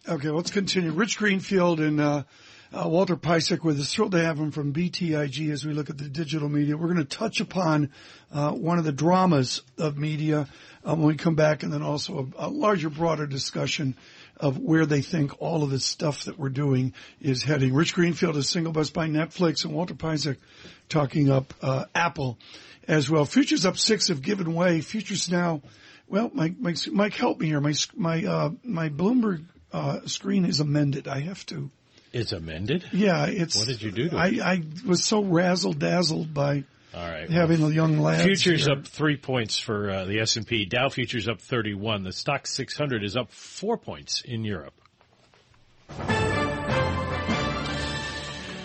Okay, 0.07 0.29
let's 0.29 0.51
continue. 0.51 0.91
Rich 0.91 1.17
Greenfield 1.17 1.79
and 1.79 1.99
uh, 1.99 2.23
uh, 2.73 2.87
Walter 2.87 3.15
Piecyk 3.15 3.63
with 3.63 3.79
us. 3.79 3.93
Thrilled 3.93 4.11
to 4.11 4.23
have 4.23 4.37
him 4.37 4.51
from 4.51 4.73
BTIG 4.73 5.51
as 5.51 5.65
we 5.65 5.73
look 5.73 5.89
at 5.89 5.97
the 5.97 6.09
digital 6.09 6.49
media. 6.49 6.77
We're 6.77 6.93
going 6.93 6.97
to 6.97 7.17
touch 7.17 7.39
upon 7.39 7.91
uh, 8.31 8.51
one 8.51 8.77
of 8.77 8.83
the 8.83 8.91
dramas 8.91 9.61
of 9.77 9.97
media 9.97 10.47
uh, 10.83 10.95
when 10.95 11.07
we 11.07 11.15
come 11.15 11.35
back, 11.35 11.63
and 11.63 11.71
then 11.71 11.81
also 11.81 12.29
a, 12.37 12.47
a 12.47 12.49
larger, 12.49 12.89
broader 12.89 13.27
discussion 13.27 13.95
of 14.37 14.57
where 14.59 14.85
they 14.85 15.01
think 15.01 15.41
all 15.41 15.63
of 15.63 15.69
this 15.69 15.85
stuff 15.85 16.25
that 16.25 16.37
we're 16.37 16.49
doing 16.49 16.93
is 17.19 17.43
heading. 17.43 17.73
Rich 17.73 17.93
Greenfield 17.93 18.37
is 18.37 18.49
single 18.49 18.71
bus 18.71 18.89
by 18.89 19.07
Netflix, 19.07 19.65
and 19.65 19.73
Walter 19.73 19.95
Piecyk 19.95 20.37
talking 20.89 21.29
up 21.29 21.53
uh, 21.61 21.85
Apple 21.95 22.37
as 22.87 23.09
well. 23.09 23.25
Futures 23.25 23.65
up 23.65 23.77
six 23.77 24.07
have 24.07 24.21
given 24.21 24.53
way. 24.53 24.81
Futures 24.81 25.29
now. 25.29 25.61
Well, 26.07 26.31
Mike, 26.33 26.55
Mike, 26.59 26.77
Mike, 26.91 27.13
help 27.15 27.39
me 27.39 27.47
here. 27.47 27.59
My 27.59 27.73
my 27.95 28.23
uh, 28.23 28.49
my 28.63 28.89
Bloomberg 28.89 29.45
uh, 29.73 30.05
screen 30.05 30.45
is 30.45 30.59
amended. 30.59 31.07
I 31.07 31.19
have 31.21 31.45
to. 31.47 31.69
It's 32.17 32.31
amended. 32.31 32.83
Yeah, 32.91 33.27
it's. 33.27 33.55
What 33.55 33.67
did 33.67 33.83
you 33.83 33.91
do 33.91 34.09
to 34.09 34.17
I, 34.17 34.27
it? 34.27 34.41
I 34.41 34.61
was 34.87 35.03
so 35.03 35.23
razzle 35.23 35.73
dazzled 35.73 36.33
by 36.33 36.63
All 36.95 37.07
right. 37.07 37.29
having 37.29 37.61
the 37.61 37.67
young 37.67 37.99
lads. 37.99 38.23
Futures 38.23 38.65
here. 38.65 38.73
up 38.75 38.87
three 38.87 39.17
points 39.17 39.59
for 39.59 39.91
uh, 39.91 40.05
the 40.05 40.19
S 40.19 40.35
and 40.35 40.47
P. 40.47 40.65
Dow 40.65 40.89
futures 40.89 41.27
up 41.27 41.41
thirty-one. 41.41 42.01
The 42.03 42.11
stock 42.11 42.47
six 42.47 42.75
hundred 42.75 43.03
is 43.03 43.15
up 43.15 43.31
four 43.31 43.77
points 43.77 44.23
in 44.25 44.43
Europe. 44.43 44.73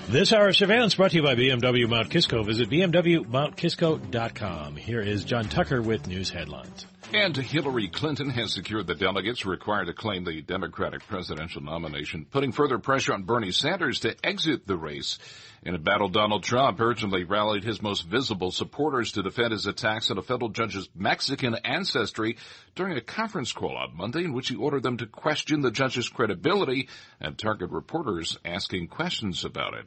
This 0.08 0.32
hour 0.32 0.48
of 0.48 0.56
surveillance 0.56 0.94
brought 0.94 1.10
to 1.12 1.18
you 1.18 1.22
by 1.22 1.34
BMW 1.34 1.86
Mount 1.88 2.10
Kisco. 2.10 2.42
Visit 2.42 2.68
bmwmountkisco.com. 2.70 4.76
Here 4.76 5.00
is 5.00 5.24
John 5.24 5.48
Tucker 5.48 5.80
with 5.80 6.06
news 6.06 6.28
headlines. 6.30 6.86
And 7.14 7.36
Hillary 7.36 7.88
Clinton 7.88 8.30
has 8.30 8.54
secured 8.54 8.86
the 8.86 8.94
delegates 8.94 9.44
required 9.44 9.88
to 9.88 9.92
claim 9.92 10.24
the 10.24 10.40
Democratic 10.40 11.06
presidential 11.06 11.60
nomination, 11.60 12.24
putting 12.24 12.52
further 12.52 12.78
pressure 12.78 13.12
on 13.12 13.24
Bernie 13.24 13.52
Sanders 13.52 14.00
to 14.00 14.16
exit 14.24 14.66
the 14.66 14.78
race. 14.78 15.18
In 15.64 15.76
a 15.76 15.78
battle, 15.78 16.08
Donald 16.08 16.42
Trump 16.42 16.80
urgently 16.80 17.22
rallied 17.22 17.62
his 17.62 17.80
most 17.80 18.02
visible 18.08 18.50
supporters 18.50 19.12
to 19.12 19.22
defend 19.22 19.52
his 19.52 19.66
attacks 19.66 20.10
on 20.10 20.18
a 20.18 20.22
federal 20.22 20.50
judge's 20.50 20.88
Mexican 20.92 21.54
ancestry 21.54 22.36
during 22.74 22.96
a 22.96 23.00
conference 23.00 23.52
call 23.52 23.76
on 23.76 23.96
Monday 23.96 24.24
in 24.24 24.32
which 24.32 24.48
he 24.48 24.56
ordered 24.56 24.82
them 24.82 24.96
to 24.96 25.06
question 25.06 25.60
the 25.60 25.70
judge's 25.70 26.08
credibility 26.08 26.88
and 27.20 27.38
target 27.38 27.70
reporters 27.70 28.38
asking 28.44 28.88
questions 28.88 29.44
about 29.44 29.74
it. 29.74 29.86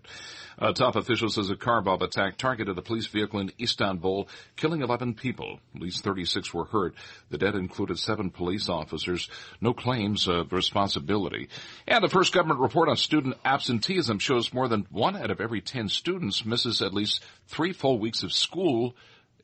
A 0.58 0.72
top 0.72 0.96
official 0.96 1.30
says 1.30 1.50
a 1.50 1.58
car 1.58 1.82
bomb 1.82 2.02
attack 2.02 2.38
targeted 2.38 2.78
a 2.78 2.82
police 2.82 3.08
vehicle 3.08 3.42
in 3.42 3.52
Istanbul, 3.60 4.30
killing 4.56 4.82
11 4.82 5.16
people. 5.16 5.60
At 5.76 5.82
least 5.82 6.04
36 6.04 6.54
were 6.54 6.66
hurt. 6.66 6.96
The 7.30 7.38
dead 7.38 7.56
included 7.56 8.00
seven 8.00 8.30
police 8.30 8.70
officers. 8.70 9.30
No 9.60 9.74
claims 9.74 10.30
of 10.30 10.54
responsibility. 10.54 11.50
And 11.86 12.02
the 12.02 12.10
first 12.10 12.34
government 12.34 12.62
report 12.62 12.88
on 12.88 12.96
student 12.96 13.36
absenteeism 13.44 14.20
shows 14.20 14.54
more 14.54 14.70
than 14.70 14.88
one 14.90 15.18
out 15.18 15.32
of 15.32 15.42
every 15.42 15.62
10 15.66 15.90
students 15.90 16.46
misses 16.46 16.82
at 16.82 16.94
least 16.94 17.24
three 17.48 17.74
full 17.74 18.00
weeks 18.00 18.24
of 18.24 18.32
school 18.32 18.96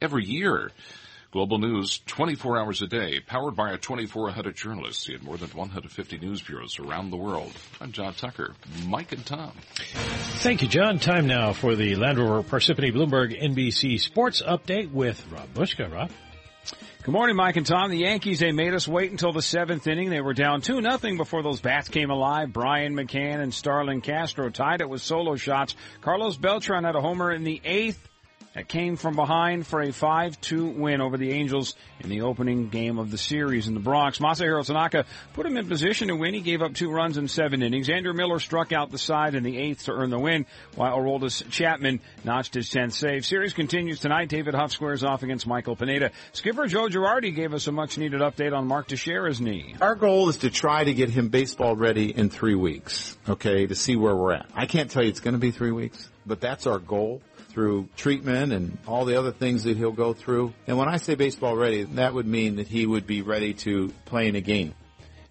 every 0.02 0.26
year. 0.26 0.72
Global 1.32 1.60
News 1.60 2.02
24 2.08 2.60
hours 2.60 2.82
a 2.82 2.88
day, 2.88 3.22
powered 3.22 3.56
by 3.56 3.70
our 3.70 3.78
2,400 3.78 4.54
journalists 4.54 5.08
in 5.08 5.24
more 5.24 5.38
than 5.38 5.50
150 5.50 6.18
news 6.18 6.42
bureaus 6.42 6.78
around 6.78 7.10
the 7.10 7.16
world. 7.16 7.54
I'm 7.80 7.94
John 7.94 8.14
Tucker, 8.14 8.54
Mike 8.86 9.14
and 9.14 9.26
Tom. 9.26 9.54
Thank 10.40 10.62
you, 10.62 10.68
John. 10.68 11.00
Time 11.00 11.28
now 11.28 11.54
for 11.54 11.76
the 11.76 11.96
Land 11.96 12.20
Rover 12.20 12.44
Parsippany 12.44 12.92
Bloomberg 12.94 13.42
NBC 13.42 14.02
Sports 14.02 14.42
Update 14.42 14.92
with 14.92 15.26
Rob 15.32 15.54
Bushka. 15.54 15.90
Rob? 15.90 16.12
Good 17.04 17.12
morning, 17.12 17.36
Mike 17.36 17.56
and 17.56 17.66
Tom. 17.66 17.90
The 17.90 17.98
Yankees, 17.98 18.40
they 18.40 18.52
made 18.52 18.76
us 18.76 18.88
wait 18.88 19.10
until 19.10 19.34
the 19.34 19.42
seventh 19.42 19.88
inning. 19.88 20.12
They 20.12 20.22
were 20.22 20.36
down 20.36 20.62
2 20.62 20.82
nothing 20.82 21.18
before 21.18 21.42
those 21.42 21.60
bats 21.60 21.90
came 21.90 22.12
alive. 22.12 22.54
Brian 22.54 22.94
McCann 22.94 23.42
and 23.42 23.52
Starlin 23.52 24.02
Castro 24.02 24.52
tied 24.52 24.82
it 24.82 24.90
with 24.90 25.02
solo 25.02 25.36
shots. 25.36 25.76
Carlos 26.02 26.38
Beltran 26.38 26.84
had 26.84 26.96
a 26.96 27.02
homer 27.02 27.32
in 27.32 27.44
the 27.44 27.60
eighth. 27.64 28.08
That 28.54 28.68
came 28.68 28.98
from 28.98 29.16
behind 29.16 29.66
for 29.66 29.82
a 29.82 29.88
5-2 29.90 30.76
win 30.76 31.00
over 31.00 31.18
the 31.18 31.32
Angels 31.32 31.74
in 32.02 32.10
the 32.10 32.22
opening 32.22 32.68
game 32.68 33.00
of 33.00 33.10
the 33.10 33.18
series 33.18 33.70
in 33.70 33.74
the 33.76 33.80
Bronx. 33.80 34.20
Masahiro 34.20 34.66
Tanaka 34.66 35.06
put 35.34 35.46
him 35.46 35.56
in 35.56 35.70
position 35.70 36.10
to 36.10 36.18
win. 36.18 36.34
He 36.34 36.42
gave 36.42 36.62
up 36.62 36.74
two 36.74 36.92
runs 36.92 37.18
in 37.18 37.30
seven 37.30 37.64
innings. 37.64 37.90
Andrew 37.90 38.12
Miller 38.12 38.40
struck 38.40 38.74
out 38.74 38.92
the 38.92 38.98
side 38.98 39.36
in 39.36 39.44
the 39.44 39.58
eighth 39.58 39.86
to 39.86 39.94
earn 39.94 40.10
the 40.10 40.20
win, 40.20 40.46
while 40.76 40.98
Aroldis 40.98 41.50
Chapman 41.50 42.02
notched 42.26 42.54
his 42.54 42.70
10th 42.70 42.92
save. 42.92 43.26
Series 43.26 43.54
continues 43.54 44.02
tonight. 44.02 44.28
David 44.28 44.54
Huff 44.54 44.74
squares 44.74 45.06
off 45.06 45.24
against 45.24 45.48
Michael 45.48 45.78
Pineda. 45.78 46.12
Skipper 46.34 46.68
Joe 46.68 46.90
Girardi 46.90 47.34
gave 47.34 47.54
us 47.54 47.68
a 47.68 47.72
much 47.72 47.98
needed 47.98 48.20
update 48.20 48.54
on 48.54 48.68
Mark 48.68 48.90
Teixeira's 48.90 49.40
knee. 49.40 49.76
Our 49.80 49.96
goal 49.96 50.28
is 50.28 50.38
to 50.38 50.50
try 50.50 50.84
to 50.84 50.94
get 50.94 51.10
him 51.10 51.30
baseball 51.30 51.78
ready 51.78 52.14
in 52.14 52.30
three 52.30 52.56
weeks, 52.56 53.18
okay, 53.30 53.66
to 53.66 53.76
see 53.76 53.96
where 53.96 54.16
we're 54.16 54.34
at. 54.34 54.50
I 54.54 54.66
can't 54.66 54.92
tell 54.92 55.04
you 55.04 55.10
it's 55.10 55.22
going 55.22 55.36
to 55.36 55.40
be 55.40 55.52
three 55.52 55.72
weeks, 55.72 56.10
but 56.26 56.42
that's 56.42 56.68
our 56.68 56.80
goal. 56.80 57.22
Through 57.52 57.90
treatment 57.96 58.54
and 58.54 58.78
all 58.88 59.06
the 59.06 59.18
other 59.18 59.32
things 59.32 59.64
that 59.64 59.78
he'll 59.78 59.92
go 59.92 60.14
through. 60.14 60.54
And 60.68 60.78
when 60.78 60.88
I 60.88 60.98
say 60.98 61.16
baseball 61.16 61.56
ready, 61.56 61.84
that 61.84 62.14
would 62.14 62.28
mean 62.28 62.56
that 62.58 62.68
he 62.68 62.86
would 62.86 63.06
be 63.06 63.22
ready 63.22 63.54
to 63.56 63.92
play 64.06 64.28
in 64.28 64.36
a 64.36 64.42
game. 64.42 64.74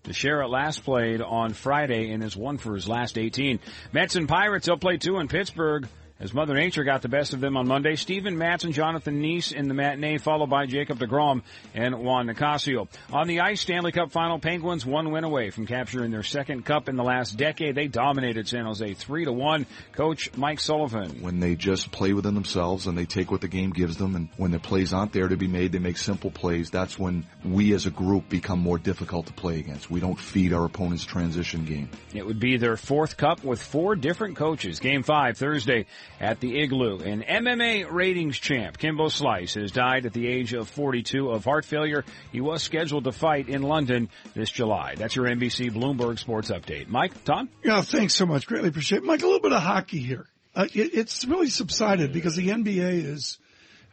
Teixeira 0.02 0.48
last 0.48 0.84
played 0.84 1.20
on 1.20 1.52
Friday 1.52 2.10
and 2.10 2.22
has 2.22 2.36
won 2.36 2.58
for 2.58 2.74
his 2.74 2.88
last 2.88 3.18
18. 3.18 3.60
Mets 3.92 4.16
and 4.16 4.28
Pirates, 4.28 4.66
they'll 4.66 4.78
play 4.78 4.96
two 4.96 5.18
in 5.18 5.28
Pittsburgh. 5.28 5.86
As 6.20 6.34
Mother 6.34 6.52
Nature 6.52 6.84
got 6.84 7.00
the 7.00 7.08
best 7.08 7.32
of 7.32 7.40
them 7.40 7.56
on 7.56 7.66
Monday, 7.66 7.96
Steven 7.96 8.36
Matz 8.36 8.64
and 8.64 8.74
Jonathan 8.74 9.22
Niese 9.22 9.54
in 9.54 9.68
the 9.68 9.74
matinee, 9.74 10.18
followed 10.18 10.50
by 10.50 10.66
Jacob 10.66 10.98
deGrom 10.98 11.40
and 11.74 11.98
Juan 11.98 12.26
Nicasio. 12.26 12.88
On 13.10 13.26
the 13.26 13.40
ice, 13.40 13.62
Stanley 13.62 13.90
Cup 13.90 14.12
final, 14.12 14.38
Penguins 14.38 14.84
one 14.84 15.12
win 15.12 15.24
away 15.24 15.48
from 15.48 15.66
capturing 15.66 16.10
their 16.10 16.22
second 16.22 16.66
cup 16.66 16.90
in 16.90 16.96
the 16.96 17.02
last 17.02 17.38
decade. 17.38 17.74
They 17.74 17.86
dominated 17.86 18.46
San 18.46 18.66
Jose 18.66 18.92
three 18.94 19.24
to 19.24 19.32
one. 19.32 19.64
Coach 19.92 20.28
Mike 20.36 20.60
Sullivan. 20.60 21.22
When 21.22 21.40
they 21.40 21.56
just 21.56 21.90
play 21.90 22.12
within 22.12 22.34
themselves 22.34 22.86
and 22.86 22.98
they 22.98 23.06
take 23.06 23.30
what 23.30 23.40
the 23.40 23.48
game 23.48 23.70
gives 23.70 23.96
them, 23.96 24.14
and 24.14 24.28
when 24.36 24.50
the 24.50 24.60
plays 24.60 24.92
aren't 24.92 25.14
there 25.14 25.28
to 25.28 25.38
be 25.38 25.48
made, 25.48 25.72
they 25.72 25.78
make 25.78 25.96
simple 25.96 26.30
plays. 26.30 26.68
That's 26.68 26.98
when 26.98 27.24
we 27.42 27.72
as 27.72 27.86
a 27.86 27.90
group 27.90 28.28
become 28.28 28.58
more 28.58 28.76
difficult 28.76 29.24
to 29.28 29.32
play 29.32 29.58
against. 29.58 29.90
We 29.90 30.00
don't 30.00 30.20
feed 30.20 30.52
our 30.52 30.66
opponent's 30.66 31.06
transition 31.06 31.64
game. 31.64 31.88
It 32.12 32.26
would 32.26 32.40
be 32.40 32.58
their 32.58 32.76
fourth 32.76 33.16
cup 33.16 33.42
with 33.42 33.62
four 33.62 33.96
different 33.96 34.36
coaches. 34.36 34.80
Game 34.80 35.02
five 35.02 35.38
Thursday 35.38 35.86
at 36.18 36.40
the 36.40 36.60
Igloo. 36.60 36.98
An 36.98 37.22
MMA 37.22 37.90
ratings 37.90 38.38
champ, 38.38 38.78
Kimbo 38.78 39.08
Slice, 39.08 39.54
has 39.54 39.70
died 39.70 40.06
at 40.06 40.12
the 40.12 40.26
age 40.26 40.52
of 40.52 40.68
42 40.68 41.30
of 41.30 41.44
heart 41.44 41.64
failure. 41.64 42.04
He 42.32 42.40
was 42.40 42.62
scheduled 42.62 43.04
to 43.04 43.12
fight 43.12 43.48
in 43.48 43.62
London 43.62 44.08
this 44.34 44.50
July. 44.50 44.94
That's 44.96 45.16
your 45.16 45.26
NBC 45.26 45.70
Bloomberg 45.70 46.18
Sports 46.18 46.50
Update. 46.50 46.88
Mike, 46.88 47.24
Tom? 47.24 47.48
Yeah, 47.64 47.82
thanks 47.82 48.14
so 48.14 48.26
much. 48.26 48.46
Greatly 48.46 48.68
appreciate 48.68 48.98
it. 48.98 49.04
Mike, 49.04 49.22
a 49.22 49.26
little 49.26 49.40
bit 49.40 49.52
of 49.52 49.62
hockey 49.62 50.00
here. 50.00 50.26
Uh, 50.54 50.66
it, 50.74 50.94
it's 50.94 51.24
really 51.24 51.48
subsided 51.48 52.12
because 52.12 52.36
the 52.36 52.48
NBA 52.48 53.04
is 53.04 53.38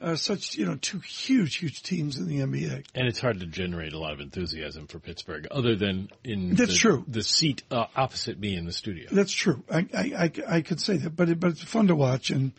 uh, 0.02 0.16
such, 0.16 0.56
you 0.56 0.66
know, 0.66 0.76
two 0.76 1.00
huge, 1.00 1.56
huge 1.56 1.82
teams 1.82 2.18
in 2.18 2.28
the 2.28 2.40
NBA. 2.40 2.86
And 2.94 3.08
it's 3.08 3.20
hard 3.20 3.40
to 3.40 3.46
generate 3.46 3.94
a 3.94 4.00
lot 4.00 4.14
of 4.14 4.20
enthusiasm 4.20 4.88
for 4.88 5.00
Pittsburgh, 5.00 5.48
other 5.50 5.76
than 5.76 6.10
in 6.24 6.56
That's 6.56 6.74
the, 6.74 6.78
true. 6.78 7.06
the 7.08 7.24
seat 7.24 7.64
uh, 7.72 7.86
opposite 7.96 8.40
me 8.40 8.56
in 8.56 8.66
the 8.66 8.74
studio. 8.74 9.10
That's 9.12 9.32
true. 9.32 9.64
I, 9.72 9.88
I, 9.94 10.02
I, 10.02 10.32
I 10.58 10.62
could 10.62 10.80
say 10.80 10.98
that, 10.98 11.16
but 11.16 11.30
it, 11.30 11.40
but 11.40 11.52
it's 11.52 11.64
fun 11.64 11.88
to 11.88 11.96
watch 11.96 12.30
and 12.30 12.52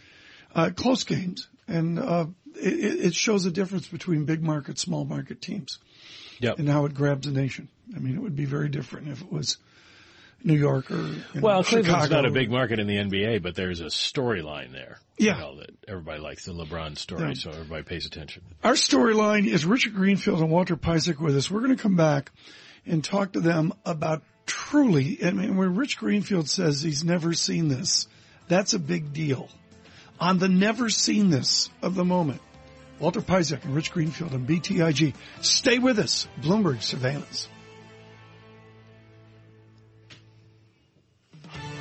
uh, 0.54 0.70
close 0.74 1.04
games, 1.04 1.48
and 1.68 1.98
uh, 1.98 2.26
it, 2.56 3.06
it 3.06 3.14
shows 3.14 3.44
the 3.44 3.50
difference 3.50 3.86
between 3.86 4.24
big 4.24 4.42
market, 4.42 4.78
small 4.78 5.04
market 5.04 5.40
teams, 5.40 5.78
yep. 6.40 6.58
and 6.58 6.68
how 6.68 6.86
it 6.86 6.94
grabs 6.94 7.26
a 7.26 7.30
nation. 7.30 7.68
I 7.94 8.00
mean, 8.00 8.16
it 8.16 8.20
would 8.20 8.36
be 8.36 8.46
very 8.46 8.68
different 8.68 9.08
if 9.08 9.22
it 9.22 9.32
was 9.32 9.58
New 10.44 10.54
York 10.54 10.90
or 10.90 10.96
you 10.96 11.02
know, 11.34 11.40
Well, 11.40 11.62
Chicago. 11.62 11.82
Cleveland's 11.88 12.10
not 12.10 12.24
a 12.26 12.30
big 12.30 12.50
market 12.50 12.78
in 12.78 12.86
the 12.86 12.96
NBA, 12.96 13.42
but 13.42 13.54
there's 13.54 13.80
a 13.80 13.86
storyline 13.86 14.72
there. 14.72 14.98
Yeah. 15.18 15.34
You 15.34 15.40
know, 15.40 15.56
that 15.60 15.70
everybody 15.88 16.20
likes 16.20 16.44
the 16.44 16.52
LeBron 16.52 16.96
story, 16.96 17.28
Yeah. 17.28 17.34
so 17.34 17.50
everybody 17.50 17.82
pays 17.82 18.06
attention. 18.06 18.42
Our 18.62 18.74
storyline 18.74 19.46
is 19.46 19.64
Richard 19.66 19.94
Greenfield 19.94 20.40
and 20.40 20.50
Walter 20.50 20.76
Piecyk 20.76 21.18
with 21.18 21.36
us. 21.36 21.50
We're 21.50 21.60
going 21.62 21.76
to 21.76 21.82
come 21.82 21.96
back 21.96 22.30
and 22.86 23.02
talk 23.02 23.32
to 23.32 23.40
them 23.40 23.74
about 23.84 24.22
truly, 24.46 25.18
I 25.24 25.32
mean, 25.32 25.56
when 25.56 25.74
Rich 25.74 25.98
Greenfield 25.98 26.48
says 26.48 26.80
he's 26.82 27.02
never 27.04 27.34
seen 27.34 27.68
this, 27.68 28.06
that's 28.46 28.72
a 28.74 28.78
big 28.78 29.12
deal. 29.12 29.48
On 30.20 30.38
the 30.38 30.48
never 30.48 30.88
seen 30.88 31.30
this 31.30 31.68
of 31.82 31.94
the 31.96 32.04
moment, 32.04 32.40
Walter 32.98 33.20
Piecyk 33.20 33.64
and 33.64 33.74
Rich 33.74 33.92
Greenfield 33.92 34.32
and 34.32 34.48
BTIG. 34.48 35.14
Stay 35.42 35.78
with 35.78 35.98
us. 35.98 36.26
Bloomberg 36.40 36.82
Surveillance. 36.82 37.48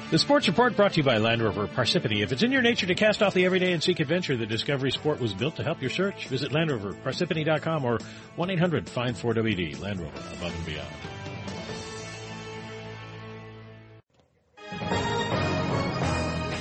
The 0.09 0.17
Sports 0.17 0.47
Report 0.47 0.73
brought 0.73 0.93
to 0.93 0.97
you 0.97 1.03
by 1.03 1.17
Land 1.17 1.41
Rover 1.41 1.67
Parsippany. 1.67 2.23
If 2.23 2.31
it's 2.31 2.41
in 2.41 2.53
your 2.53 2.61
nature 2.61 2.85
to 2.85 2.95
cast 2.95 3.21
off 3.21 3.33
the 3.33 3.43
everyday 3.45 3.73
and 3.73 3.83
seek 3.83 3.99
adventure, 3.99 4.37
the 4.37 4.45
Discovery 4.45 4.89
Sport 4.89 5.19
was 5.19 5.33
built 5.33 5.57
to 5.57 5.63
help 5.63 5.81
your 5.81 5.89
search. 5.89 6.27
Visit 6.29 6.53
LandRoverParsippany.com 6.53 7.83
or 7.83 7.97
1-800-FIND-4WD. 8.37 9.81
Land 9.81 9.99
Rover, 9.99 10.17
above 10.37 10.55
and 10.55 10.65
beyond. 10.65 10.87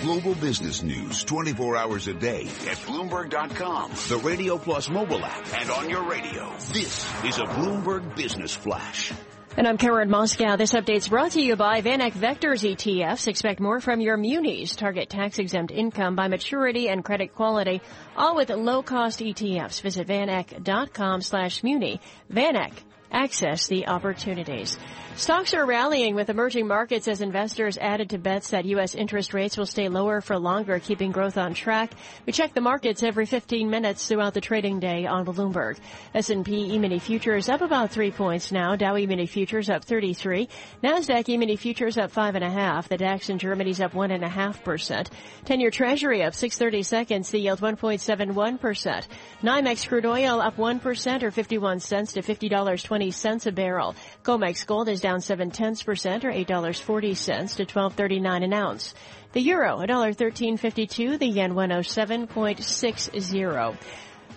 Global 0.02 0.34
business 0.34 0.82
news 0.82 1.22
24 1.22 1.76
hours 1.76 2.08
a 2.08 2.14
day 2.14 2.42
at 2.42 2.78
Bloomberg.com, 2.78 3.92
the 4.08 4.20
Radio 4.24 4.58
Plus 4.58 4.90
mobile 4.90 5.24
app, 5.24 5.60
and 5.60 5.70
on 5.70 5.88
your 5.88 6.02
radio. 6.08 6.52
This 6.72 7.08
is 7.24 7.38
a 7.38 7.44
Bloomberg 7.44 8.16
Business 8.16 8.56
Flash. 8.56 9.12
And 9.58 9.66
I'm 9.66 9.78
Karen 9.78 10.10
Moskow. 10.10 10.58
This 10.58 10.74
update's 10.74 11.08
brought 11.08 11.30
to 11.30 11.40
you 11.40 11.56
by 11.56 11.80
VanEck 11.80 12.12
Vectors 12.12 12.62
ETFs. 12.62 13.26
Expect 13.26 13.58
more 13.58 13.80
from 13.80 14.02
your 14.02 14.18
munis. 14.18 14.76
Target 14.76 15.08
tax 15.08 15.38
exempt 15.38 15.72
income 15.72 16.14
by 16.14 16.28
maturity 16.28 16.90
and 16.90 17.02
credit 17.02 17.34
quality, 17.34 17.80
all 18.18 18.36
with 18.36 18.50
low 18.50 18.82
cost 18.82 19.20
ETFs. 19.20 19.80
Visit 19.80 20.08
vaneck.com 20.08 21.22
slash 21.22 21.62
muni. 21.62 22.02
VanEck. 22.30 22.72
Access 23.10 23.66
the 23.66 23.88
opportunities. 23.88 24.76
Stocks 25.16 25.54
are 25.54 25.64
rallying 25.64 26.14
with 26.14 26.28
emerging 26.28 26.66
markets 26.66 27.08
as 27.08 27.22
investors 27.22 27.78
added 27.78 28.10
to 28.10 28.18
bets 28.18 28.50
that 28.50 28.66
U.S. 28.66 28.94
interest 28.94 29.32
rates 29.32 29.56
will 29.56 29.64
stay 29.64 29.88
lower 29.88 30.20
for 30.20 30.38
longer, 30.38 30.78
keeping 30.78 31.10
growth 31.10 31.38
on 31.38 31.54
track. 31.54 31.92
We 32.26 32.34
check 32.34 32.52
the 32.52 32.60
markets 32.60 33.02
every 33.02 33.24
15 33.24 33.70
minutes 33.70 34.06
throughout 34.06 34.34
the 34.34 34.42
trading 34.42 34.78
day 34.78 35.06
on 35.06 35.24
Bloomberg. 35.24 35.78
S&P 36.14 36.74
E-mini 36.74 36.98
futures 36.98 37.48
up 37.48 37.62
about 37.62 37.92
three 37.92 38.10
points 38.10 38.52
now. 38.52 38.76
Dow 38.76 38.94
E-mini 38.94 39.24
futures 39.24 39.70
up 39.70 39.86
33. 39.86 40.50
Nasdaq 40.84 41.26
E-mini 41.30 41.56
futures 41.56 41.96
up 41.96 42.10
five 42.10 42.34
and 42.34 42.44
a 42.44 42.50
half. 42.50 42.90
The 42.90 42.98
DAX 42.98 43.30
in 43.30 43.38
Germany's 43.38 43.80
up 43.80 43.94
one 43.94 44.10
and 44.10 44.22
a 44.22 44.28
half 44.28 44.62
percent. 44.64 45.08
10-year 45.46 45.70
Treasury 45.70 46.22
up 46.24 46.34
630 46.34 46.82
seconds. 46.82 47.30
The 47.30 47.40
yield 47.40 47.62
1.71 47.62 48.60
percent. 48.60 49.08
NYMEX 49.42 49.88
crude 49.88 50.04
oil 50.04 50.42
up 50.42 50.58
one 50.58 50.78
percent 50.78 51.24
or 51.24 51.30
51 51.30 51.80
cents 51.80 52.12
to 52.12 52.20
$50.20 52.20 53.46
a 53.46 53.52
barrel. 53.52 53.94
COMEX 54.22 54.66
gold 54.66 54.90
is 54.90 55.05
down 55.06 55.20
seven 55.20 55.52
tenths 55.52 55.84
percent 55.84 56.24
or 56.24 56.32
eight 56.32 56.48
dollars 56.48 56.80
forty 56.80 57.14
cents 57.14 57.54
to 57.54 57.64
twelve 57.64 57.94
thirty 57.94 58.18
nine 58.18 58.42
an 58.42 58.52
ounce. 58.52 58.92
The 59.34 59.40
euro 59.40 59.78
a 59.78 59.86
dollar 59.86 60.12
thirteen 60.12 60.56
fifty 60.56 60.88
two. 60.88 61.16
The 61.16 61.28
yen 61.28 61.54
one 61.54 61.70
oh 61.70 61.82
seven 61.82 62.26
point 62.26 62.64
six 62.64 63.08
zero. 63.16 63.76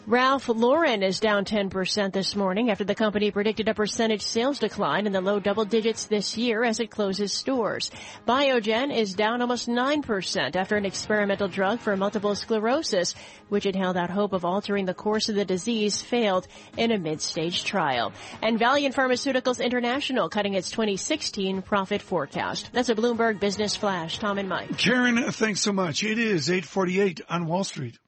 Ralph 0.10 0.50
Lauren 0.50 1.04
is 1.04 1.19
down 1.19 1.45
10% 1.45 2.13
this 2.13 2.36
morning 2.36 2.72
after 2.72 2.84
the 2.84 2.95
company 2.95 3.30
predicted 3.30 3.67
a 3.67 3.76
percentage 3.76 4.24
sales 4.24 4.58
decline 4.58 5.06
in 5.06 5.13
the 5.13 5.22
low 5.22 5.39
double 5.39 5.65
digits 5.65 6.06
this 6.06 6.36
year 6.36 6.63
as 6.63 6.80
it 6.80 6.89
closes 6.89 7.32
stores. 7.32 7.91
Biogen 8.28 8.91
is 8.91 9.13
down 9.13 9.39
almost 9.39 9.67
9% 9.69 10.56
after 10.56 10.78
an 10.78 10.86
experimental 10.86 11.48
drug 11.48 11.80
for 11.80 11.95
multiple 11.95 12.34
sclerosis, 12.34 13.13
which 13.50 13.65
had 13.65 13.76
held 13.76 13.98
out 13.98 14.10
hope 14.10 14.34
of 14.34 14.45
altering 14.45 14.88
the 14.88 14.95
course 14.95 15.30
of 15.30 15.36
the 15.36 15.45
disease, 15.45 16.02
failed 16.02 16.48
in 16.76 16.91
a 16.91 16.98
mid-stage 16.98 17.63
trial. 17.63 18.12
And 18.41 18.58
Valeant 18.58 18.95
Pharmaceuticals 18.95 19.63
International 19.63 20.28
cutting 20.28 20.56
its 20.56 20.72
2016 20.72 21.62
profit 21.62 22.02
forecast. 22.02 22.72
That's 22.74 22.89
a 22.89 22.95
Bloomberg 22.95 23.39
Business 23.39 23.76
Flash. 23.76 24.17
Tom 24.17 24.39
and 24.39 24.50
Mike. 24.50 24.76
Karen, 24.76 25.32
thanks 25.32 25.62
so 25.62 25.72
much. 25.72 26.04
It 26.04 26.17
is 26.17 26.50
848 26.50 27.22
on 27.30 27.45
Wall 27.45 27.63
Street. 27.63 28.00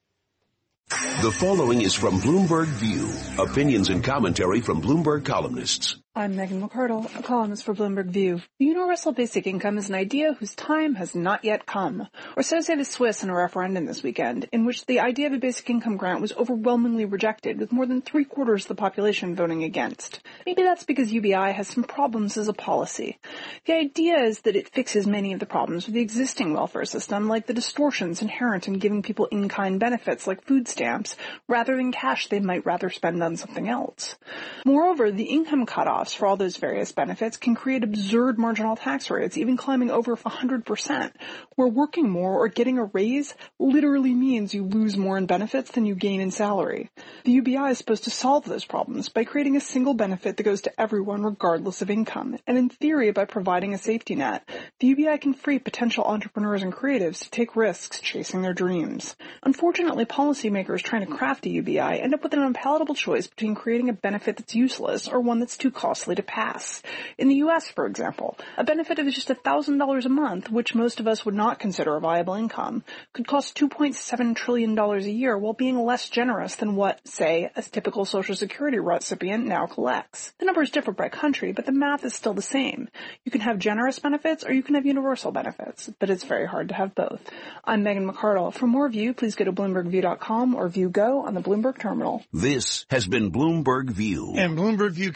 The 0.91 1.31
following 1.31 1.81
is 1.81 1.93
from 1.93 2.19
Bloomberg 2.19 2.67
View. 2.67 3.09
Opinions 3.41 3.87
and 3.89 4.03
commentary 4.03 4.59
from 4.59 4.81
Bloomberg 4.81 5.23
columnists. 5.23 6.00
I'm 6.13 6.35
Megan 6.35 6.61
McArdle, 6.61 7.09
a 7.17 7.23
columnist 7.23 7.63
for 7.63 7.73
Bloomberg 7.73 8.07
View. 8.07 8.41
The 8.59 8.65
universal 8.65 9.13
basic 9.13 9.47
income 9.47 9.77
is 9.77 9.87
an 9.87 9.95
idea 9.95 10.33
whose 10.33 10.53
time 10.53 10.95
has 10.95 11.15
not 11.15 11.45
yet 11.45 11.65
come. 11.65 12.05
Or 12.35 12.43
so 12.43 12.59
say 12.59 12.75
the 12.75 12.83
Swiss 12.83 13.23
in 13.23 13.29
a 13.29 13.33
referendum 13.33 13.85
this 13.85 14.03
weekend, 14.03 14.49
in 14.51 14.65
which 14.65 14.85
the 14.85 14.99
idea 14.99 15.27
of 15.27 15.33
a 15.33 15.37
basic 15.37 15.69
income 15.69 15.95
grant 15.95 16.19
was 16.19 16.33
overwhelmingly 16.33 17.05
rejected, 17.05 17.59
with 17.59 17.71
more 17.71 17.85
than 17.85 18.01
three 18.01 18.25
quarters 18.25 18.65
of 18.65 18.67
the 18.67 18.75
population 18.75 19.37
voting 19.37 19.63
against. 19.63 20.19
Maybe 20.45 20.63
that's 20.63 20.83
because 20.83 21.13
UBI 21.13 21.53
has 21.53 21.69
some 21.69 21.85
problems 21.85 22.35
as 22.35 22.49
a 22.49 22.53
policy. 22.53 23.17
The 23.65 23.75
idea 23.75 24.17
is 24.17 24.41
that 24.41 24.57
it 24.57 24.73
fixes 24.73 25.07
many 25.07 25.31
of 25.31 25.39
the 25.39 25.45
problems 25.45 25.85
with 25.85 25.95
the 25.95 26.01
existing 26.01 26.53
welfare 26.53 26.83
system, 26.83 27.29
like 27.29 27.47
the 27.47 27.53
distortions 27.53 28.21
inherent 28.21 28.67
in 28.67 28.79
giving 28.79 29.01
people 29.01 29.27
in-kind 29.27 29.79
benefits 29.79 30.27
like 30.27 30.43
food 30.43 30.67
stamps, 30.67 31.15
rather 31.47 31.77
than 31.77 31.93
cash 31.93 32.27
they 32.27 32.41
might 32.41 32.65
rather 32.65 32.89
spend 32.89 33.23
on 33.23 33.37
something 33.37 33.69
else. 33.69 34.17
Moreover, 34.65 35.09
the 35.09 35.23
income 35.23 35.65
cutoff 35.65 36.00
for 36.09 36.25
all 36.25 36.35
those 36.35 36.57
various 36.57 36.91
benefits 36.91 37.37
can 37.37 37.53
create 37.53 37.83
absurd 37.83 38.39
marginal 38.39 38.75
tax 38.75 39.09
rates, 39.11 39.37
even 39.37 39.57
climbing 39.57 39.91
over 39.91 40.15
100%, 40.15 41.11
where 41.55 41.67
working 41.67 42.09
more 42.09 42.33
or 42.33 42.47
getting 42.47 42.79
a 42.79 42.85
raise 42.85 43.35
literally 43.59 44.13
means 44.13 44.53
you 44.53 44.63
lose 44.63 44.97
more 44.97 45.17
in 45.17 45.27
benefits 45.27 45.71
than 45.71 45.85
you 45.85 45.93
gain 45.93 46.19
in 46.19 46.31
salary. 46.31 46.89
The 47.23 47.33
UBI 47.33 47.69
is 47.69 47.77
supposed 47.77 48.05
to 48.05 48.09
solve 48.09 48.45
those 48.45 48.65
problems 48.65 49.09
by 49.09 49.23
creating 49.23 49.55
a 49.55 49.61
single 49.61 49.93
benefit 49.93 50.37
that 50.37 50.43
goes 50.43 50.61
to 50.61 50.81
everyone 50.81 51.23
regardless 51.23 51.81
of 51.81 51.91
income, 51.91 52.37
and 52.47 52.57
in 52.57 52.69
theory 52.69 53.11
by 53.11 53.25
providing 53.25 53.73
a 53.73 53.77
safety 53.77 54.15
net, 54.15 54.49
the 54.79 54.87
UBI 54.87 55.19
can 55.19 55.35
free 55.35 55.59
potential 55.59 56.03
entrepreneurs 56.03 56.63
and 56.63 56.73
creatives 56.73 57.19
to 57.19 57.29
take 57.29 57.55
risks 57.55 58.01
chasing 58.01 58.41
their 58.41 58.53
dreams. 58.53 59.15
Unfortunately, 59.43 60.05
policymakers 60.05 60.81
trying 60.81 61.05
to 61.05 61.13
craft 61.13 61.45
a 61.45 61.49
UBI 61.49 62.01
end 62.01 62.13
up 62.13 62.23
with 62.23 62.33
an 62.33 62.41
unpalatable 62.41 62.95
choice 62.95 63.27
between 63.27 63.53
creating 63.53 63.89
a 63.89 63.93
benefit 63.93 64.37
that's 64.37 64.55
useless 64.55 65.07
or 65.07 65.19
one 65.19 65.39
that's 65.39 65.57
too 65.57 65.69
costly 65.71 65.90
to 65.95 66.23
pass. 66.23 66.81
In 67.17 67.27
the 67.27 67.35
US, 67.35 67.67
for 67.69 67.85
example, 67.85 68.37
a 68.57 68.63
benefit 68.63 68.99
of 68.99 69.07
just 69.07 69.29
$1,000 69.29 70.05
a 70.05 70.09
month, 70.09 70.49
which 70.49 70.75
most 70.75 70.99
of 70.99 71.07
us 71.07 71.25
would 71.25 71.35
not 71.35 71.59
consider 71.59 71.95
a 71.95 71.99
viable 71.99 72.33
income, 72.33 72.83
could 73.13 73.27
cost 73.27 73.57
$2.7 73.57 74.35
trillion 74.35 74.77
a 74.77 74.99
year 74.99 75.37
while 75.37 75.53
being 75.53 75.83
less 75.83 76.09
generous 76.09 76.55
than 76.55 76.75
what, 76.75 77.05
say, 77.07 77.49
a 77.55 77.61
typical 77.61 78.05
Social 78.05 78.35
Security 78.35 78.79
recipient 78.79 79.45
now 79.45 79.65
collects. 79.67 80.33
The 80.39 80.45
numbers 80.45 80.71
differ 80.71 80.91
by 80.91 81.09
country, 81.09 81.51
but 81.53 81.65
the 81.65 81.71
math 81.71 82.05
is 82.05 82.13
still 82.13 82.33
the 82.33 82.41
same. 82.41 82.89
You 83.23 83.31
can 83.31 83.41
have 83.41 83.59
generous 83.59 83.99
benefits 83.99 84.43
or 84.43 84.53
you 84.53 84.63
can 84.63 84.75
have 84.75 84.85
universal 84.85 85.31
benefits, 85.31 85.89
but 85.99 86.09
it's 86.09 86.23
very 86.23 86.47
hard 86.47 86.69
to 86.69 86.75
have 86.75 86.95
both. 86.95 87.21
I'm 87.63 87.83
Megan 87.83 88.09
McArdle. 88.09 88.53
For 88.53 88.67
more 88.67 88.89
View, 88.89 89.13
please 89.13 89.35
go 89.35 89.45
to 89.45 89.53
BloombergView.com 89.53 90.55
or 90.55 90.67
View 90.67 90.89
Go 90.89 91.25
on 91.25 91.33
the 91.33 91.41
Bloomberg 91.41 91.79
terminal. 91.79 92.23
This 92.33 92.85
has 92.89 93.07
been 93.07 93.31
Bloomberg 93.31 93.89
View. 93.89 94.33
And 94.35 94.57
Bloomberg 94.57 94.91
View 94.91 95.11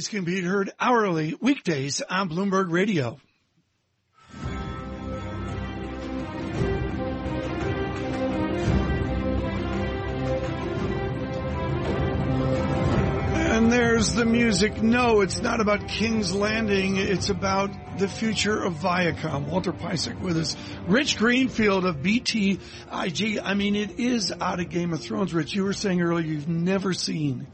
can 0.00 0.24
be 0.24 0.40
heard 0.40 0.72
hourly 0.80 1.34
weekdays 1.38 2.00
on 2.00 2.30
Bloomberg 2.30 2.70
Radio. 2.70 3.18
And 13.52 13.70
there's 13.70 14.14
the 14.14 14.24
music. 14.24 14.82
No, 14.82 15.20
it's 15.20 15.42
not 15.42 15.60
about 15.60 15.86
King's 15.86 16.34
Landing. 16.34 16.96
It's 16.96 17.28
about 17.28 17.98
the 17.98 18.08
future 18.08 18.62
of 18.62 18.72
Viacom. 18.76 19.46
Walter 19.46 19.72
Piecyk 19.72 20.18
with 20.20 20.38
us. 20.38 20.56
Rich 20.86 21.18
Greenfield 21.18 21.84
of 21.84 21.96
BTIG. 21.96 23.40
I 23.44 23.54
mean, 23.54 23.76
it 23.76 24.00
is 24.00 24.32
out 24.32 24.58
of 24.58 24.70
Game 24.70 24.94
of 24.94 25.02
Thrones. 25.02 25.34
Rich, 25.34 25.54
you 25.54 25.64
were 25.64 25.74
saying 25.74 26.00
earlier 26.00 26.24
you've 26.24 26.48
never 26.48 26.94
seen 26.94 27.46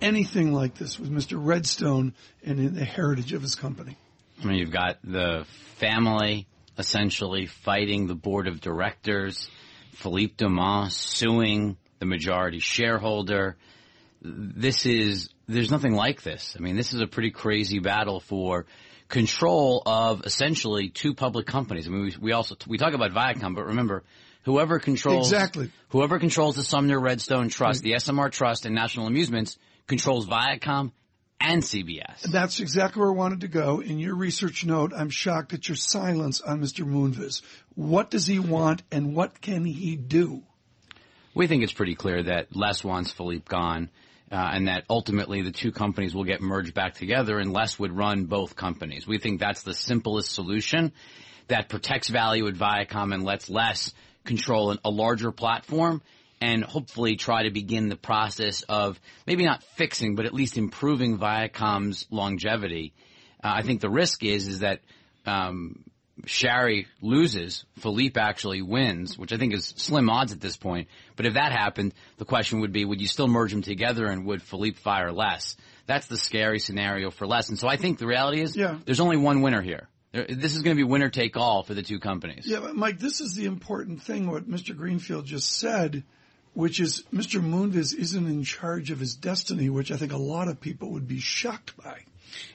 anything 0.00 0.52
like 0.52 0.74
this 0.74 0.98
with 0.98 1.10
Mr. 1.10 1.38
Redstone 1.40 2.14
and 2.44 2.58
in 2.58 2.74
the 2.74 2.84
heritage 2.84 3.32
of 3.32 3.42
his 3.42 3.54
company. 3.54 3.96
I 4.42 4.46
mean, 4.46 4.56
you've 4.58 4.70
got 4.70 4.98
the 5.04 5.44
family 5.76 6.46
essentially 6.78 7.46
fighting 7.46 8.06
the 8.06 8.14
board 8.14 8.48
of 8.48 8.60
directors, 8.60 9.48
Philippe 9.92 10.34
Dauman 10.38 10.90
suing 10.90 11.76
the 11.98 12.06
majority 12.06 12.58
shareholder. 12.58 13.56
This 14.22 14.86
is, 14.86 15.28
there's 15.46 15.70
nothing 15.70 15.94
like 15.94 16.22
this. 16.22 16.56
I 16.58 16.62
mean, 16.62 16.76
this 16.76 16.92
is 16.94 17.00
a 17.00 17.06
pretty 17.06 17.30
crazy 17.30 17.78
battle 17.78 18.20
for 18.20 18.66
control 19.08 19.82
of 19.84 20.22
essentially 20.24 20.88
two 20.88 21.14
public 21.14 21.46
companies. 21.46 21.86
I 21.86 21.90
mean, 21.90 22.04
we, 22.04 22.16
we 22.20 22.32
also, 22.32 22.56
we 22.66 22.78
talk 22.78 22.94
about 22.94 23.10
Viacom, 23.12 23.54
but 23.54 23.66
remember, 23.66 24.04
whoever 24.44 24.78
controls, 24.78 25.30
Exactly. 25.32 25.70
whoever 25.88 26.18
controls 26.18 26.56
the 26.56 26.62
Sumner 26.62 26.98
Redstone 26.98 27.48
Trust, 27.48 27.82
the 27.82 27.92
SMR 27.92 28.30
Trust 28.30 28.64
and 28.66 28.74
National 28.74 29.06
Amusements 29.06 29.58
controls 29.90 30.26
Viacom 30.26 30.92
and 31.40 31.62
CBS. 31.62 32.22
That's 32.22 32.60
exactly 32.60 33.00
where 33.00 33.10
I 33.10 33.14
wanted 33.14 33.40
to 33.40 33.48
go. 33.48 33.80
In 33.80 33.98
your 33.98 34.14
research 34.14 34.64
note, 34.64 34.92
I'm 34.96 35.10
shocked 35.10 35.52
at 35.52 35.68
your 35.68 35.76
silence 35.76 36.40
on 36.40 36.60
Mr. 36.60 36.86
Moonves. 36.86 37.42
What 37.74 38.10
does 38.10 38.26
he 38.26 38.38
want 38.38 38.82
and 38.92 39.14
what 39.14 39.40
can 39.40 39.64
he 39.64 39.96
do? 39.96 40.42
We 41.34 41.48
think 41.48 41.64
it's 41.64 41.72
pretty 41.72 41.96
clear 41.96 42.22
that 42.22 42.54
Les 42.54 42.84
wants 42.84 43.10
Philippe 43.10 43.46
gone, 43.48 43.90
uh, 44.30 44.50
and 44.52 44.68
that 44.68 44.84
ultimately 44.88 45.42
the 45.42 45.50
two 45.50 45.72
companies 45.72 46.14
will 46.14 46.24
get 46.24 46.40
merged 46.40 46.72
back 46.72 46.94
together 46.94 47.38
and 47.38 47.52
Les 47.52 47.78
would 47.78 47.92
run 47.92 48.26
both 48.26 48.54
companies. 48.54 49.06
We 49.06 49.18
think 49.18 49.40
that's 49.40 49.62
the 49.62 49.74
simplest 49.74 50.32
solution 50.32 50.92
that 51.48 51.68
protects 51.68 52.08
value 52.08 52.46
at 52.46 52.54
Viacom 52.54 53.12
and 53.12 53.24
lets 53.24 53.50
Les 53.50 53.92
control 54.24 54.70
an, 54.70 54.78
a 54.84 54.90
larger 54.90 55.32
platform 55.32 56.00
and 56.40 56.64
hopefully 56.64 57.16
try 57.16 57.42
to 57.44 57.50
begin 57.50 57.88
the 57.88 57.96
process 57.96 58.62
of 58.62 58.98
maybe 59.26 59.44
not 59.44 59.62
fixing, 59.76 60.14
but 60.14 60.24
at 60.26 60.32
least 60.34 60.56
improving 60.56 61.18
Viacom's 61.18 62.06
longevity. 62.10 62.92
Uh, 63.42 63.52
I 63.56 63.62
think 63.62 63.80
the 63.80 63.90
risk 63.90 64.24
is, 64.24 64.48
is 64.48 64.58
that, 64.60 64.80
um, 65.26 65.84
Shari 66.26 66.86
loses, 67.00 67.64
Philippe 67.78 68.20
actually 68.20 68.60
wins, 68.60 69.16
which 69.16 69.32
I 69.32 69.38
think 69.38 69.54
is 69.54 69.64
slim 69.78 70.10
odds 70.10 70.32
at 70.32 70.40
this 70.40 70.56
point. 70.56 70.88
But 71.16 71.24
if 71.24 71.32
that 71.34 71.50
happened, 71.52 71.94
the 72.18 72.26
question 72.26 72.60
would 72.60 72.72
be, 72.72 72.84
would 72.84 73.00
you 73.00 73.08
still 73.08 73.26
merge 73.28 73.52
them 73.52 73.62
together 73.62 74.06
and 74.06 74.26
would 74.26 74.42
Philippe 74.42 74.76
fire 74.80 75.12
Les? 75.12 75.56
That's 75.86 76.08
the 76.08 76.18
scary 76.18 76.58
scenario 76.58 77.10
for 77.10 77.26
Les. 77.26 77.48
And 77.48 77.58
so 77.58 77.68
I 77.68 77.76
think 77.76 77.98
the 77.98 78.06
reality 78.06 78.42
is, 78.42 78.54
Yeah. 78.54 78.78
there's 78.84 79.00
only 79.00 79.16
one 79.16 79.40
winner 79.40 79.62
here. 79.62 79.88
This 80.12 80.56
is 80.56 80.62
going 80.62 80.76
to 80.76 80.80
be 80.80 80.84
winner 80.84 81.08
take 81.08 81.36
all 81.38 81.62
for 81.62 81.72
the 81.72 81.82
two 81.82 82.00
companies. 82.00 82.44
Yeah, 82.46 82.60
but 82.60 82.76
Mike, 82.76 82.98
this 82.98 83.20
is 83.22 83.34
the 83.34 83.46
important 83.46 84.02
thing, 84.02 84.28
what 84.30 84.46
Mr. 84.46 84.76
Greenfield 84.76 85.24
just 85.24 85.50
said, 85.50 86.02
which 86.54 86.80
is 86.80 87.04
Mr. 87.12 87.40
Moonves 87.40 87.94
isn't 87.94 88.26
in 88.26 88.42
charge 88.44 88.90
of 88.90 88.98
his 89.00 89.14
destiny, 89.14 89.68
which 89.68 89.90
I 89.92 89.96
think 89.96 90.12
a 90.12 90.16
lot 90.18 90.48
of 90.48 90.60
people 90.60 90.90
would 90.90 91.06
be 91.08 91.20
shocked 91.20 91.76
by. 91.76 92.00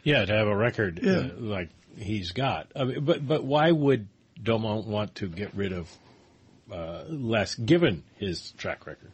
Yeah, 0.04 0.26
to 0.26 0.34
have 0.34 0.48
a 0.48 0.56
record 0.56 1.00
Yeah. 1.02 1.12
uh, 1.18 1.30
like 1.38 1.70
he's 1.98 2.32
got. 2.32 2.68
I 2.76 2.84
mean, 2.86 3.04
but 3.06 3.26
but 3.26 3.44
why 3.44 3.72
would 3.72 4.08
Dauman 4.42 4.86
want 4.86 5.16
to 5.16 5.28
get 5.28 5.54
rid 5.56 5.72
of 5.74 5.90
uh, 6.72 7.04
Les, 7.10 7.56
given 7.56 8.04
his 8.18 8.52
track 8.58 8.86
record? 8.86 9.12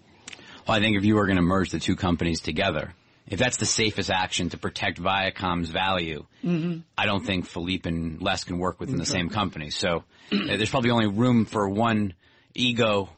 Well, 0.67 0.77
I 0.77 0.79
think 0.79 0.97
if 0.97 1.03
you 1.03 1.15
were 1.15 1.25
going 1.25 1.37
to 1.37 1.41
merge 1.41 1.71
the 1.71 1.79
two 1.79 1.95
companies 1.95 2.39
together, 2.41 2.93
if 3.27 3.39
that's 3.39 3.57
the 3.57 3.65
safest 3.65 4.09
action 4.09 4.49
to 4.49 4.57
protect 4.57 4.99
Viacom's 4.99 5.69
value, 5.69 6.25
Mm-hmm. 6.43 6.79
I 6.97 7.05
don't 7.05 7.23
think 7.23 7.45
Philippe 7.45 7.87
and 7.87 8.19
Les 8.19 8.43
can 8.43 8.57
work 8.57 8.79
within 8.79 8.97
the 8.97 9.05
same 9.05 9.29
company. 9.29 9.69
So 9.69 9.97
uh, 10.31 10.37
there's 10.57 10.71
probably 10.71 10.89
only 10.89 11.05
room 11.07 11.45
for 11.45 11.69
one 11.69 12.13
ego 12.55 13.09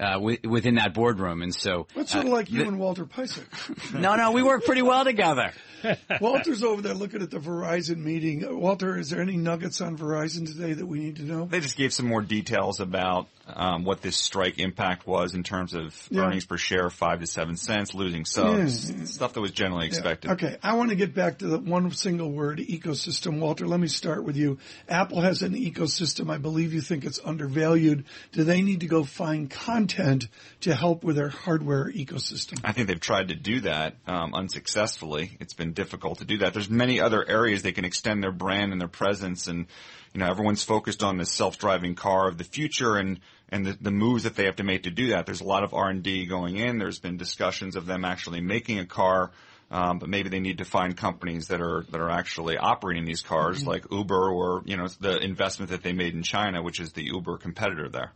uh, 0.00 0.12
wi- 0.14 0.38
within 0.44 0.76
that 0.76 0.94
boardroom, 0.94 1.42
and 1.42 1.54
so 1.54 1.86
That's 1.94 2.12
sort 2.12 2.24
uh, 2.24 2.28
of 2.28 2.32
like 2.32 2.50
you 2.50 2.58
th- 2.58 2.68
and 2.68 2.78
Walter 2.78 3.04
Piecyk. 3.04 3.94
no, 4.00 4.16
no, 4.16 4.32
we 4.32 4.42
work 4.42 4.64
pretty 4.64 4.82
well 4.82 5.04
together. 5.04 5.52
Walter's 6.20 6.62
over 6.62 6.80
there 6.80 6.94
looking 6.94 7.22
at 7.22 7.30
the 7.30 7.38
Verizon 7.38 7.98
meeting. 7.98 8.44
Uh, 8.46 8.54
Walter, 8.54 8.96
is 8.98 9.10
there 9.10 9.20
any 9.20 9.36
nuggets 9.36 9.80
on 9.80 9.98
Verizon 9.98 10.46
today 10.46 10.72
that 10.74 10.86
we 10.86 11.00
need 11.00 11.16
to 11.16 11.22
know? 11.22 11.44
They 11.46 11.60
just 11.60 11.76
gave 11.76 11.92
some 11.92 12.06
more 12.06 12.22
details 12.22 12.80
about 12.80 13.28
um, 13.46 13.84
what 13.84 14.02
this 14.02 14.16
strike 14.16 14.58
impact 14.58 15.06
was 15.06 15.34
in 15.34 15.42
terms 15.42 15.74
of 15.74 15.94
Yeah. 16.10 16.22
earnings 16.22 16.44
per 16.46 16.56
share, 16.56 16.90
five 16.90 17.20
to 17.20 17.26
seven 17.26 17.56
cents, 17.56 17.94
losing 17.94 18.24
subs, 18.24 18.90
Yeah. 18.90 19.04
stuff 19.04 19.32
that 19.34 19.40
was 19.40 19.50
generally 19.50 19.86
expected. 19.86 20.28
Yeah. 20.28 20.34
Okay, 20.34 20.56
I 20.62 20.74
want 20.74 20.90
to 20.90 20.96
get 20.96 21.14
back 21.14 21.38
to 21.38 21.46
the 21.46 21.58
one 21.58 21.90
single 21.92 22.30
word, 22.30 22.58
ecosystem. 22.58 23.40
Walter, 23.40 23.66
let 23.66 23.80
me 23.80 23.88
start 23.88 24.24
with 24.24 24.36
you. 24.36 24.58
Apple 24.88 25.20
has 25.20 25.42
an 25.42 25.54
ecosystem. 25.54 26.30
I 26.30 26.38
believe 26.38 26.72
you 26.72 26.80
think 26.80 27.04
it's 27.04 27.20
undervalued. 27.24 28.04
Do 28.32 28.44
they 28.44 28.62
need 28.62 28.80
to 28.80 28.86
go 28.86 29.04
find 29.04 29.50
content 29.50 30.28
to 30.60 30.74
help 30.74 31.02
with 31.04 31.16
their 31.16 31.28
hardware 31.28 31.90
ecosystem? 31.92 32.60
I 32.64 32.72
think 32.72 32.88
they've 32.88 33.00
tried 33.00 33.28
to 33.28 33.34
do 33.34 33.60
that 33.60 33.96
um, 34.06 34.34
unsuccessfully. 34.34 35.36
It's 35.40 35.54
been 35.54 35.72
difficult 35.72 36.18
to 36.18 36.24
do 36.24 36.38
that. 36.38 36.52
There's 36.52 36.70
many 36.70 37.00
other 37.00 37.28
areas 37.28 37.62
they 37.62 37.72
can 37.72 37.84
extend 37.84 38.22
their 38.22 38.32
brand 38.32 38.72
and 38.72 38.80
their 38.80 38.88
presence, 38.88 39.48
and 39.48 39.66
you 40.14 40.20
know 40.20 40.26
everyone's 40.28 40.62
focused 40.62 41.02
on 41.02 41.16
the 41.16 41.26
self-driving 41.26 41.94
car 41.94 42.28
of 42.28 42.38
the 42.38 42.44
future 42.44 42.96
and 42.96 43.20
and 43.48 43.66
the, 43.66 43.76
the 43.80 43.90
moves 43.90 44.24
that 44.24 44.34
they 44.34 44.44
have 44.46 44.56
to 44.56 44.64
make 44.64 44.84
to 44.84 44.90
do 44.90 45.08
that. 45.08 45.26
There's 45.26 45.42
a 45.42 45.44
lot 45.44 45.62
of 45.62 45.74
R&D 45.74 46.24
going 46.24 46.56
in. 46.56 46.78
There's 46.78 46.98
been 46.98 47.18
discussions 47.18 47.76
of 47.76 47.84
them 47.84 48.02
actually 48.02 48.40
making 48.40 48.78
a 48.78 48.86
car. 48.86 49.30
Um, 49.70 49.98
but 49.98 50.08
maybe 50.10 50.28
they 50.28 50.40
need 50.40 50.58
to 50.58 50.66
find 50.66 50.94
companies 50.94 51.48
that 51.48 51.62
are 51.62 51.86
that 51.90 51.98
are 51.98 52.10
actually 52.10 52.58
operating 52.58 53.06
these 53.06 53.22
cars, 53.22 53.62
Mhm. 53.64 53.68
like 53.68 53.84
Uber, 53.90 54.28
or 54.30 54.62
you 54.66 54.76
know 54.76 54.86
the 55.00 55.18
investment 55.18 55.70
that 55.70 55.82
they 55.82 55.94
made 55.94 56.14
in 56.14 56.22
China, 56.22 56.62
which 56.62 56.78
is 56.78 56.92
the 56.92 57.04
Uber 57.04 57.38
competitor 57.38 57.88
there. 57.88 58.12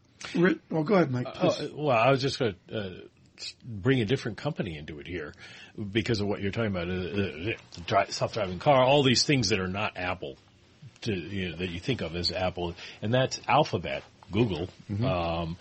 Well, 0.70 0.84
go 0.84 0.97
ahead, 0.97 1.11
Mike. 1.11 1.26
Uh, 1.34 1.53
well, 1.72 1.97
I 1.97 2.11
was 2.11 2.20
just 2.20 2.38
going 2.38 2.57
to 2.68 2.78
uh, 2.78 2.90
bring 3.64 4.03
a 4.03 4.05
different 4.05 4.36
company 4.36 4.76
into 4.76 4.99
it 4.99 5.07
here 5.07 5.32
because 5.92 6.20
of 6.20 6.26
what 6.26 6.40
you're 6.40 6.53
talking 6.53 6.70
about, 6.76 6.90
uh, 6.90 7.97
uh, 7.97 8.05
self-driving 8.09 8.59
car, 8.59 8.82
all 8.82 9.03
these 9.03 9.24
things 9.24 9.49
that 9.49 9.61
are 9.61 9.68
not 9.68 9.97
Apple, 9.97 10.36
to, 11.07 11.15
you 11.15 11.51
know, 11.51 11.57
that 11.57 11.71
you 11.71 11.81
think 11.81 12.01
of 12.03 12.15
as 12.15 12.31
Apple, 12.31 12.75
and 13.03 13.13
that's 13.13 13.41
Alphabet. 13.49 14.03
Google. 14.33 14.69
Um, 15.05 15.57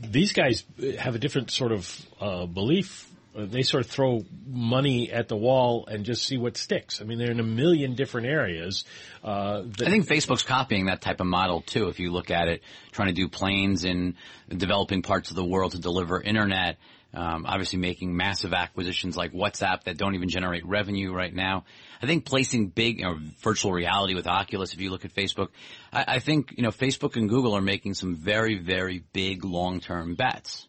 these 0.00 0.32
guys 0.32 0.64
have 0.98 1.14
a 1.14 1.18
different 1.18 1.50
sort 1.50 1.72
of 1.72 2.06
uh, 2.20 2.46
belief. 2.46 3.10
They 3.34 3.62
sort 3.62 3.84
of 3.84 3.90
throw 3.90 4.24
money 4.46 5.12
at 5.12 5.28
the 5.28 5.36
wall 5.36 5.86
and 5.86 6.06
just 6.06 6.24
see 6.24 6.38
what 6.38 6.56
sticks. 6.56 7.02
I 7.02 7.04
mean, 7.04 7.18
they're 7.18 7.30
in 7.30 7.40
a 7.40 7.42
million 7.42 7.94
different 7.94 8.26
areas. 8.26 8.86
Uh, 9.22 9.64
that, 9.76 9.88
I 9.88 9.90
think 9.90 10.06
Facebook's 10.06 10.42
copying 10.42 10.86
that 10.86 11.02
type 11.02 11.20
of 11.20 11.26
model 11.26 11.60
too. 11.60 11.88
If 11.88 12.00
you 12.00 12.10
look 12.10 12.30
at 12.30 12.48
it, 12.48 12.62
trying 12.92 13.08
to 13.08 13.14
do 13.14 13.28
planes 13.28 13.84
in 13.84 14.14
developing 14.48 15.02
parts 15.02 15.28
of 15.28 15.36
the 15.36 15.44
world 15.44 15.72
to 15.72 15.78
deliver 15.78 16.18
internet, 16.18 16.78
um, 17.16 17.46
obviously 17.46 17.78
making 17.78 18.14
massive 18.14 18.52
acquisitions 18.52 19.16
like 19.16 19.32
WhatsApp 19.32 19.84
that 19.84 19.96
don't 19.96 20.14
even 20.14 20.28
generate 20.28 20.66
revenue 20.66 21.12
right 21.12 21.34
now. 21.34 21.64
I 22.02 22.06
think 22.06 22.26
placing 22.26 22.68
big, 22.68 22.98
you 22.98 23.04
know, 23.06 23.16
virtual 23.40 23.72
reality 23.72 24.14
with 24.14 24.26
Oculus. 24.26 24.74
If 24.74 24.80
you 24.80 24.90
look 24.90 25.06
at 25.06 25.14
Facebook, 25.14 25.48
I, 25.92 26.04
I 26.08 26.18
think 26.18 26.52
you 26.56 26.62
know 26.62 26.70
Facebook 26.70 27.16
and 27.16 27.28
Google 27.28 27.56
are 27.56 27.62
making 27.62 27.94
some 27.94 28.14
very, 28.14 28.58
very 28.58 29.02
big 29.12 29.44
long-term 29.44 30.14
bets. 30.14 30.68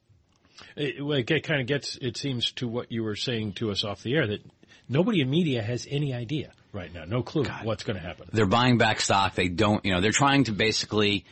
It, 0.75 0.95
it 1.29 1.43
kind 1.43 1.61
of 1.61 1.67
gets, 1.67 1.97
it 2.01 2.17
seems, 2.17 2.51
to 2.53 2.67
what 2.67 2.91
you 2.91 3.03
were 3.03 3.15
saying 3.15 3.53
to 3.53 3.71
us 3.71 3.83
off 3.83 4.01
the 4.01 4.15
air 4.15 4.27
that 4.27 4.41
nobody 4.87 5.21
in 5.21 5.29
media 5.29 5.61
has 5.61 5.87
any 5.89 6.13
idea 6.13 6.51
right 6.71 6.93
now, 6.93 7.03
no 7.05 7.23
clue 7.23 7.45
what's 7.63 7.83
going 7.83 7.97
to 7.97 8.01
happen. 8.01 8.29
They're 8.31 8.45
buying 8.45 8.77
back 8.77 9.01
stock. 9.01 9.35
They 9.35 9.49
don't, 9.49 9.83
you 9.85 9.93
know, 9.93 10.01
they're 10.01 10.11
trying 10.11 10.45
to 10.45 10.51
basically 10.51 11.25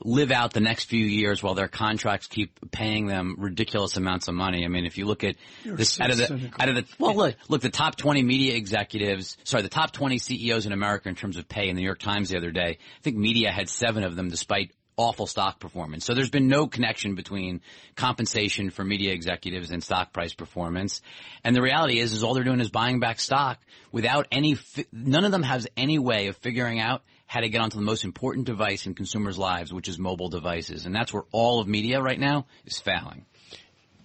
live 0.00 0.30
out 0.30 0.52
the 0.52 0.60
next 0.60 0.84
few 0.84 1.04
years 1.04 1.42
while 1.42 1.54
their 1.54 1.68
contracts 1.68 2.26
keep 2.26 2.70
paying 2.70 3.06
them 3.06 3.36
ridiculous 3.38 3.96
amounts 3.96 4.28
of 4.28 4.34
money. 4.34 4.64
I 4.64 4.68
mean, 4.68 4.86
if 4.86 4.98
you 4.98 5.06
look 5.06 5.24
at 5.24 5.36
You're 5.64 5.76
this 5.76 5.90
so 5.92 6.04
out 6.04 6.10
of 6.10 6.16
the 6.18 6.26
cynical. 6.26 6.62
out 6.62 6.68
of 6.68 6.74
the 6.76 6.84
well, 6.98 7.16
look, 7.16 7.36
look, 7.48 7.60
the 7.60 7.70
top 7.70 7.96
20 7.96 8.22
media 8.22 8.54
executives, 8.54 9.36
sorry, 9.44 9.62
the 9.62 9.68
top 9.68 9.92
20 9.92 10.18
CEOs 10.18 10.66
in 10.66 10.72
America 10.72 11.08
in 11.08 11.14
terms 11.14 11.36
of 11.36 11.48
pay 11.48 11.68
in 11.68 11.76
the 11.76 11.82
New 11.82 11.86
York 11.86 11.98
Times 11.98 12.30
the 12.30 12.36
other 12.36 12.50
day. 12.50 12.78
I 12.78 13.02
think 13.02 13.16
media 13.16 13.50
had 13.50 13.68
seven 13.68 14.04
of 14.04 14.16
them 14.16 14.28
despite 14.28 14.72
awful 14.98 15.26
stock 15.26 15.60
performance. 15.60 16.04
So 16.04 16.12
there's 16.12 16.28
been 16.28 16.48
no 16.48 16.66
connection 16.66 17.14
between 17.14 17.62
compensation 17.94 18.68
for 18.68 18.84
media 18.84 19.12
executives 19.12 19.70
and 19.70 19.82
stock 19.82 20.12
price 20.12 20.34
performance. 20.34 21.00
And 21.44 21.54
the 21.54 21.62
reality 21.62 22.00
is, 22.00 22.12
is 22.12 22.24
all 22.24 22.34
they're 22.34 22.44
doing 22.44 22.60
is 22.60 22.68
buying 22.68 22.98
back 22.98 23.20
stock 23.20 23.60
without 23.92 24.26
any, 24.32 24.58
none 24.92 25.24
of 25.24 25.30
them 25.30 25.44
has 25.44 25.68
any 25.76 25.98
way 25.98 26.26
of 26.26 26.36
figuring 26.38 26.80
out 26.80 27.02
how 27.28 27.40
to 27.40 27.48
get 27.48 27.60
onto 27.60 27.76
the 27.76 27.84
most 27.84 28.04
important 28.04 28.46
device 28.46 28.86
in 28.86 28.94
consumers' 28.94 29.38
lives, 29.38 29.72
which 29.72 29.86
is 29.86 29.98
mobile 29.98 30.30
devices. 30.30 30.86
And 30.86 30.94
that's 30.94 31.12
where 31.12 31.24
all 31.30 31.60
of 31.60 31.68
media 31.68 32.00
right 32.00 32.18
now 32.18 32.46
is 32.64 32.78
failing. 32.78 33.26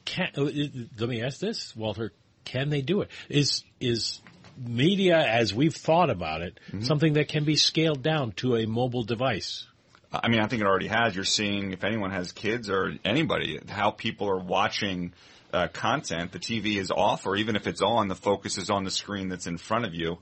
Can, 0.03 0.27
uh, 0.37 0.43
let 0.99 1.09
me 1.09 1.23
ask 1.23 1.39
this, 1.39 1.73
Walter. 1.75 2.11
Can 2.43 2.69
they 2.69 2.81
do 2.81 2.99
it? 2.99 3.09
Is 3.29 3.63
is 3.79 4.19
media, 4.57 5.17
as 5.17 5.53
we've 5.53 5.73
thought 5.73 6.09
about 6.09 6.41
it, 6.41 6.59
something 6.81 7.13
that 7.13 7.29
can 7.29 7.45
be 7.45 7.55
scaled 7.55 8.03
down 8.03 8.33
to 8.33 8.57
a 8.57 8.67
mobile 8.67 9.03
device? 9.03 9.65
I 10.11 10.27
mean, 10.27 10.41
I 10.41 10.47
think 10.47 10.61
it 10.61 10.67
already 10.67 10.89
has. 10.89 11.15
You're 11.15 11.23
seeing 11.23 11.71
if 11.71 11.85
anyone 11.85 12.11
has 12.11 12.33
kids 12.33 12.69
or 12.69 12.93
anybody, 13.05 13.59
how 13.69 13.91
people 13.91 14.29
are 14.29 14.37
watching 14.37 15.13
uh, 15.53 15.69
content. 15.69 16.33
The 16.33 16.39
TV 16.39 16.75
is 16.75 16.91
off, 16.91 17.25
or 17.25 17.37
even 17.37 17.55
if 17.55 17.65
it's 17.67 17.81
on, 17.81 18.09
the 18.09 18.15
focus 18.15 18.57
is 18.57 18.69
on 18.69 18.83
the 18.83 18.91
screen 18.91 19.29
that's 19.29 19.47
in 19.47 19.57
front 19.57 19.85
of 19.85 19.95
you. 19.95 20.19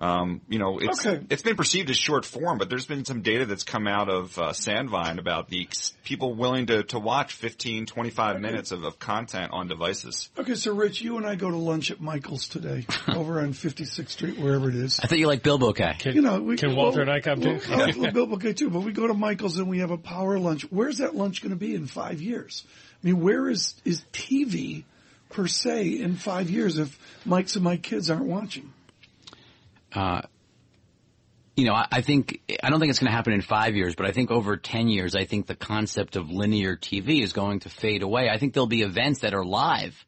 Um, 0.00 0.40
you 0.48 0.58
know, 0.58 0.78
it's 0.78 1.04
Okay. 1.04 1.22
it's 1.28 1.42
been 1.42 1.56
perceived 1.56 1.90
as 1.90 1.96
short 1.98 2.24
form, 2.24 2.56
but 2.56 2.70
there's 2.70 2.86
been 2.86 3.04
some 3.04 3.20
data 3.20 3.44
that's 3.44 3.64
come 3.64 3.86
out 3.86 4.08
of 4.08 4.38
uh, 4.38 4.52
Sandvine 4.52 5.18
about 5.18 5.48
the 5.48 5.60
ex- 5.60 5.92
people 6.04 6.32
willing 6.34 6.66
to, 6.66 6.82
to 6.84 6.98
watch 6.98 7.34
15, 7.34 7.84
25 7.84 8.40
minutes 8.40 8.72
of, 8.72 8.84
of 8.84 8.98
content 8.98 9.52
on 9.52 9.68
devices. 9.68 10.30
Okay, 10.38 10.54
so 10.54 10.72
Rich, 10.74 11.02
you 11.02 11.18
and 11.18 11.26
I 11.26 11.34
go 11.34 11.50
to 11.50 11.56
lunch 11.58 11.90
at 11.90 12.00
Michael's 12.00 12.48
today, 12.48 12.86
over 13.14 13.40
on 13.40 13.52
56th 13.52 14.08
Street, 14.08 14.38
wherever 14.38 14.70
it 14.70 14.74
is. 14.74 14.98
I 15.02 15.06
thought 15.06 15.18
you 15.18 15.26
liked 15.26 15.44
Bilboquet. 15.44 16.14
you 16.14 16.22
know, 16.22 16.40
we, 16.40 16.56
can 16.56 16.74
Walter 16.74 17.02
and 17.02 17.10
I 17.10 17.20
come 17.20 17.42
too? 17.42 17.60
Well, 17.68 17.82
I 17.82 17.90
love 17.90 18.14
Bilboquet 18.14 18.56
too, 18.56 18.70
but 18.70 18.80
we 18.80 18.92
go 18.92 19.06
to 19.06 19.12
Michael's 19.14 19.58
and 19.58 19.68
we 19.68 19.80
have 19.80 19.90
a 19.90 19.98
power 19.98 20.38
lunch. 20.38 20.62
Where's 20.70 20.98
that 20.98 21.14
lunch 21.14 21.42
going 21.42 21.50
to 21.50 21.56
be 21.56 21.74
in 21.74 21.86
five 21.86 22.22
years? 22.22 22.64
I 23.02 23.06
mean, 23.06 23.20
where 23.20 23.50
is 23.50 23.74
is 23.84 24.02
TV 24.14 24.84
per 25.28 25.46
se 25.46 26.00
in 26.00 26.16
five 26.16 26.48
years 26.48 26.78
if 26.78 26.98
Mike's 27.26 27.54
and 27.54 27.64
my 27.64 27.76
kids 27.76 28.10
aren't 28.10 28.24
watching? 28.24 28.72
Uh, 29.94 30.22
you 31.56 31.66
know, 31.66 31.74
I, 31.74 31.86
I 31.92 32.00
think 32.00 32.40
I 32.62 32.70
don't 32.70 32.80
think 32.80 32.90
it's 32.90 32.98
going 32.98 33.10
to 33.10 33.16
happen 33.16 33.32
in 33.32 33.42
five 33.42 33.76
years, 33.76 33.94
but 33.94 34.06
I 34.06 34.12
think 34.12 34.30
over 34.30 34.56
ten 34.56 34.88
years, 34.88 35.14
I 35.14 35.24
think 35.24 35.46
the 35.46 35.54
concept 35.54 36.16
of 36.16 36.30
linear 36.30 36.76
TV 36.76 37.22
is 37.22 37.32
going 37.32 37.60
to 37.60 37.68
fade 37.68 38.02
away. 38.02 38.28
I 38.28 38.38
think 38.38 38.54
there'll 38.54 38.66
be 38.66 38.82
events 38.82 39.20
that 39.20 39.34
are 39.34 39.44
live, 39.44 40.04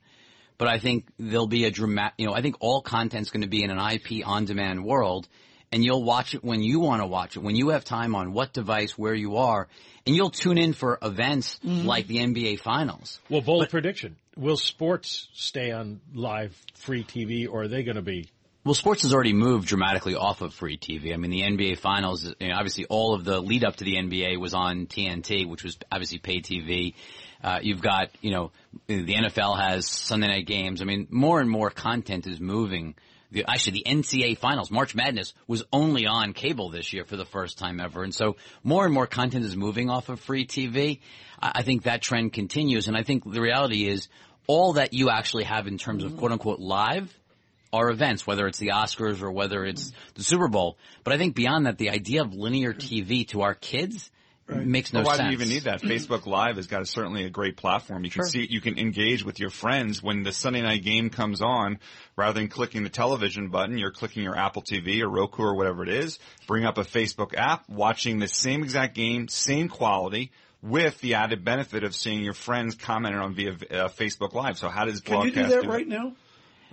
but 0.59 0.69
I 0.69 0.79
think 0.79 1.07
there'll 1.19 1.47
be 1.47 1.65
a 1.65 1.71
dramatic. 1.71 2.15
You 2.19 2.27
know, 2.27 2.35
I 2.35 2.43
think 2.43 2.57
all 2.61 2.81
content's 2.81 3.31
going 3.31 3.43
to 3.43 3.49
be 3.49 3.63
in 3.63 3.71
an 3.71 3.79
IP 3.79 4.27
on-demand 4.27 4.85
world, 4.85 5.29
and 5.71 5.85
you'll 5.85 6.05
watch 6.05 6.35
it 6.35 6.45
when 6.45 6.63
you 6.63 6.81
want 6.81 7.03
to 7.03 7.07
watch 7.07 7.37
it, 7.37 7.41
when 7.41 7.57
you 7.57 7.71
have 7.71 7.85
time 7.85 8.15
on 8.15 8.33
what 8.33 8.53
device, 8.53 8.97
where 8.97 9.15
you 9.15 9.37
are, 9.37 9.69
and 10.07 10.17
you'll 10.17 10.31
tune 10.31 10.59
in 10.59 10.73
for 10.73 10.99
events 11.03 11.59
like 11.63 12.07
the 12.07 12.19
NBA 12.19 12.61
Finals. 12.61 13.19
Well, 13.29 13.41
bold 13.41 13.69
prediction. 13.69 14.17
Will 14.37 14.57
sports 14.57 15.29
stay 15.35 15.71
on 15.73 16.01
live 16.15 16.57
free 16.75 17.05
TV 17.05 17.47
or 17.47 17.63
are 17.63 17.69
they 17.69 17.83
going 17.83 17.97
to 17.97 18.03
be? 18.03 18.31
Well, 18.65 18.75
sports 18.75 19.03
has 19.03 19.13
already 19.13 19.33
moved 19.33 19.67
dramatically 19.67 20.15
off 20.15 20.41
of 20.41 20.55
free 20.55 20.79
TV. 20.79 21.13
I 21.13 21.17
mean, 21.17 21.33
the 21.33 21.43
NBA 21.43 21.79
Finals, 21.79 22.33
you 22.39 22.47
know, 22.47 22.55
obviously 22.55 22.85
all 22.85 23.13
of 23.13 23.25
the 23.25 23.41
lead 23.41 23.65
up 23.65 23.75
to 23.77 23.85
the 23.85 23.97
NBA 23.97 24.39
was 24.39 24.55
on 24.55 24.87
TNT, 24.87 25.49
which 25.49 25.65
was 25.65 25.77
obviously 25.91 26.19
pay 26.19 26.41
TV. 26.41 26.95
Uh, 27.43 27.59
you've 27.61 27.83
got, 27.83 28.11
you 28.21 28.31
know, 28.31 28.53
the 28.87 29.15
NFL 29.15 29.59
has 29.59 29.89
Sunday 29.89 30.29
night 30.29 30.47
games. 30.47 30.81
I 30.81 30.85
mean, 30.85 31.09
more 31.11 31.41
and 31.41 31.51
more 31.51 31.71
content 31.71 32.29
is 32.29 32.39
moving. 32.39 32.95
The, 33.33 33.47
actually, 33.49 33.83
the 33.83 33.91
NCAA 33.91 34.39
Finals, 34.39 34.71
March 34.71 34.95
Madness, 34.95 35.35
was 35.49 35.65
only 35.73 36.07
on 36.07 36.33
cable 36.33 36.71
this 36.71 36.93
year 36.93 37.05
for 37.05 37.17
the 37.17 37.25
first 37.25 37.59
time 37.59 37.81
ever. 37.81 38.05
And 38.05 38.15
so 38.15 38.37
more 38.63 38.85
and 38.85 38.95
more 38.95 39.09
content 39.09 39.45
is 39.45 39.57
moving 39.57 39.91
off 39.91 40.09
of 40.09 40.21
free 40.21 40.47
TV. 40.47 41.01
I, 41.41 41.51
I 41.57 41.63
think 41.63 41.83
that 41.83 42.01
trend 42.01 42.33
continues. 42.33 42.87
And 42.87 42.97
I 42.97 43.03
think 43.03 43.25
the 43.29 43.41
reality 43.41 43.89
is 43.89 44.09
all 44.47 44.75
that 44.75 44.93
you 44.93 45.11
actually 45.11 45.45
have 45.45 45.67
in 45.67 45.79
terms 45.79 46.05
of 46.05 46.17
quote 46.17 46.31
unquote 46.31 46.61
live 46.61 47.13
are 47.73 47.91
events, 47.91 48.27
whether 48.27 48.47
it's 48.47 48.59
the 48.59 48.69
Oscars 48.69 49.23
or 49.23 49.31
whether 49.31 49.65
it's 49.65 49.93
the 50.15 50.23
Super 50.23 50.49
Bowl. 50.49 50.77
But 51.05 51.13
I 51.15 51.19
think 51.19 51.35
beyond 51.35 51.67
that, 51.67 51.79
the 51.79 51.91
idea 51.91 52.23
of 52.23 52.35
linear 52.35 52.73
TV 52.75 53.27
to 53.29 53.43
our 53.43 53.55
kids 53.55 54.11
makes 54.49 54.93
no 54.93 54.99
Well, 55.01 55.07
why 55.07 55.17
sense. 55.17 55.27
do 55.29 55.31
you 55.31 55.33
even 55.39 55.49
need 55.49 55.63
that? 55.63 55.81
Facebook 55.81 56.27
Live 56.27 56.57
has 56.57 56.67
got 56.67 56.83
a, 56.83 56.87
certainly 56.87 57.25
a 57.25 57.31
great 57.31 57.57
platform. 57.57 58.05
You 58.05 58.11
can 58.11 58.23
Sure. 58.25 58.29
see, 58.29 58.47
you 58.51 58.61
can 58.61 58.79
engage 58.79 59.25
with 59.25 59.41
your 59.41 59.49
friends 59.49 60.03
when 60.03 60.25
the 60.25 60.33
Sunday 60.33 60.61
night 60.61 60.85
game 60.85 61.09
comes 61.09 61.41
on. 61.41 61.79
Rather 62.17 62.35
than 62.39 62.49
clicking 62.49 62.83
the 62.83 62.91
television 62.91 63.49
button, 63.49 63.79
you're 63.79 63.91
clicking 63.93 64.23
your 64.23 64.37
Apple 64.37 64.61
TV 64.61 65.01
or 65.01 65.09
Roku 65.09 65.43
or 65.43 65.55
whatever 65.55 65.83
it 65.83 65.89
is. 65.89 66.19
Bring 66.47 66.67
up 66.67 66.77
a 66.77 66.83
Facebook 66.85 67.35
app, 67.35 67.67
watching 67.71 68.19
the 68.19 68.29
same 68.29 68.63
exact 68.63 68.95
game, 68.95 69.29
same 69.29 69.69
quality, 69.71 70.31
with 70.61 71.01
the 71.01 71.15
added 71.15 71.43
benefit 71.45 71.83
of 71.85 71.95
seeing 71.95 72.23
your 72.23 72.35
friends 72.35 72.75
commenting 72.75 73.21
on 73.21 73.33
via 73.35 73.53
uh, 73.53 73.89
Facebook 73.89 74.35
Live. 74.35 74.59
So 74.59 74.69
how 74.69 74.85
does 74.85 75.01
Can 75.01 75.23
you 75.23 75.31
do 75.31 75.43
that 75.45 75.65
it? 75.65 75.67
right 75.67 75.89
now? 75.89 76.13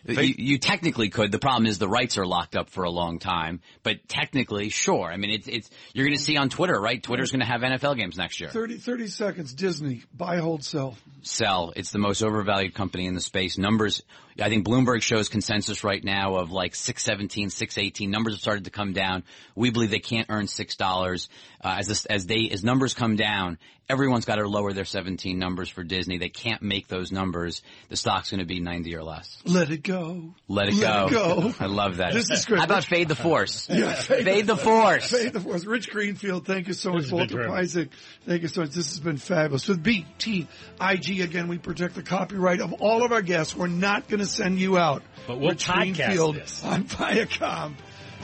You, 0.06 0.36
you 0.38 0.58
technically 0.58 1.10
could. 1.10 1.32
The 1.32 1.40
problem 1.40 1.66
is 1.66 1.78
the 1.78 1.88
rights 1.88 2.18
are 2.18 2.26
locked 2.26 2.56
up 2.56 2.70
for 2.70 2.84
a 2.84 2.90
long 2.90 3.20
time. 3.20 3.62
But 3.84 4.08
technically, 4.08 4.70
sure. 4.70 5.12
I 5.12 5.18
mean, 5.18 5.32
it's 5.32 5.48
it's 5.48 5.70
you're 5.94 6.06
going 6.06 6.18
to 6.18 6.24
see 6.24 6.38
on 6.38 6.50
Twitter, 6.50 6.80
right? 6.80 7.02
Twitter's 7.02 7.32
going 7.32 7.42
to 7.42 7.46
have 7.46 7.62
NFL 7.62 7.98
games 7.98 8.18
next 8.18 8.40
year. 8.40 8.50
30, 8.50 8.78
30 8.78 9.08
seconds. 9.08 9.54
Disney, 9.54 10.04
buy, 10.14 10.38
hold, 10.38 10.64
sell. 10.64 10.98
Sell. 11.22 11.74
It's 11.76 11.92
the 11.92 12.00
most 12.00 12.22
overvalued 12.22 12.74
company 12.74 13.06
in 13.06 13.14
the 13.14 13.22
space. 13.22 13.58
Numbers. 13.58 14.04
I 14.42 14.48
think 14.48 14.66
Bloomberg 14.66 15.02
shows 15.02 15.28
consensus 15.28 15.84
right 15.84 16.02
now 16.02 16.36
of 16.36 16.52
like 16.52 16.74
617, 16.74 17.50
618. 17.50 18.10
Numbers 18.10 18.36
have 18.36 18.42
started 18.42 18.66
to 18.66 18.72
come 18.72 18.94
down. 18.94 19.24
We 19.54 19.70
believe 19.70 19.92
they 19.92 20.00
can't 20.00 20.28
earn 20.30 20.48
six 20.48 20.78
dollars 20.78 21.30
uh, 21.62 21.76
as 21.80 21.88
this, 21.88 22.06
as 22.06 22.26
they 22.26 22.50
as 22.52 22.64
numbers 22.64 22.94
come 22.94 23.16
down. 23.16 23.58
Everyone's 23.90 24.26
got 24.26 24.36
to 24.36 24.48
lower 24.48 24.72
their 24.72 24.86
17 24.86 25.40
numbers 25.40 25.68
for 25.68 25.84
Disney. 25.84 26.20
They 26.20 26.30
can't 26.30 26.62
make 26.62 26.88
those 26.88 27.12
numbers. 27.12 27.64
The 27.90 27.98
stock's 27.98 28.30
going 28.30 28.40
to 28.40 28.46
be 28.46 28.60
90 28.60 28.96
or 28.96 29.02
less. 29.04 29.42
Let 29.46 29.72
it 29.72 29.82
go. 29.82 30.36
Let 30.48 30.68
it 30.70 30.76
Let 30.76 30.82
go. 30.82 31.08
it 31.08 31.12
go. 31.12 31.54
I 31.60 31.66
love 31.66 31.98
that. 31.98 32.14
This 32.14 32.30
is 32.30 32.46
great. 32.46 32.60
How 32.60 32.66
about 32.66 32.84
fade 32.86 33.08
the 33.08 33.16
force? 33.16 33.68
Yeah, 33.80 33.94
fade, 33.94 34.46
the 34.46 34.56
force. 34.58 35.10
Fade 35.10 35.34
the 35.34 35.40
force. 35.40 35.66
Rich 35.66 35.90
Greenfield, 35.90 36.46
thank 36.46 36.68
you 36.68 36.74
so 36.74 36.92
much. 36.92 37.12
Walter. 37.12 37.38
Piecyk, 37.48 37.90
thank 38.28 38.44
you 38.44 38.48
so 38.48 38.62
much. 38.62 38.72
This 38.72 38.90
has 38.90 39.00
been 39.00 39.18
fabulous. 39.18 39.68
With 39.68 39.84
BTIG, 39.84 41.24
again, 41.24 41.48
we 41.48 41.58
protect 41.58 41.96
the 41.96 42.04
copyright 42.04 42.62
of 42.62 42.74
all 42.74 43.04
of 43.04 43.12
our 43.12 43.22
guests. 43.24 43.56
We're 43.56 43.68
not 43.68 44.08
going 44.08 44.20
to 44.20 44.26
send 44.28 44.60
you 44.60 44.78
out. 44.78 45.02
But 45.28 45.40
we'll 45.40 45.50
Rich 45.50 45.66
podcast 45.68 45.96
Greenfield 45.96 46.36
this. 46.36 46.64
on 46.64 46.84
Viacom. 46.84 47.74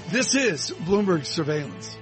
This 0.09 0.35
is 0.35 0.69
Bloomberg 0.71 1.25
Surveillance. 1.25 1.97